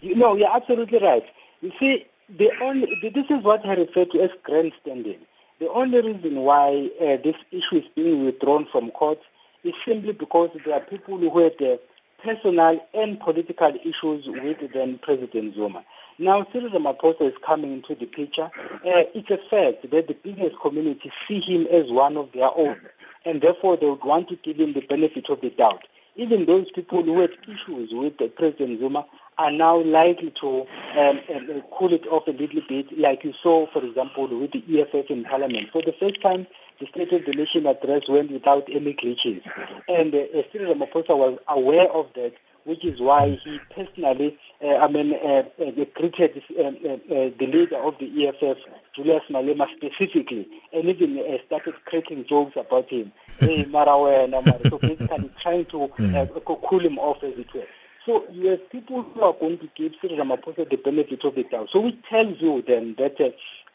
You 0.02 0.16
know, 0.16 0.36
you're 0.36 0.54
absolutely 0.54 1.00
right. 1.00 1.24
You 1.62 1.72
see, 1.80 2.06
the 2.38 2.52
only, 2.62 2.88
this 3.02 3.26
is 3.30 3.44
what 3.44 3.66
I 3.66 3.76
refer 3.76 4.06
to 4.06 4.22
as 4.22 4.32
grandstanding. 4.44 5.20
The 5.62 5.70
only 5.70 6.02
reason 6.02 6.38
why 6.38 6.90
uh, 7.00 7.18
this 7.24 7.36
issue 7.52 7.76
is 7.76 7.84
being 7.96 8.26
withdrawn 8.26 8.66
from 8.72 8.90
court 8.90 9.20
is 9.64 9.76
simply 9.86 10.12
because 10.12 10.50
there 10.66 10.74
are 10.74 10.80
people 10.80 11.20
who 11.20 11.38
had 11.38 11.62
uh, 11.62 11.78
personal 12.24 12.84
and 12.96 13.20
political 13.20 13.72
issues 13.86 14.26
with 14.26 14.74
then 14.74 14.98
President 14.98 15.54
Zuma. 15.54 15.86
Now, 16.18 16.48
Cyril 16.52 16.72
Ramaphosa 16.72 17.32
is 17.32 17.38
coming 17.46 17.74
into 17.74 17.94
the 17.94 18.08
picture. 18.08 18.50
Uh, 18.56 19.04
it's 19.14 19.30
a 19.30 19.38
fact 19.38 19.88
that 19.92 20.08
the 20.08 20.16
business 20.16 20.54
community 20.60 21.12
see 21.28 21.40
him 21.40 21.68
as 21.68 21.92
one 21.92 22.18
of 22.18 22.32
their 22.32 22.50
own, 22.58 22.82
and 23.24 23.40
therefore 23.40 23.78
they 23.78 23.86
would 23.86 24.04
want 24.04 24.30
to 24.30 24.38
give 24.38 24.58
him 24.58 24.74
the 24.74 24.82
benefit 24.82 25.30
of 25.30 25.42
the 25.42 25.52
doubt. 25.52 25.84
Even 26.16 26.46
those 26.46 26.70
people 26.72 27.04
who 27.04 27.22
had 27.22 27.32
issues 27.48 27.92
with 27.94 28.18
President 28.36 28.80
Zuma 28.80 29.06
are 29.38 29.52
now 29.52 29.78
likely 29.78 30.32
to 30.32 30.68
um, 30.98 31.20
um, 31.34 31.64
cool 31.72 31.94
it 31.94 32.06
off 32.08 32.28
a 32.28 32.32
little 32.32 32.62
bit, 32.68 32.98
like 32.98 33.24
you 33.24 33.34
saw, 33.42 33.66
for 33.68 33.84
example, 33.84 34.28
with 34.28 34.52
the 34.52 34.82
EFF 34.82 35.10
in 35.10 35.24
Parliament. 35.24 35.70
For 35.72 35.82
the 35.82 35.94
first 35.94 36.22
time, 36.22 36.48
the 36.80 36.86
State 36.88 37.14
of 37.14 37.26
the 37.26 37.32
Nation 37.34 37.66
address 37.66 38.10
went 38.10 38.32
without 38.32 38.68
any 38.70 38.94
glitches. 38.94 39.42
And 39.88 40.14
uh, 40.14 40.44
Cyril 40.52 40.76
Ramaphosa 40.76 41.18
was 41.18 41.40
aware 41.48 41.90
of 41.92 42.08
that 42.16 42.34
which 42.64 42.86
is 42.86 43.00
why 43.00 43.40
he 43.44 43.60
personally, 43.74 44.38
uh, 44.64 44.78
I 44.78 44.88
mean, 44.88 45.14
uh, 45.14 45.44
uh, 45.60 45.86
greeted 45.96 46.44
uh, 46.58 46.62
uh, 46.62 46.66
uh, 46.68 47.32
the 47.38 47.48
leader 47.48 47.78
of 47.78 47.98
the 48.00 48.28
EFF, 48.28 48.58
Julius 48.94 49.24
Malema 49.30 49.68
specifically, 49.76 50.48
and 50.74 50.86
even 50.86 51.18
uh, 51.18 51.38
started 51.46 51.74
cracking 51.86 52.26
jokes 52.26 52.56
about 52.56 52.90
him. 52.90 53.12
hey, 53.40 53.64
Marawena, 53.66 54.70
so 54.70 54.78
basically 54.78 55.32
trying 55.40 55.66
to 55.66 55.84
uh, 55.84 56.26
cool 56.46 56.80
him 56.80 57.00
off, 57.00 57.24
as 57.24 57.34
it 57.38 57.54
were. 57.54 57.66
So 58.06 58.26
you 58.32 58.50
have 58.50 58.70
people 58.72 59.04
who 59.04 59.22
are 59.22 59.34
going 59.34 59.60
to 59.60 59.70
give 59.76 59.94
Cyril 60.02 60.18
Ramaphosa 60.18 60.70
the 60.70 60.78
benefit 60.78 61.24
of 61.24 61.36
the 61.36 61.44
doubt. 61.44 61.70
So 61.70 61.86
it 61.86 62.04
tells 62.06 62.42
you 62.42 62.64
then 62.68 62.96
that 62.98 63.22
uh, 63.22 63.30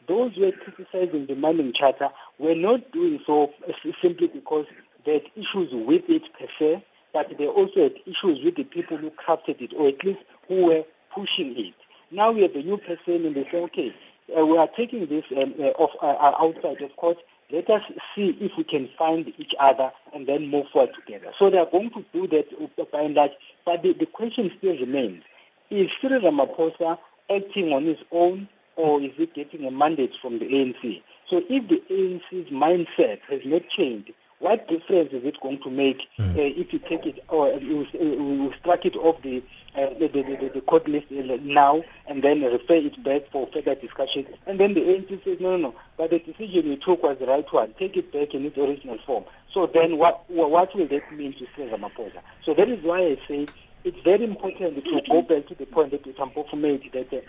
those 0.08 0.34
who 0.34 0.48
are 0.48 0.52
criticizing 0.52 1.26
the 1.26 1.34
mining 1.34 1.72
charter 1.72 2.10
were 2.38 2.54
not 2.54 2.90
doing 2.92 3.20
so 3.26 3.52
simply 4.00 4.26
because 4.28 4.66
they 5.04 5.14
had 5.14 5.22
issues 5.36 5.72
with 5.72 6.08
it 6.08 6.24
per 6.32 6.46
se, 6.58 6.84
but 7.16 7.38
they 7.38 7.46
also 7.46 7.84
had 7.84 7.94
issues 8.04 8.44
with 8.44 8.56
the 8.56 8.64
people 8.64 8.98
who 8.98 9.10
crafted 9.10 9.62
it, 9.62 9.72
or 9.74 9.88
at 9.88 10.04
least 10.04 10.20
who 10.48 10.66
were 10.66 10.84
pushing 11.14 11.56
it. 11.56 11.72
Now 12.10 12.30
we 12.30 12.42
have 12.42 12.54
a 12.54 12.62
new 12.62 12.76
person 12.76 13.24
and 13.24 13.34
they 13.34 13.44
say, 13.44 13.56
okay, 13.62 13.94
uh, 14.36 14.44
we 14.44 14.58
are 14.58 14.68
taking 14.68 15.06
this 15.06 15.24
um, 15.34 15.54
uh, 15.58 15.68
off, 15.78 15.92
uh, 16.02 16.08
uh 16.08 16.44
outside 16.44 16.82
of 16.82 16.94
court. 16.96 17.16
Let 17.50 17.70
us 17.70 17.84
see 18.14 18.36
if 18.38 18.58
we 18.58 18.64
can 18.64 18.90
find 18.98 19.32
each 19.38 19.54
other 19.58 19.92
and 20.12 20.26
then 20.26 20.50
move 20.50 20.66
forward 20.68 20.94
together. 20.94 21.32
So 21.38 21.48
they 21.48 21.56
are 21.56 21.64
going 21.64 21.88
to 21.92 22.04
do 22.12 22.26
that 22.26 22.92
by 22.92 23.00
and 23.00 23.14
large. 23.14 23.32
But 23.64 23.82
the, 23.82 23.94
the 23.94 24.04
question 24.04 24.52
still 24.58 24.76
remains, 24.76 25.24
is 25.70 25.90
Cyril 25.98 26.20
Ramaphosa 26.20 26.98
acting 27.30 27.72
on 27.72 27.84
his 27.84 27.98
own 28.12 28.46
or 28.76 29.00
is 29.00 29.12
he 29.16 29.24
getting 29.24 29.64
a 29.64 29.70
mandate 29.70 30.18
from 30.20 30.38
the 30.38 30.44
ANC? 30.44 31.02
So 31.28 31.42
if 31.48 31.66
the 31.66 31.82
ANC's 31.90 32.50
mindset 32.50 33.20
has 33.30 33.40
not 33.46 33.70
changed, 33.70 34.12
what 34.38 34.68
difference 34.68 35.12
is 35.12 35.24
it 35.24 35.40
going 35.40 35.58
to 35.62 35.70
make 35.70 36.08
mm. 36.18 36.36
uh, 36.36 36.40
if 36.40 36.72
you 36.72 36.78
take 36.78 37.06
it 37.06 37.24
or 37.28 37.52
you, 37.54 37.86
you 37.94 38.52
strike 38.58 38.84
it 38.84 38.96
off 38.96 39.20
the, 39.22 39.42
uh, 39.74 39.88
the, 39.98 40.08
the, 40.08 40.50
the, 40.52 40.60
court 40.60 40.86
list 40.88 41.10
now 41.10 41.82
and 42.06 42.22
then 42.22 42.42
refer 42.42 42.74
it 42.74 43.02
back 43.02 43.22
for 43.30 43.48
further 43.52 43.74
discussion? 43.74 44.26
And 44.46 44.60
then 44.60 44.74
the 44.74 44.82
ANC 44.82 45.24
says, 45.24 45.40
no, 45.40 45.56
no, 45.56 45.56
no, 45.56 45.74
but 45.96 46.10
the 46.10 46.18
decision 46.18 46.66
you 46.66 46.76
took 46.76 47.02
was 47.02 47.18
the 47.18 47.26
right 47.26 47.50
one. 47.52 47.74
Take 47.78 47.96
it 47.96 48.12
back 48.12 48.34
in 48.34 48.44
its 48.44 48.58
original 48.58 48.98
form. 49.06 49.24
So 49.52 49.66
then 49.66 49.96
what, 49.96 50.28
what 50.28 50.74
will 50.74 50.86
that 50.88 51.12
mean 51.12 51.32
to 51.34 51.46
Cyril 51.56 51.78
Ramaphosa? 51.78 52.20
So 52.44 52.52
that 52.54 52.68
is 52.68 52.82
why 52.82 52.98
I 52.98 53.18
say 53.26 53.46
it's 53.84 54.00
very 54.02 54.24
important 54.24 54.84
to 54.84 55.02
go 55.08 55.22
back 55.22 55.46
to 55.46 55.54
the 55.54 55.64
point 55.64 55.92
that 55.92 56.02
Tampofu 56.16 56.58
made 56.58 56.90
that 56.92 57.12
uh, 57.12 57.20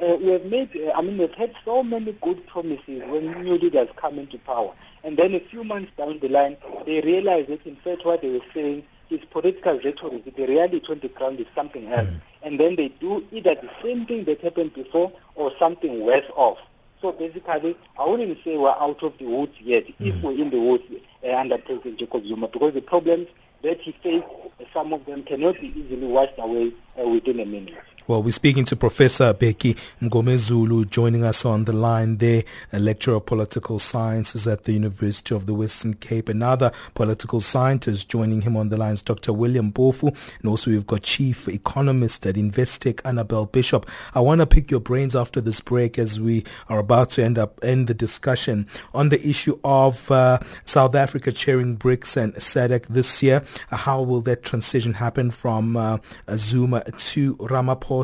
we 0.00 0.32
have 0.32 0.44
made, 0.44 0.76
uh, 0.76 0.92
I 0.94 1.02
mean, 1.02 1.18
we've 1.18 1.32
had 1.34 1.54
so 1.64 1.82
many 1.82 2.12
good 2.12 2.46
promises 2.46 3.02
when 3.06 3.42
new 3.42 3.58
leaders 3.58 3.88
come 3.96 4.18
into 4.18 4.38
power. 4.38 4.72
And 5.04 5.16
then 5.16 5.34
a 5.34 5.40
few 5.40 5.64
months 5.64 5.92
down 5.96 6.18
the 6.18 6.28
line, 6.28 6.56
they 6.84 7.00
realize 7.00 7.46
that 7.48 7.66
in 7.66 7.76
fact 7.76 8.04
what 8.04 8.22
they 8.22 8.30
were 8.30 8.44
saying 8.52 8.84
is 9.10 9.20
political 9.30 9.78
rhetoric. 9.78 10.36
The 10.36 10.46
reality 10.46 10.86
on 10.90 10.98
the 10.98 11.08
ground 11.08 11.40
is 11.40 11.46
something 11.54 11.92
else. 11.92 12.08
Mm. 12.08 12.20
And 12.42 12.60
then 12.60 12.76
they 12.76 12.88
do 12.88 13.24
either 13.30 13.54
the 13.54 13.70
same 13.82 14.06
thing 14.06 14.24
that 14.24 14.40
happened 14.40 14.74
before 14.74 15.12
or 15.34 15.52
something 15.58 16.04
worse 16.04 16.28
off. 16.34 16.58
So 17.00 17.12
basically, 17.12 17.76
I 17.98 18.06
wouldn't 18.06 18.42
say 18.42 18.56
we're 18.56 18.70
out 18.70 19.02
of 19.02 19.16
the 19.18 19.26
woods 19.26 19.54
yet, 19.60 19.86
mm. 19.86 19.94
if 20.00 20.22
we're 20.22 20.32
in 20.32 20.50
the 20.50 20.60
woods 20.60 20.84
uh, 21.24 21.36
under 21.36 21.58
President 21.58 21.98
Jacob 21.98 22.26
Zuma, 22.26 22.48
because 22.48 22.74
the 22.74 22.82
problems 22.82 23.28
that 23.62 23.80
he 23.80 23.92
faced, 23.92 24.26
some 24.72 24.92
of 24.92 25.06
them 25.06 25.22
cannot 25.22 25.60
be 25.60 25.68
easily 25.68 26.06
washed 26.06 26.38
away 26.38 26.72
uh, 27.00 27.08
within 27.08 27.40
a 27.40 27.46
minute. 27.46 27.78
Well, 28.08 28.22
we're 28.22 28.30
speaking 28.30 28.64
to 28.66 28.76
Professor 28.76 29.34
Bheki 29.34 29.76
Mngomezulu 30.00 30.88
joining 30.90 31.24
us 31.24 31.44
on 31.44 31.64
the 31.64 31.72
line 31.72 32.18
there, 32.18 32.44
a 32.72 32.78
lecturer 32.78 33.16
of 33.16 33.26
political 33.26 33.80
sciences 33.80 34.46
at 34.46 34.62
the 34.62 34.74
University 34.74 35.34
of 35.34 35.46
the 35.46 35.54
Western 35.54 35.94
Cape. 35.94 36.28
Another 36.28 36.70
political 36.94 37.40
scientist 37.40 38.08
joining 38.08 38.42
him 38.42 38.56
on 38.56 38.68
the 38.68 38.76
line 38.76 38.92
is 38.92 39.02
Dr. 39.02 39.32
William 39.32 39.72
Mpofu. 39.72 40.16
And 40.38 40.48
also 40.48 40.70
we've 40.70 40.86
got 40.86 41.02
Chief 41.02 41.48
Economist 41.48 42.24
at 42.26 42.36
Investec, 42.36 43.00
Annabel 43.04 43.46
Bishop. 43.46 43.90
I 44.14 44.20
want 44.20 44.40
to 44.40 44.46
pick 44.46 44.70
your 44.70 44.78
brains 44.78 45.16
after 45.16 45.40
this 45.40 45.60
break 45.60 45.98
as 45.98 46.20
we 46.20 46.44
are 46.68 46.78
about 46.78 47.10
to 47.12 47.24
end 47.24 47.40
up 47.40 47.58
end 47.64 47.88
the 47.88 47.94
discussion 47.94 48.68
on 48.94 49.08
the 49.08 49.28
issue 49.28 49.58
of 49.64 50.08
uh, 50.12 50.38
South 50.64 50.94
Africa 50.94 51.32
chairing 51.32 51.76
BRICS 51.76 52.16
and 52.18 52.34
SADC 52.34 52.86
this 52.86 53.20
year. 53.24 53.42
How 53.70 54.00
will 54.00 54.20
that 54.20 54.44
transition 54.44 54.92
happen 54.92 55.32
from 55.32 55.76
uh, 55.76 55.98
Zuma 56.36 56.84
to 56.84 57.34
Ramaphosa? 57.38 57.95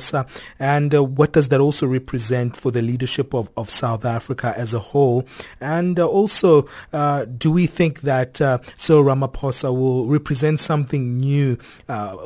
And 0.59 0.95
uh, 0.95 1.03
what 1.03 1.33
does 1.33 1.49
that 1.49 1.61
also 1.61 1.87
represent 1.87 2.57
for 2.57 2.71
the 2.71 2.83
leadership 2.83 3.35
of, 3.35 3.49
of 3.57 3.69
South 3.71 4.05
Africa 4.05 4.55
as 4.57 4.73
a 4.73 4.79
whole? 4.79 5.27
And 5.61 5.99
uh, 5.99 6.07
also, 6.07 6.69
uh, 6.93 7.25
do 7.25 7.51
we 7.51 7.67
think 7.67 8.03
that 8.03 8.41
uh, 8.41 8.59
Ramaphosa 8.59 9.75
will 9.75 10.07
represent 10.07 10.61
something 10.61 11.19
new 11.19 11.59
uh, 11.89 12.17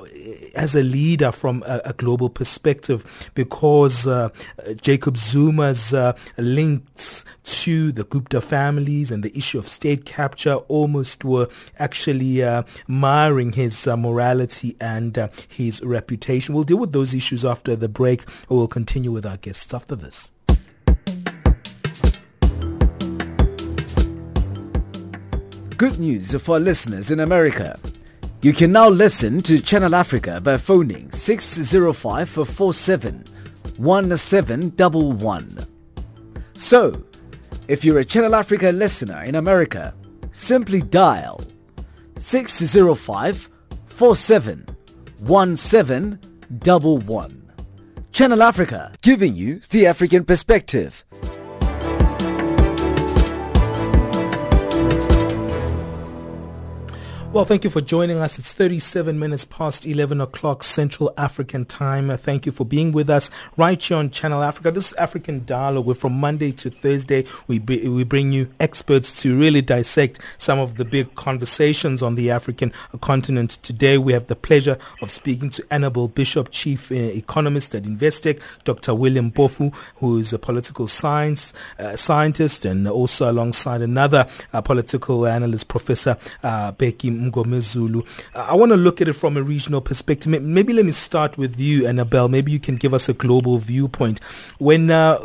as 0.55 0.75
a 0.75 0.83
leader 0.83 1.33
from 1.33 1.63
a, 1.67 1.81
a 1.87 1.93
global 1.93 2.29
perspective? 2.29 3.31
Because 3.35 4.07
uh, 4.07 4.31
Jacob 4.81 5.17
Zuma's 5.17 5.95
links 6.37 7.25
to 7.45 7.93
the 7.93 8.05
Gupta 8.05 8.41
families 8.41 9.11
and 9.11 9.23
the 9.23 9.37
issue 9.37 9.59
of 9.59 9.69
state 9.69 10.05
capture 10.05 10.55
almost 10.69 11.25
were 11.25 11.49
actually 11.79 12.43
marring 12.87 13.53
his 13.53 13.87
morality 13.87 14.77
and 14.81 15.31
his 15.49 15.83
reputation. 15.83 16.55
We'll 16.55 16.65
deal 16.65 16.79
with 16.79 16.93
those 16.93 17.15
issues 17.15 17.45
after 17.45 17.56
after 17.57 17.75
the 17.75 17.89
break. 17.89 18.23
We'll 18.51 18.69
continue 18.69 19.13
with 19.13 19.25
our 19.25 19.39
guests 19.39 19.73
after 19.73 19.97
this. 19.97 20.31
Good 25.79 25.99
news 25.99 26.35
for 26.35 26.61
listeners 26.61 27.11
in 27.11 27.21
America. 27.21 27.81
You 28.43 28.53
can 28.53 28.73
now 28.73 28.91
listen 28.91 29.41
to 29.43 29.59
Channel 29.59 29.95
Africa 29.95 30.39
by 30.39 30.59
phoning 30.59 31.11
605 31.13 32.29
47 32.29 33.25
1711. 33.79 35.67
So, 36.59 37.03
if 37.69 37.85
you're 37.85 38.01
a 38.01 38.05
Channel 38.05 38.35
Africa 38.35 38.71
listener 38.71 39.25
in 39.25 39.35
America, 39.35 39.95
simply 40.33 40.83
dial 40.83 41.41
605 42.19 43.49
47 43.87 44.67
1711. 45.21 47.46
Channel 48.17 48.43
Africa, 48.43 48.95
giving 49.03 49.37
you 49.37 49.61
the 49.69 49.87
African 49.87 50.25
perspective. 50.25 51.05
Well, 57.33 57.45
thank 57.45 57.65
you 57.65 57.71
for 57.71 57.83
joining 57.83 58.17
us. 58.17 58.39
It's 58.39 58.55
37 58.55 59.19
minutes 59.19 59.45
past 59.45 59.85
11 59.85 60.23
o'clock 60.23 60.63
Central 60.63 61.13
African 61.19 61.67
time. 61.67 62.17
Thank 62.17 62.47
you 62.47 62.53
for 62.53 62.65
being 62.65 62.93
with 62.93 63.11
us 63.11 63.29
right 63.59 63.83
here 63.83 63.99
on 63.99 64.09
Channel 64.09 64.43
Africa. 64.43 64.71
This 64.71 64.93
is 64.93 64.93
African 64.95 65.45
Dialogue. 65.45 65.85
We're 65.85 65.93
from 65.93 66.15
Monday 66.15 66.51
to 66.53 66.71
Thursday. 66.71 67.27
We, 67.47 67.59
be, 67.59 67.89
we 67.89 68.05
bring 68.05 68.33
you 68.33 68.49
experts 68.59 69.21
to 69.21 69.39
really 69.39 69.61
dissect 69.61 70.19
some 70.39 70.59
of 70.59 70.77
the 70.77 70.87
big 70.87 71.15
conversations 71.15 72.03
on 72.03 72.15
the 72.15 72.31
African 72.31 72.73
continent. 73.03 73.59
Today, 73.63 73.99
we 73.99 74.15
have 74.15 74.29
the 74.29 74.37
pleasure 74.37 74.79
of 75.03 75.11
speaking 75.11 75.51
to 75.51 75.67
Annabel 75.71 76.09
Bishop, 76.09 76.51
Chief 76.53 76.91
uh, 76.91 76.95
Economist 76.95 77.75
at 77.75 77.83
Investec, 77.83 78.41
Dr. 78.65 78.95
William 78.95 79.31
Mpofu, 79.31 79.75
who 79.97 80.19
is 80.19 80.33
a 80.33 80.39
political 80.39 80.87
science 80.87 81.53
uh, 81.79 81.97
scientist, 81.97 82.65
and 82.65 82.89
also 82.89 83.31
alongside 83.31 83.83
another 83.83 84.27
uh, 84.55 84.63
political 84.63 85.27
analyst, 85.27 85.69
Professor 85.69 86.17
uh, 86.43 86.73
Bheki 87.17 87.31
Mngomezulu. 87.31 88.05
I 88.35 88.55
want 88.55 88.73
to 88.73 88.77
look 88.77 89.01
at 89.01 89.09
it 89.09 89.15
from 89.15 89.37
a 89.37 89.43
regional 89.43 89.81
perspective. 89.81 90.41
Maybe 90.43 90.73
let 90.73 90.85
me 90.85 90.93
start 90.93 91.39
with 91.39 91.59
you, 91.59 91.87
Annabel. 91.87 92.29
Maybe 92.29 92.53
you 92.53 92.61
can 92.61 92.77
give 92.77 92.95
us 92.95 93.09
a 93.09 93.15
global 93.15 93.59
viewpoint. 93.59 94.21
When 94.59 94.91
uh, 94.91 95.19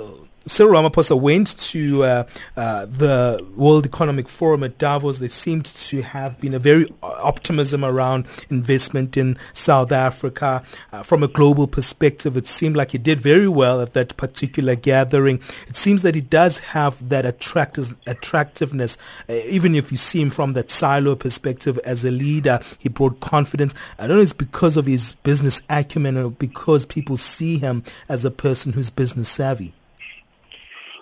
Cyril 0.47 0.73
Ramaphosa 0.73 1.19
went 1.19 1.55
to 1.59 2.03
uh, 2.03 2.23
uh, 2.57 2.85
the 2.87 3.45
World 3.55 3.85
Economic 3.85 4.27
Forum 4.27 4.63
at 4.63 4.79
Davos. 4.79 5.19
There 5.19 5.29
seemed 5.29 5.65
to 5.65 6.01
have 6.01 6.41
been 6.41 6.55
a 6.55 6.59
very 6.59 6.91
optimism 7.03 7.85
around 7.85 8.25
investment 8.49 9.17
in 9.17 9.37
South 9.53 9.91
Africa. 9.91 10.63
Uh, 10.91 11.03
from 11.03 11.21
a 11.21 11.27
global 11.27 11.67
perspective, 11.67 12.35
it 12.37 12.47
seemed 12.47 12.75
like 12.75 12.89
he 12.89 12.97
did 12.97 13.19
very 13.19 13.47
well 13.47 13.81
at 13.81 13.93
that 13.93 14.17
particular 14.17 14.73
gathering. 14.73 15.39
It 15.67 15.77
seems 15.77 16.01
that 16.01 16.15
he 16.15 16.21
does 16.21 16.57
have 16.59 17.09
that 17.09 17.23
attractive, 17.23 17.95
attractiveness, 18.07 18.97
uh, 19.29 19.33
even 19.33 19.75
if 19.75 19.91
you 19.91 19.97
see 19.97 20.21
him 20.21 20.31
from 20.31 20.53
that 20.53 20.71
silo 20.71 21.15
perspective 21.15 21.77
as 21.85 22.03
a 22.03 22.09
leader. 22.09 22.59
He 22.79 22.89
brought 22.89 23.19
confidence. 23.19 23.75
I 23.99 24.07
don't 24.07 24.17
know 24.17 24.23
if 24.23 24.31
it's 24.31 24.33
because 24.33 24.75
of 24.75 24.87
his 24.87 25.13
business 25.23 25.61
acumen 25.69 26.17
or 26.17 26.31
because 26.31 26.87
people 26.87 27.15
see 27.15 27.59
him 27.59 27.83
as 28.09 28.25
a 28.25 28.31
person 28.31 28.73
who's 28.73 28.89
business 28.89 29.29
savvy. 29.29 29.75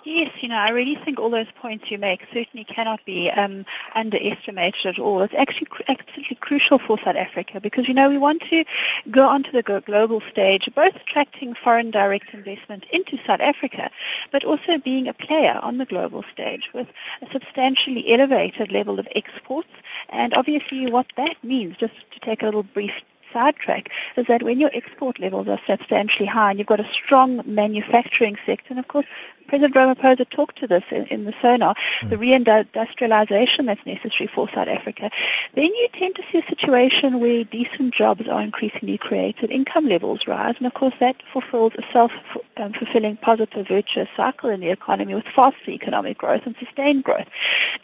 Yes, 0.04 0.42
you 0.42 0.48
know, 0.48 0.56
I 0.56 0.70
really 0.70 0.94
think 0.94 1.20
all 1.20 1.28
those 1.28 1.50
points 1.56 1.90
you 1.90 1.98
make 1.98 2.26
certainly 2.32 2.64
cannot 2.64 3.04
be 3.04 3.30
um, 3.30 3.66
underestimated 3.94 4.86
at 4.86 4.98
all. 4.98 5.20
It's 5.20 5.34
actually 5.34 5.66
cr- 5.66 5.82
absolutely 5.88 6.36
crucial 6.36 6.78
for 6.78 6.98
South 6.98 7.16
Africa 7.16 7.60
because, 7.60 7.86
you 7.86 7.92
know, 7.92 8.08
we 8.08 8.16
want 8.16 8.40
to 8.48 8.64
go 9.10 9.28
onto 9.28 9.52
the 9.52 9.82
global 9.84 10.22
stage, 10.22 10.70
both 10.74 10.96
attracting 10.96 11.52
foreign 11.52 11.90
direct 11.90 12.32
investment 12.32 12.86
into 12.92 13.18
South 13.26 13.40
Africa, 13.40 13.90
but 14.30 14.42
also 14.42 14.78
being 14.78 15.06
a 15.06 15.12
player 15.12 15.60
on 15.62 15.76
the 15.76 15.84
global 15.84 16.24
stage 16.32 16.70
with 16.72 16.88
a 17.20 17.30
substantially 17.30 18.10
elevated 18.10 18.72
level 18.72 18.98
of 18.98 19.06
exports. 19.14 19.68
And 20.08 20.32
obviously 20.32 20.90
what 20.90 21.12
that 21.16 21.36
means, 21.44 21.76
just 21.76 22.10
to 22.12 22.20
take 22.20 22.42
a 22.42 22.46
little 22.46 22.62
brief 22.62 23.02
sidetrack 23.32 23.90
is 24.16 24.26
that 24.26 24.42
when 24.42 24.60
your 24.60 24.70
export 24.74 25.18
levels 25.18 25.48
are 25.48 25.60
substantially 25.66 26.26
high 26.26 26.50
and 26.50 26.58
you've 26.58 26.66
got 26.66 26.80
a 26.80 26.88
strong 26.92 27.42
manufacturing 27.44 28.36
sector, 28.46 28.66
and 28.70 28.78
of 28.78 28.88
course 28.88 29.06
President 29.50 29.74
Ramaphosa 29.74 30.28
talked 30.30 30.58
to 30.58 30.68
this 30.68 30.84
in, 30.92 31.06
in 31.06 31.24
the 31.24 31.34
SONA, 31.42 31.74
mm. 31.74 32.08
the 32.08 32.16
reindustrialization 32.16 33.66
that's 33.66 33.84
necessary 33.84 34.28
for 34.28 34.48
South 34.48 34.68
Africa, 34.68 35.10
then 35.54 35.74
you 35.74 35.88
tend 35.92 36.14
to 36.14 36.22
see 36.30 36.38
a 36.38 36.46
situation 36.46 37.18
where 37.18 37.42
decent 37.42 37.92
jobs 37.92 38.28
are 38.28 38.40
increasingly 38.40 38.96
created, 38.96 39.50
income 39.50 39.88
levels 39.88 40.28
rise, 40.28 40.54
and 40.58 40.68
of 40.68 40.74
course 40.74 40.94
that 41.00 41.20
fulfills 41.32 41.72
a 41.76 41.82
self-fulfilling 41.92 43.16
positive 43.16 43.66
virtuous 43.66 44.08
cycle 44.16 44.50
in 44.50 44.60
the 44.60 44.70
economy 44.70 45.16
with 45.16 45.26
faster 45.26 45.72
economic 45.72 46.16
growth 46.16 46.46
and 46.46 46.54
sustained 46.56 47.02
growth. 47.02 47.26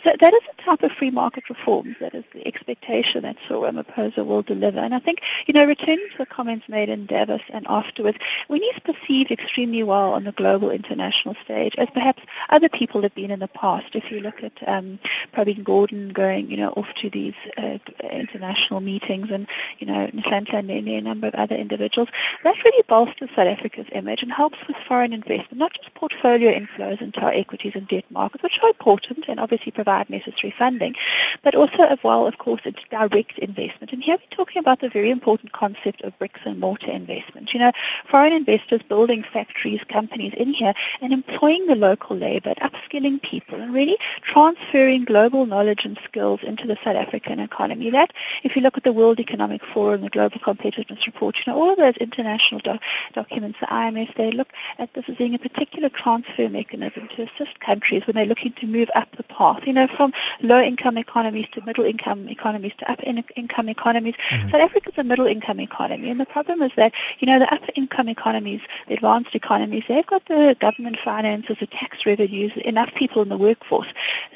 So 0.05 0.13
that 0.21 0.35
is 0.35 0.43
the 0.57 0.63
type 0.63 0.85
of 0.85 0.93
free 0.93 1.11
market 1.11 1.49
reforms 1.49 1.97
that 1.99 2.15
is 2.15 2.25
the 2.33 2.47
expectation 2.47 3.23
that 3.23 3.39
Cyril 3.49 3.63
Ramaphosa 3.63 4.25
will 4.25 4.43
deliver. 4.43 4.79
And 4.79 4.95
I 4.95 5.01
think, 5.01 5.23
you 5.49 5.55
know, 5.55 5.67
returning 5.67 6.07
to 6.13 6.19
the 6.19 6.27
comments 6.27 6.69
made 6.69 6.89
in 6.89 7.07
Davos 7.07 7.43
and 7.49 7.67
afterwards, 7.69 8.19
when 8.47 8.63
he's 8.63 8.79
perceived 8.79 9.33
extremely 9.33 9.83
well 9.83 10.13
on 10.13 10.23
the 10.23 10.33
global 10.33 10.71
international 10.71 11.35
stage, 11.43 11.56
stage 11.57 11.75
as 11.79 11.89
perhaps 11.91 12.23
other 12.51 12.69
people 12.69 13.01
have 13.03 13.15
been 13.15 13.31
in 13.31 13.41
the 13.41 13.49
past. 13.49 13.95
If 13.95 14.11
you 14.11 14.21
look 14.21 14.43
at 14.43 14.57
um, 14.69 14.99
Gordhan 15.35 16.13
going, 16.13 16.51
you 16.51 16.57
know, 16.57 16.71
off 16.71 16.93
to 16.95 17.09
these 17.09 17.35
uh, 17.57 17.79
international 18.11 18.81
meetings 18.81 19.31
and, 19.31 19.49
you 19.79 19.87
know, 19.87 20.07
Nhlanhla 20.09 20.65
Nene, 20.65 20.99
a 20.99 21.01
number 21.01 21.29
of 21.29 21.35
other 21.35 21.57
individuals, 21.57 22.11
that 22.45 22.63
really 22.63 22.85
bolsters 22.89 23.31
South 23.31 23.49
Africa's 23.49 23.87
image 23.93 24.23
and 24.23 24.33
helps 24.33 24.59
with 24.67 24.77
foreign 24.77 25.13
investment, 25.13 25.59
not 25.59 25.73
just 25.73 25.95
portfolio 25.95 26.53
inflows 26.53 27.01
into 27.01 27.21
our 27.21 27.33
equities 27.33 27.75
and 27.75 27.89
debt 27.89 28.05
markets, 28.11 28.43
which 28.43 28.61
are 28.63 28.69
important 28.69 29.25
and 29.29 29.41
obviously 29.41 29.73
provide 29.73 30.11
necessary 30.11 30.51
funding, 30.51 30.95
but 31.43 31.55
also 31.55 31.85
as 31.85 31.99
well, 32.03 32.27
of 32.27 32.37
course, 32.39 32.61
it's 32.65 32.83
direct 32.91 33.39
investment. 33.39 33.93
And 33.93 34.03
here 34.03 34.19
we're 34.19 34.37
talking 34.37 34.61
about 34.61 34.81
the 34.81 34.91
very 34.91 35.11
important 35.11 35.53
concept 35.53 36.03
of 36.03 36.19
bricks 36.19 36.41
and 36.45 36.61
mortar 36.61 36.91
investment. 36.91 37.55
You 37.55 37.61
know, 37.61 37.73
foreign 38.05 38.33
investors 38.33 38.83
building 38.83 39.23
factories, 39.23 39.83
companies 39.85 40.35
in 40.35 40.53
here 40.53 40.75
and 41.01 41.13
employing 41.13 41.46
employing 41.47 41.67
the 41.69 41.77
local 41.77 42.17
labor, 42.17 42.55
upskilling 42.61 43.23
people, 43.23 43.61
and 43.61 43.73
really 43.73 43.97
transferring 44.23 45.05
global 45.05 45.47
knowledge 45.47 45.85
and 45.85 45.97
skills 46.03 46.41
into 46.43 46.67
the 46.67 46.77
South 46.83 46.97
African 46.97 47.39
economy. 47.39 47.89
That, 47.91 48.13
if 48.43 48.57
you 48.57 48.63
look 48.63 48.77
at 48.77 48.83
the 48.83 48.93
World 48.93 49.21
Economic 49.21 49.65
Forum, 49.65 50.01
the 50.01 50.09
Global 50.09 50.41
Competitiveness 50.41 51.07
Report, 51.07 51.37
you 51.39 51.53
know, 51.53 51.59
all 51.59 51.71
of 51.71 51.77
those 51.77 51.97
international 51.99 52.61
doc- 52.61 52.83
documents, 53.13 53.61
the 53.61 53.67
IMF, 53.67 54.13
they 54.17 54.33
look 54.33 54.49
at 54.79 54.93
this 54.95 55.05
as 55.09 55.17
being 55.17 55.37
a 55.37 55.39
particular 55.39 55.89
transfer 55.89 56.49
mechanism 56.49 57.07
to 57.09 57.23
assist 57.23 57.61
countries 57.61 58.05
when 58.07 58.17
they're 58.17 58.27
looking 58.27 58.53
to 58.55 58.67
move 58.67 58.91
up 58.97 59.09
the 59.17 59.23
path, 59.25 59.65
you 59.69 59.73
know, 59.73 59.87
from 59.87 60.13
low-income 60.43 60.99
economies 60.99 61.47
to 61.53 61.65
middle-income 61.65 62.29
economies 62.29 62.73
to 62.79 62.91
upper-income 62.91 63.69
economies. 63.69 64.15
Mm-hmm. 64.31 64.51
South 64.51 64.63
Africa's 64.63 64.95
a 64.97 65.05
middle-income 65.05 65.61
economy, 65.61 66.11
and 66.11 66.19
the 66.19 66.27
problem 66.27 66.61
is 66.63 66.73
that, 66.75 66.93
you 67.21 67.27
know, 67.27 67.39
the 67.39 67.55
upper-income 67.55 68.09
economies, 68.09 68.63
the 68.89 68.95
advanced 68.95 69.35
economies, 69.37 69.85
they've 69.87 70.07
got 70.07 70.25
the 70.27 70.57
government 70.59 70.97
finance 70.99 71.36
finances, 71.37 71.57
the 71.61 71.67
tax 71.67 72.07
revenues, 72.07 72.53
enough 72.65 72.95
people 72.95 73.23
in 73.23 73.29
the 73.29 73.37
workforce, 73.37 73.89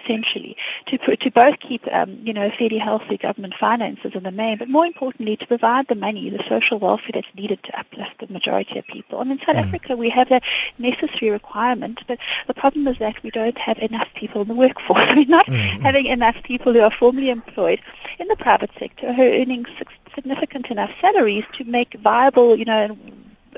essentially, 0.03 0.57
to 0.86 0.98
to 0.98 1.30
both 1.30 1.59
keep 1.61 1.86
um, 1.92 2.18
you 2.24 2.32
know 2.32 2.51
fairly 2.51 2.78
healthy 2.78 3.16
government 3.16 3.55
finances 3.55 4.12
in 4.14 4.22
the 4.22 4.30
main, 4.30 4.59
but 4.59 4.68
more 4.68 4.86
importantly 4.86 5.36
to 5.36 5.46
provide 5.46 5.86
the 5.88 5.94
money, 5.94 6.30
the 6.30 6.42
social 6.48 6.78
welfare 6.78 7.12
that's 7.14 7.34
needed 7.34 7.62
to 7.62 7.78
uplift 7.78 8.18
the 8.18 8.32
majority 8.32 8.78
of 8.78 8.86
people. 8.86 9.20
And 9.20 9.32
in 9.32 9.38
South 9.38 9.57
mm. 9.57 9.66
Africa, 9.66 9.96
we 9.96 10.11
have 10.11 10.28
that 10.28 10.44
necessary 10.78 11.30
requirement, 11.30 12.03
but 12.07 12.18
the 12.46 12.55
problem 12.55 12.86
is 12.88 12.98
that 12.98 13.22
we 13.22 13.30
don't 13.30 13.59
have 13.59 13.78
enough 13.78 14.09
people 14.14 14.42
in 14.42 14.48
the 14.48 14.55
workforce. 14.55 15.07
We're 15.16 15.26
not 15.26 15.46
mm. 15.46 15.80
having 15.82 16.07
enough 16.07 16.42
people 16.42 16.72
who 16.72 16.80
are 16.80 16.90
formally 16.90 17.30
employed 17.30 17.80
in 18.18 18.28
the 18.28 18.36
private 18.36 18.70
sector 18.78 19.12
who 19.12 19.22
are 19.22 19.40
earning 19.40 19.66
significant 20.14 20.70
enough 20.70 20.92
salaries 21.01 21.44
to 21.53 21.64
make 21.64 21.94
viable, 22.01 22.57
you 22.57 22.64
know, 22.64 22.96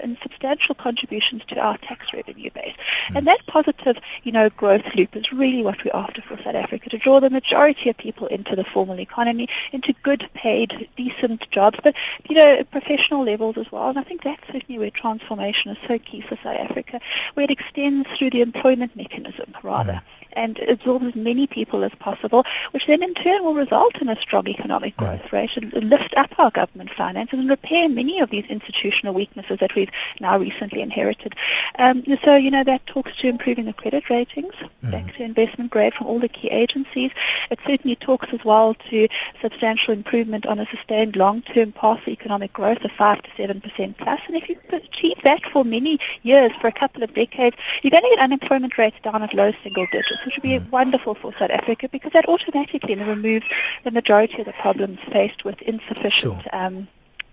and 0.03 0.19
substantial 0.23 0.75
contributions 0.75 1.45
to 1.47 1.59
our 1.59 1.79
tax 1.79 2.13
revenue 2.13 2.51
base. 2.51 2.75
Mm. 3.09 3.19
And 3.19 3.27
that 3.27 3.47
positive, 3.47 3.99
you 4.23 4.33
know, 4.33 4.51
growth 4.51 4.95
loop 4.95 5.17
is 5.17 5.33
really 5.33 5.63
what 5.63 5.85
we're 5.85 5.95
after 5.95 6.23
for 6.23 6.37
South 6.39 6.55
Africa, 6.55 6.91
to 6.91 6.99
draw 6.99 7.21
the 7.21 7.31
majority 7.31 7.91
of 7.91 7.97
people 7.97 8.27
into 8.27 8.57
the 8.57 8.65
formal 8.65 9.01
economy, 9.01 9.49
into 9.73 9.93
good 10.03 10.29
paid, 10.35 10.89
decent 10.97 11.51
jobs, 11.51 11.79
but, 11.83 11.95
you 12.29 12.37
know, 12.37 12.63
professional 12.65 13.25
levels 13.25 13.57
as 13.57 13.71
well. 13.71 13.89
And 13.89 13.99
I 13.99 14.03
think 14.03 14.23
that's 14.23 14.47
certainly 14.47 14.79
where 14.79 14.91
transformation 14.91 15.71
is 15.71 15.79
so 15.87 15.99
key 15.99 16.21
for 16.21 16.37
South 16.37 16.59
Africa, 16.59 17.01
where 17.35 17.45
it 17.45 17.51
extends 17.51 18.09
through 18.11 18.31
the 18.31 18.43
employment 18.43 18.95
mechanism, 18.97 19.55
rather. 19.63 19.95
Mm 19.95 20.03
and 20.35 20.59
absorb 20.61 21.03
as 21.03 21.15
many 21.15 21.47
people 21.47 21.85
as 21.85 21.93
possible, 21.99 22.45
which 22.73 22.87
then 22.87 23.03
in 23.03 23.15
turn 23.15 23.43
will 23.45 23.55
result 23.55 23.97
in 23.99 24.09
a 24.09 24.21
strong 24.21 24.47
economic 24.49 24.97
growth 24.97 25.33
rate 25.33 25.57
and 25.57 25.73
lift 25.85 26.15
up 26.17 26.33
our 26.39 26.51
government 26.51 26.91
finances 26.91 27.39
and 27.39 27.49
repair 27.49 27.89
many 27.89 28.21
of 28.21 28.31
these 28.31 28.45
institutional 28.47 29.15
weaknesses 29.15 29.59
that 29.59 29.75
we've 29.75 29.91
now 30.21 30.39
recently 30.39 30.81
inherited. 30.81 31.35
Um, 31.79 32.05
so, 32.25 32.37
you 32.37 32.51
know, 32.51 32.65
that 32.65 32.87
talks 32.87 33.17
to 33.17 33.29
improving 33.29 33.65
the 33.65 33.73
credit 33.73 34.11
ratings 34.11 34.55
mm. 34.83 34.91
back 34.91 35.15
to 35.17 35.23
investment 35.23 35.71
grade 35.71 35.95
from 35.95 36.07
all 36.07 36.19
the 36.19 36.29
key 36.29 36.49
agencies. 36.49 37.11
It 37.51 37.59
certainly 37.67 37.97
talks 37.97 38.33
as 38.33 38.45
well 38.45 38.75
to 38.91 39.09
substantial 39.41 39.93
improvement 39.93 40.47
on 40.47 40.59
a 40.59 40.67
sustained 40.67 41.17
long-term 41.17 41.73
path 41.73 42.01
for 42.01 42.11
economic 42.11 42.53
growth 42.53 42.85
of 42.85 42.93
5 42.93 43.23
to 43.23 43.31
7% 43.31 43.97
plus. 43.97 44.21
And 44.27 44.37
if 44.37 44.49
you 44.49 44.59
achieve 44.71 45.17
that 45.25 45.45
for 45.47 45.65
many 45.65 45.99
years, 46.23 46.53
for 46.61 46.67
a 46.67 46.73
couple 46.73 47.03
of 47.03 47.15
decades, 47.15 47.57
you're 47.83 47.91
going 47.91 48.03
to 48.03 48.11
get 48.11 48.19
unemployment 48.19 48.79
rates 48.79 48.97
down 49.03 49.23
at 49.23 49.35
low 49.35 49.53
single 49.63 49.87
digits 49.93 50.22
which 50.25 50.37
would 50.37 50.43
be 50.43 50.59
wonderful 50.59 51.15
for 51.15 51.33
South 51.39 51.51
Africa 51.51 51.89
because 51.89 52.13
that 52.13 52.29
automatically 52.29 52.95
removes 52.95 53.47
the 53.85 53.91
majority 53.91 54.41
of 54.41 54.47
the 54.47 54.53
problems 54.53 54.99
faced 55.11 55.45
with 55.45 55.61
insufficient 55.63 56.43
sure. 56.43 56.43
um, 56.53 56.89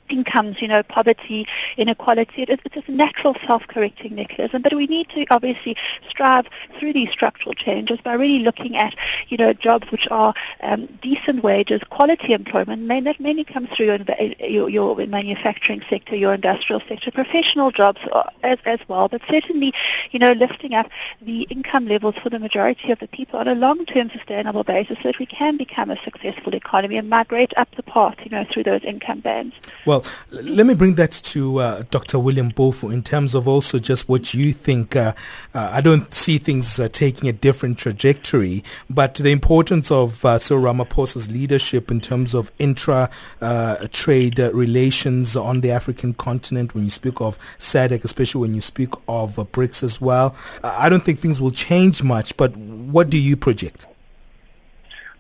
incomes, 0.10 0.62
you 0.62 0.68
know, 0.68 0.84
poverty, 0.84 1.48
inequality. 1.78 2.44
It, 2.44 2.60
it's 2.66 2.88
a 2.88 2.92
natural 2.92 3.36
self-correcting 3.46 4.16
mechanism, 4.16 4.62
but 4.62 4.74
we 4.74 4.88
need 4.88 5.10
to 5.10 5.26
obviously 5.30 5.76
strive 6.08 6.48
through 6.78 6.94
these 6.94 7.12
structural 7.12 7.54
changes 7.54 8.00
by 8.02 8.14
really 8.14 8.44
looking 8.44 8.78
at, 8.78 8.96
you 9.28 9.38
know, 9.38 9.54
jobs 9.54 9.92
which 9.92 10.08
are 10.10 10.34
um, 10.62 10.88
decent 11.02 11.44
wages, 11.44 11.82
quality 11.90 12.34
employment. 12.34 12.84
May, 12.84 13.02
that 13.02 13.20
mainly 13.20 13.44
comes 13.44 13.70
through 13.70 13.88
your, 13.88 14.00
your, 14.40 14.70
your, 14.70 15.08
manufacturing 15.08 15.82
sector, 15.90 16.16
your 16.16 16.34
industrial 16.34 16.82
sector, 16.82 17.12
professional 17.12 17.72
jobs 17.72 18.02
as, 18.44 18.58
as 18.66 18.80
well, 18.88 19.08
but 19.08 19.22
certainly, 19.30 19.74
you 20.12 20.20
know, 20.20 20.34
lifting 20.34 20.74
up 20.74 20.90
the 21.22 21.44
income 21.44 21.88
levels 21.88 22.16
for 22.16 22.30
the 22.30 22.40
majority 22.40 22.92
of 22.92 23.00
the 23.00 23.08
people 23.08 23.40
on 23.40 23.48
a 23.48 23.56
long-term 23.56 24.10
sustainable 24.10 24.64
basis 24.64 24.98
so 24.98 25.04
that 25.04 25.20
we 25.20 25.26
can 25.26 25.58
become 25.58 25.90
a 25.90 25.98
successful 26.04 26.54
economy 26.54 26.98
and 26.98 27.10
migrate 27.10 27.54
up 27.58 27.70
the 27.76 27.84
path, 27.84 28.16
you 28.24 28.30
know, 28.30 28.44
through 28.44 28.64
those 28.64 28.84
income 28.84 29.20
bands. 29.20 29.56
Well, 29.86 29.99
well, 30.00 30.44
let 30.44 30.66
me 30.66 30.74
bring 30.74 30.96
that 30.96 31.12
to 31.12 31.60
uh, 31.60 31.84
Dr. 31.90 32.20
William 32.20 32.52
Mpofu 32.52 32.94
in 32.94 33.04
terms 33.04 33.36
of 33.36 33.48
also 33.48 33.80
just 33.80 34.08
what 34.08 34.34
you 34.34 34.54
think. 34.54 34.96
Uh, 34.96 35.14
uh, 35.54 35.70
I 35.72 35.82
don't 35.82 36.14
see 36.14 36.38
things 36.38 36.80
uh, 36.80 36.88
taking 36.90 37.30
a 37.30 37.34
different 37.34 37.78
trajectory, 37.78 38.64
but 38.90 39.16
the 39.16 39.32
importance 39.32 39.92
of 39.92 40.24
uh, 40.24 40.40
Cyril 40.40 40.64
Ramaphosa's 40.64 41.30
leadership 41.30 41.92
in 41.92 42.02
terms 42.02 42.34
of 42.34 42.52
intra-trade 42.60 44.40
uh, 44.40 44.52
relations 44.54 45.36
on 45.36 45.62
the 45.62 45.72
African 45.72 46.14
continent, 46.14 46.76
when 46.76 46.84
you 46.84 46.90
speak 46.90 47.20
of 47.22 47.38
SADC, 47.60 48.04
especially 48.04 48.42
when 48.42 48.54
you 48.54 48.62
speak 48.62 48.94
of 49.08 49.36
BRICS 49.36 49.84
as 49.84 50.02
well. 50.02 50.36
I 50.64 50.90
don't 50.90 51.04
think 51.04 51.20
things 51.20 51.42
will 51.42 51.52
change 51.52 52.04
much, 52.04 52.36
but 52.38 52.56
what 52.56 53.10
do 53.10 53.18
you 53.18 53.36
project? 53.36 53.86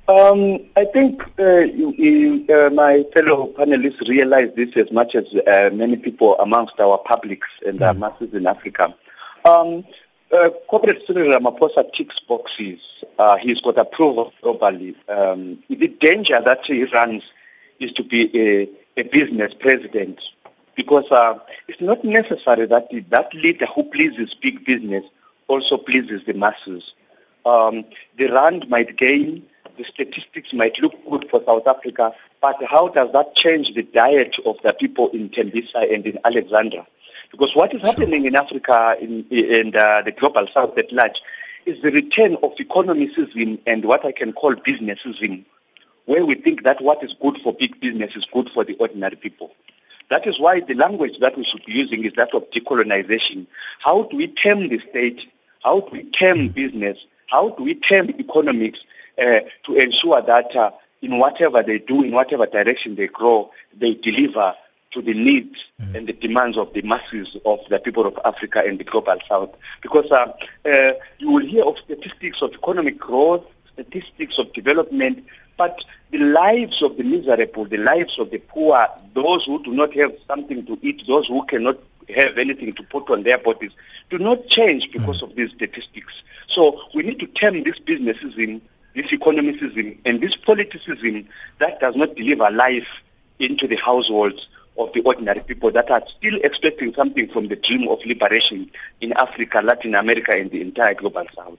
Um, 0.09 0.65
I 0.75 0.85
think 0.85 1.21
uh, 1.37 1.59
you, 1.59 1.91
you, 1.91 2.45
uh, 2.51 2.71
my 2.71 3.05
fellow 3.13 3.53
panelists 3.53 4.07
realize 4.07 4.49
this 4.55 4.75
as 4.75 4.91
much 4.91 5.13
as 5.13 5.25
uh, 5.45 5.69
many 5.71 5.97
people 5.97 6.35
amongst 6.39 6.79
our 6.79 6.97
publics 6.97 7.47
and 7.63 7.79
mm. 7.79 7.95
masses 7.95 8.33
in 8.33 8.47
Africa. 8.47 8.95
Um, 9.45 9.85
uh, 10.31 10.49
corporate 10.67 11.05
Cyril 11.05 11.39
Ramaphosa 11.39 11.93
ticks 11.93 12.19
boxes. 12.21 12.79
Uh, 13.19 13.37
he's 13.37 13.61
got 13.61 13.77
approval 13.77 14.33
globally. 14.41 14.95
Um, 15.07 15.59
the 15.69 15.89
danger 15.89 16.41
that 16.41 16.65
he 16.65 16.85
runs 16.85 17.21
is 17.79 17.91
to 17.91 18.03
be 18.03 18.35
a, 18.35 18.67
a 18.97 19.03
business 19.03 19.53
president 19.53 20.19
because 20.73 21.05
uh, 21.11 21.37
it's 21.67 21.81
not 21.81 22.03
necessary 22.03 22.65
that 22.65 22.89
the, 22.89 23.01
that 23.09 23.31
leader 23.35 23.67
who 23.67 23.83
pleases 23.83 24.33
big 24.33 24.65
business 24.65 25.05
also 25.47 25.77
pleases 25.77 26.25
the 26.25 26.33
masses. 26.33 26.95
Um, 27.45 27.85
the 28.17 28.31
rand 28.31 28.67
might 28.69 28.97
gain 28.97 29.45
the 29.79 29.85
statistics 29.85 30.53
might 30.53 30.77
look 30.79 30.93
good 31.09 31.27
for 31.29 31.41
South 31.45 31.65
Africa, 31.65 32.13
but 32.41 32.57
how 32.65 32.89
does 32.89 33.11
that 33.13 33.33
change 33.35 33.73
the 33.73 33.83
diet 33.83 34.37
of 34.45 34.57
the 34.61 34.73
people 34.73 35.09
in 35.09 35.29
Tembisa 35.29 35.91
and 35.91 36.05
in 36.05 36.19
Alexandra? 36.25 36.85
Because 37.31 37.55
what 37.55 37.73
is 37.73 37.81
happening 37.81 38.25
in 38.25 38.35
Africa 38.35 38.97
in, 38.99 39.25
in 39.29 39.75
uh, 39.75 40.01
the 40.01 40.11
global 40.11 40.45
south 40.53 40.77
at 40.77 40.91
large 40.91 41.21
is 41.65 41.81
the 41.81 41.91
return 41.91 42.35
of 42.43 42.51
economicism 42.59 43.59
and 43.65 43.85
what 43.85 44.05
I 44.05 44.11
can 44.11 44.33
call 44.33 44.53
businessism, 44.55 45.45
where 46.05 46.25
we 46.25 46.35
think 46.35 46.63
that 46.63 46.81
what 46.81 47.01
is 47.03 47.13
good 47.13 47.37
for 47.37 47.53
big 47.53 47.79
business 47.79 48.15
is 48.15 48.25
good 48.25 48.49
for 48.49 48.65
the 48.65 48.75
ordinary 48.75 49.15
people. 49.15 49.53
That 50.09 50.27
is 50.27 50.39
why 50.39 50.59
the 50.59 50.73
language 50.73 51.19
that 51.19 51.37
we 51.37 51.43
should 51.43 51.63
be 51.65 51.73
using 51.73 52.03
is 52.03 52.13
that 52.17 52.33
of 52.33 52.49
decolonization. 52.49 53.45
How 53.79 54.03
do 54.03 54.17
we 54.17 54.27
term 54.27 54.67
the 54.67 54.79
state? 54.89 55.27
How 55.63 55.81
do 55.81 55.89
we 55.91 56.03
term 56.03 56.49
business? 56.49 57.05
How 57.27 57.49
do 57.49 57.63
we 57.63 57.75
term 57.75 58.09
economics 58.09 58.79
to 59.63 59.75
ensure 59.75 60.21
that 60.21 60.55
uh, 60.55 60.71
in 61.01 61.17
whatever 61.19 61.63
they 61.63 61.79
do, 61.79 62.03
in 62.03 62.11
whatever 62.11 62.45
direction 62.45 62.95
they 62.95 63.07
grow, 63.07 63.51
they 63.77 63.93
deliver 63.93 64.53
to 64.91 65.01
the 65.01 65.13
needs 65.13 65.65
mm. 65.81 65.95
and 65.95 66.07
the 66.07 66.13
demands 66.13 66.57
of 66.57 66.73
the 66.73 66.81
masses 66.81 67.37
of 67.45 67.59
the 67.69 67.79
people 67.79 68.05
of 68.05 68.19
Africa 68.25 68.63
and 68.65 68.79
the 68.79 68.83
global 68.83 69.17
south. 69.27 69.55
Because 69.81 70.09
uh, 70.11 70.31
uh, 70.65 70.93
you 71.19 71.31
will 71.31 71.45
hear 71.45 71.63
of 71.63 71.77
statistics 71.77 72.41
of 72.41 72.53
economic 72.53 72.97
growth, 72.97 73.45
statistics 73.73 74.39
of 74.39 74.51
development, 74.53 75.25
but 75.57 75.83
the 76.11 76.17
lives 76.17 76.81
of 76.81 76.97
the 76.97 77.03
miserable, 77.03 77.65
the 77.65 77.77
lives 77.77 78.17
of 78.17 78.31
the 78.31 78.39
poor, 78.39 78.87
those 79.13 79.45
who 79.45 79.61
do 79.63 79.71
not 79.71 79.93
have 79.93 80.15
something 80.27 80.65
to 80.65 80.79
eat, 80.81 81.05
those 81.05 81.27
who 81.27 81.45
cannot 81.45 81.77
have 82.15 82.37
anything 82.39 82.73
to 82.73 82.83
put 82.83 83.09
on 83.11 83.21
their 83.21 83.37
bodies, 83.37 83.71
do 84.09 84.17
not 84.17 84.47
change 84.47 84.91
because 84.91 85.21
mm. 85.21 85.29
of 85.29 85.35
these 85.35 85.51
statistics. 85.51 86.23
So 86.47 86.81
we 86.95 87.03
need 87.03 87.19
to 87.19 87.27
turn 87.27 87.63
this 87.63 87.77
businessism, 87.77 88.61
this 88.95 89.11
economicism, 89.13 89.97
and 90.05 90.21
this 90.21 90.35
politicism 90.35 91.25
that 91.59 91.79
does 91.79 91.95
not 91.95 92.15
deliver 92.15 92.49
life 92.51 92.87
into 93.39 93.67
the 93.67 93.75
households 93.77 94.47
of 94.77 94.91
the 94.93 95.01
ordinary 95.01 95.41
people 95.41 95.71
that 95.71 95.91
are 95.91 96.01
still 96.07 96.39
expecting 96.43 96.93
something 96.93 97.27
from 97.29 97.47
the 97.47 97.55
dream 97.55 97.87
of 97.89 98.03
liberation 98.05 98.69
in 99.01 99.13
Africa, 99.13 99.61
Latin 99.61 99.95
America, 99.95 100.31
and 100.31 100.49
the 100.51 100.61
entire 100.61 100.93
global 100.93 101.25
south. 101.35 101.57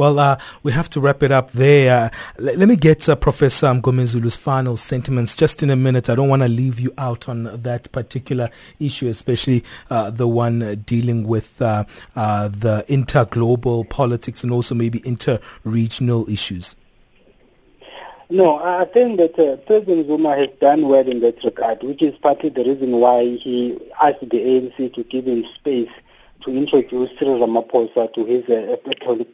Well, 0.00 0.18
uh, 0.18 0.38
we 0.62 0.72
have 0.72 0.88
to 0.90 1.00
wrap 1.00 1.22
it 1.22 1.30
up 1.30 1.52
there. 1.52 2.04
Uh, 2.04 2.08
l- 2.38 2.56
let 2.56 2.66
me 2.70 2.76
get 2.76 3.06
uh, 3.06 3.16
Professor 3.16 3.66
Mngomezulu's 3.66 4.34
final 4.34 4.78
sentiments 4.78 5.36
just 5.36 5.62
in 5.62 5.68
a 5.68 5.76
minute. 5.76 6.08
I 6.08 6.14
don't 6.14 6.30
want 6.30 6.40
to 6.40 6.48
leave 6.48 6.80
you 6.80 6.94
out 6.96 7.28
on 7.28 7.60
that 7.62 7.92
particular 7.92 8.48
issue, 8.78 9.08
especially 9.08 9.62
uh, 9.90 10.08
the 10.08 10.26
one 10.26 10.84
dealing 10.86 11.28
with 11.28 11.60
uh, 11.60 11.84
uh, 12.16 12.48
the 12.48 12.82
interglobal 12.88 13.86
politics 13.90 14.42
and 14.42 14.50
also 14.50 14.74
maybe 14.74 15.02
inter-regional 15.04 16.30
issues. 16.30 16.74
No, 18.30 18.58
I 18.58 18.86
think 18.86 19.18
that 19.18 19.38
uh, 19.38 19.56
President 19.66 20.06
Zuma 20.06 20.34
has 20.34 20.48
done 20.62 20.88
well 20.88 21.06
in 21.06 21.20
that 21.20 21.44
regard, 21.44 21.82
which 21.82 22.00
is 22.00 22.16
partly 22.22 22.48
the 22.48 22.64
reason 22.64 22.92
why 22.92 23.36
he 23.36 23.78
asked 24.00 24.20
the 24.20 24.28
ANC 24.28 24.94
to 24.94 25.04
give 25.04 25.26
him 25.26 25.44
space 25.56 25.90
to 26.42 26.56
introduce 26.56 27.10
Cyril 27.18 27.46
Ramaphosa 27.46 28.12
to 28.14 28.24
his 28.24 28.44
uh, 28.48 28.76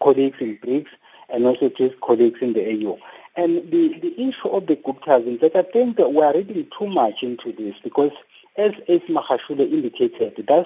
colleagues 0.01 0.37
in 0.41 0.59
BRICS 0.59 0.89
and 1.29 1.47
also 1.47 1.69
to 1.69 1.83
his 1.85 1.93
colleagues 2.01 2.41
in 2.41 2.53
the 2.53 2.87
AU. 2.87 2.99
And 3.37 3.71
the, 3.71 3.99
the 4.01 4.29
issue 4.29 4.49
of 4.49 4.67
the 4.67 4.77
Guptas 4.77 5.27
is 5.27 5.41
that 5.41 5.57
I 5.57 5.63
think 5.63 5.99
we 5.99 6.23
are 6.23 6.35
reading 6.35 6.67
too 6.77 6.87
much 6.87 7.23
into 7.23 7.53
this 7.53 7.75
because 7.83 8.13
as 8.59 8.73
Ace 8.89 9.03
Magashule 9.09 9.71
indicated, 9.71 10.43
far, 10.47 10.65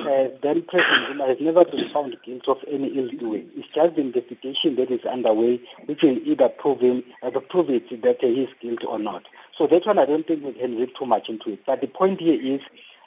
uh, 0.00 0.28
then 0.42 0.62
President 0.62 1.06
Zuma 1.08 1.26
has 1.26 1.40
never 1.40 1.64
been 1.64 1.88
found 1.88 2.14
guilty 2.22 2.50
of 2.50 2.58
any 2.68 2.88
ill 2.88 3.08
doing. 3.08 3.48
It's 3.56 3.68
just 3.68 3.94
the 3.94 4.02
investigation 4.02 4.76
that 4.76 4.90
is 4.90 5.02
underway, 5.06 5.60
which 5.86 6.02
will 6.02 6.18
either 6.18 6.50
prove 6.50 6.80
him, 6.80 7.02
uh, 7.22 7.30
prove 7.30 7.70
it 7.70 8.02
that 8.02 8.22
uh, 8.22 8.26
he 8.26 8.42
is 8.42 8.50
guilty 8.60 8.84
or 8.84 8.98
not. 8.98 9.24
So 9.56 9.66
that 9.66 9.86
one, 9.86 9.98
I 9.98 10.04
don't 10.04 10.26
think 10.26 10.44
we 10.44 10.52
can 10.52 10.76
read 10.76 10.94
too 10.94 11.06
much 11.06 11.30
into 11.30 11.52
it. 11.52 11.60
But 11.64 11.80
the 11.80 11.86
point 11.86 12.20
here 12.20 12.38
is, 12.38 12.60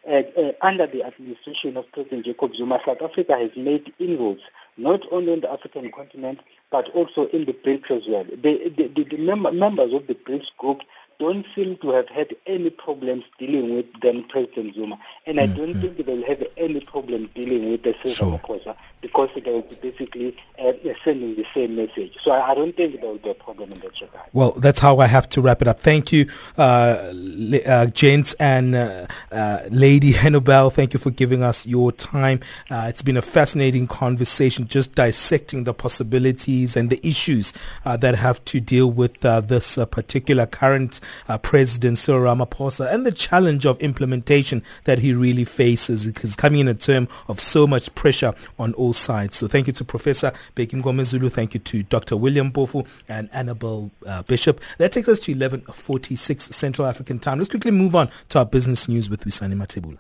uh, 0.08 0.24
uh, 0.38 0.52
under 0.62 0.88
the 0.88 1.04
administration 1.04 1.78
of 1.78 1.92
President 1.92 2.26
Jacob 2.26 2.56
Zuma, 2.56 2.80
South 2.86 3.02
Africa 3.02 3.38
has 3.38 3.52
made 3.56 3.94
inroads 4.00 4.42
not 4.78 5.02
only 5.12 5.34
on 5.34 5.42
the 5.42 5.52
African 5.52 5.92
continent 5.92 6.40
but 6.72 6.90
also 6.90 7.28
in 7.28 7.46
the 7.46 7.54
BRICS 7.54 7.92
as 7.92 8.08
well. 8.08 8.24
The, 8.24 8.70
the, 8.70 8.88
the, 8.88 9.04
the 9.04 9.18
mem- 9.18 9.58
members 9.58 9.94
of 9.94 10.08
the 10.08 10.16
BRICS 10.16 10.56
group 10.58 10.82
don't 11.20 11.46
seem 11.54 11.78
to 11.78 11.90
have 11.92 12.08
had 12.08 12.34
any 12.48 12.70
problems 12.70 13.26
dealing 13.38 13.76
with 13.76 13.86
then 14.02 14.24
President 14.24 14.74
Zuma. 14.74 14.98
And 15.26 15.38
mm-hmm. 15.38 15.54
I 15.54 15.56
don't 15.56 15.74
mm-hmm. 15.74 15.82
think 15.82 16.06
they'll 16.06 16.26
have 16.26 16.44
any 16.58 16.80
problem 16.80 17.30
dealing 17.36 17.70
with 17.70 17.84
the 17.84 17.94
Cesar 18.02 18.16
sure. 18.16 18.76
because 19.02 19.30
they 19.36 19.52
will 19.52 19.62
be 19.62 19.76
basically 19.76 20.38
uh, 20.58 20.72
sending 21.04 21.36
the 21.36 21.46
same 21.54 21.76
message. 21.76 22.18
So 22.22 22.32
I, 22.32 22.52
I, 22.52 22.56
don't 22.56 22.76
think 22.76 23.02
there 23.02 23.10
will 23.10 23.18
be 23.18 23.30
a 23.30 23.34
problem 23.34 23.72
in 23.74 23.80
that 23.80 24.00
regard. 24.00 24.30
Well, 24.32 24.52
that's 24.52 24.80
how 24.80 25.00
I 25.00 25.08
have 25.08 25.30
to 25.32 25.42
wrap 25.42 25.62
it 25.62 25.68
up. 25.68 25.82
Thank 25.82 26.12
you, 26.14 26.30
uh, 26.58 27.14
uh, 27.66 27.86
gents 27.88 28.34
and 28.36 28.76
uh, 28.76 29.08
uh, 29.32 29.60
Lady 29.70 30.16
Annabel. 30.18 30.70
Thank 30.70 30.94
you 30.94 31.00
for 31.00 31.12
giving 31.12 31.44
us 31.44 31.68
your 31.68 31.92
time. 31.92 32.40
Uh, 32.70 32.86
it's 32.90 33.02
been 33.02 33.18
a 33.18 33.22
fascinating 33.22 33.88
conversation, 33.88 34.68
just 34.68 34.96
dissecting 34.96 35.66
the 35.66 35.74
possibilities 35.74 36.78
and 36.78 36.90
the 36.90 37.06
issues 37.06 37.54
that 37.86 38.16
have 38.16 38.44
to 38.46 38.60
deal 38.60 38.90
with 38.90 39.20
this 39.20 39.78
particular 39.92 40.46
current 40.46 41.02
uh, 41.28 41.38
President 41.38 41.98
Cyril 41.98 42.22
Ramaphosa 42.22 42.92
and 42.92 43.06
the 43.06 43.12
challenge 43.12 43.66
of 43.66 43.80
implementation 43.80 44.64
that 44.86 45.00
he 45.00 45.14
really 45.14 45.46
faces. 45.46 46.06
He's 46.22 46.36
coming 46.36 46.62
in 46.62 46.68
a 46.68 46.74
term 46.74 47.08
of 47.28 47.40
so 47.40 47.68
much 47.68 47.94
pressure 47.96 48.34
on 48.58 48.74
all 48.74 48.94
sides. 48.94 49.38
So 49.38 49.48
thank 49.48 49.68
you 49.68 49.74
to 49.74 49.86
Professor 49.86 50.32
Bheki 50.56 50.82
Mngomezulu. 50.82 51.32
Thank 51.32 51.54
you 51.54 51.60
to 51.60 51.84
Dr. 51.84 52.18
William 52.18 52.52
Mpofu 52.52 52.86
and 53.08 53.30
Annabel 53.34 53.92
uh, 54.06 54.22
Bishop. 54.24 54.62
That 54.78 54.92
takes 54.92 55.08
us 55.08 55.20
to 55.22 55.36
11.46 55.36 56.54
Central 56.54 56.88
African 56.88 57.20
time. 57.20 57.38
Let's 57.38 57.50
quickly 57.50 57.72
move 57.72 57.96
on 57.96 58.10
to 58.30 58.40
our 58.40 58.46
business 58.46 58.88
news 58.88 59.10
with 59.10 59.26
Wisani 59.26 59.56
Matebula. 59.56 60.00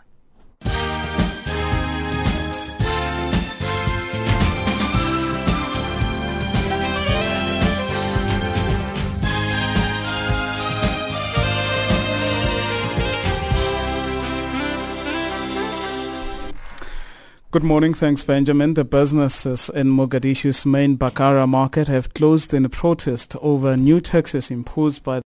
Good 17.52 17.64
morning. 17.64 17.96
Thanks, 17.96 18.24
Benjamin. 18.24 18.76
The 18.76 18.86
businesses 18.86 19.72
in 19.74 19.88
Mogadishu's 19.88 20.68
main 20.68 21.00
Bakara 21.00 21.50
market 21.50 21.88
have 21.88 22.14
closed 22.14 22.54
in 22.54 22.70
protest 22.70 23.36
over 23.42 23.76
new 23.76 24.00
taxes 24.00 24.52
imposed 24.52 25.04
by 25.04 25.24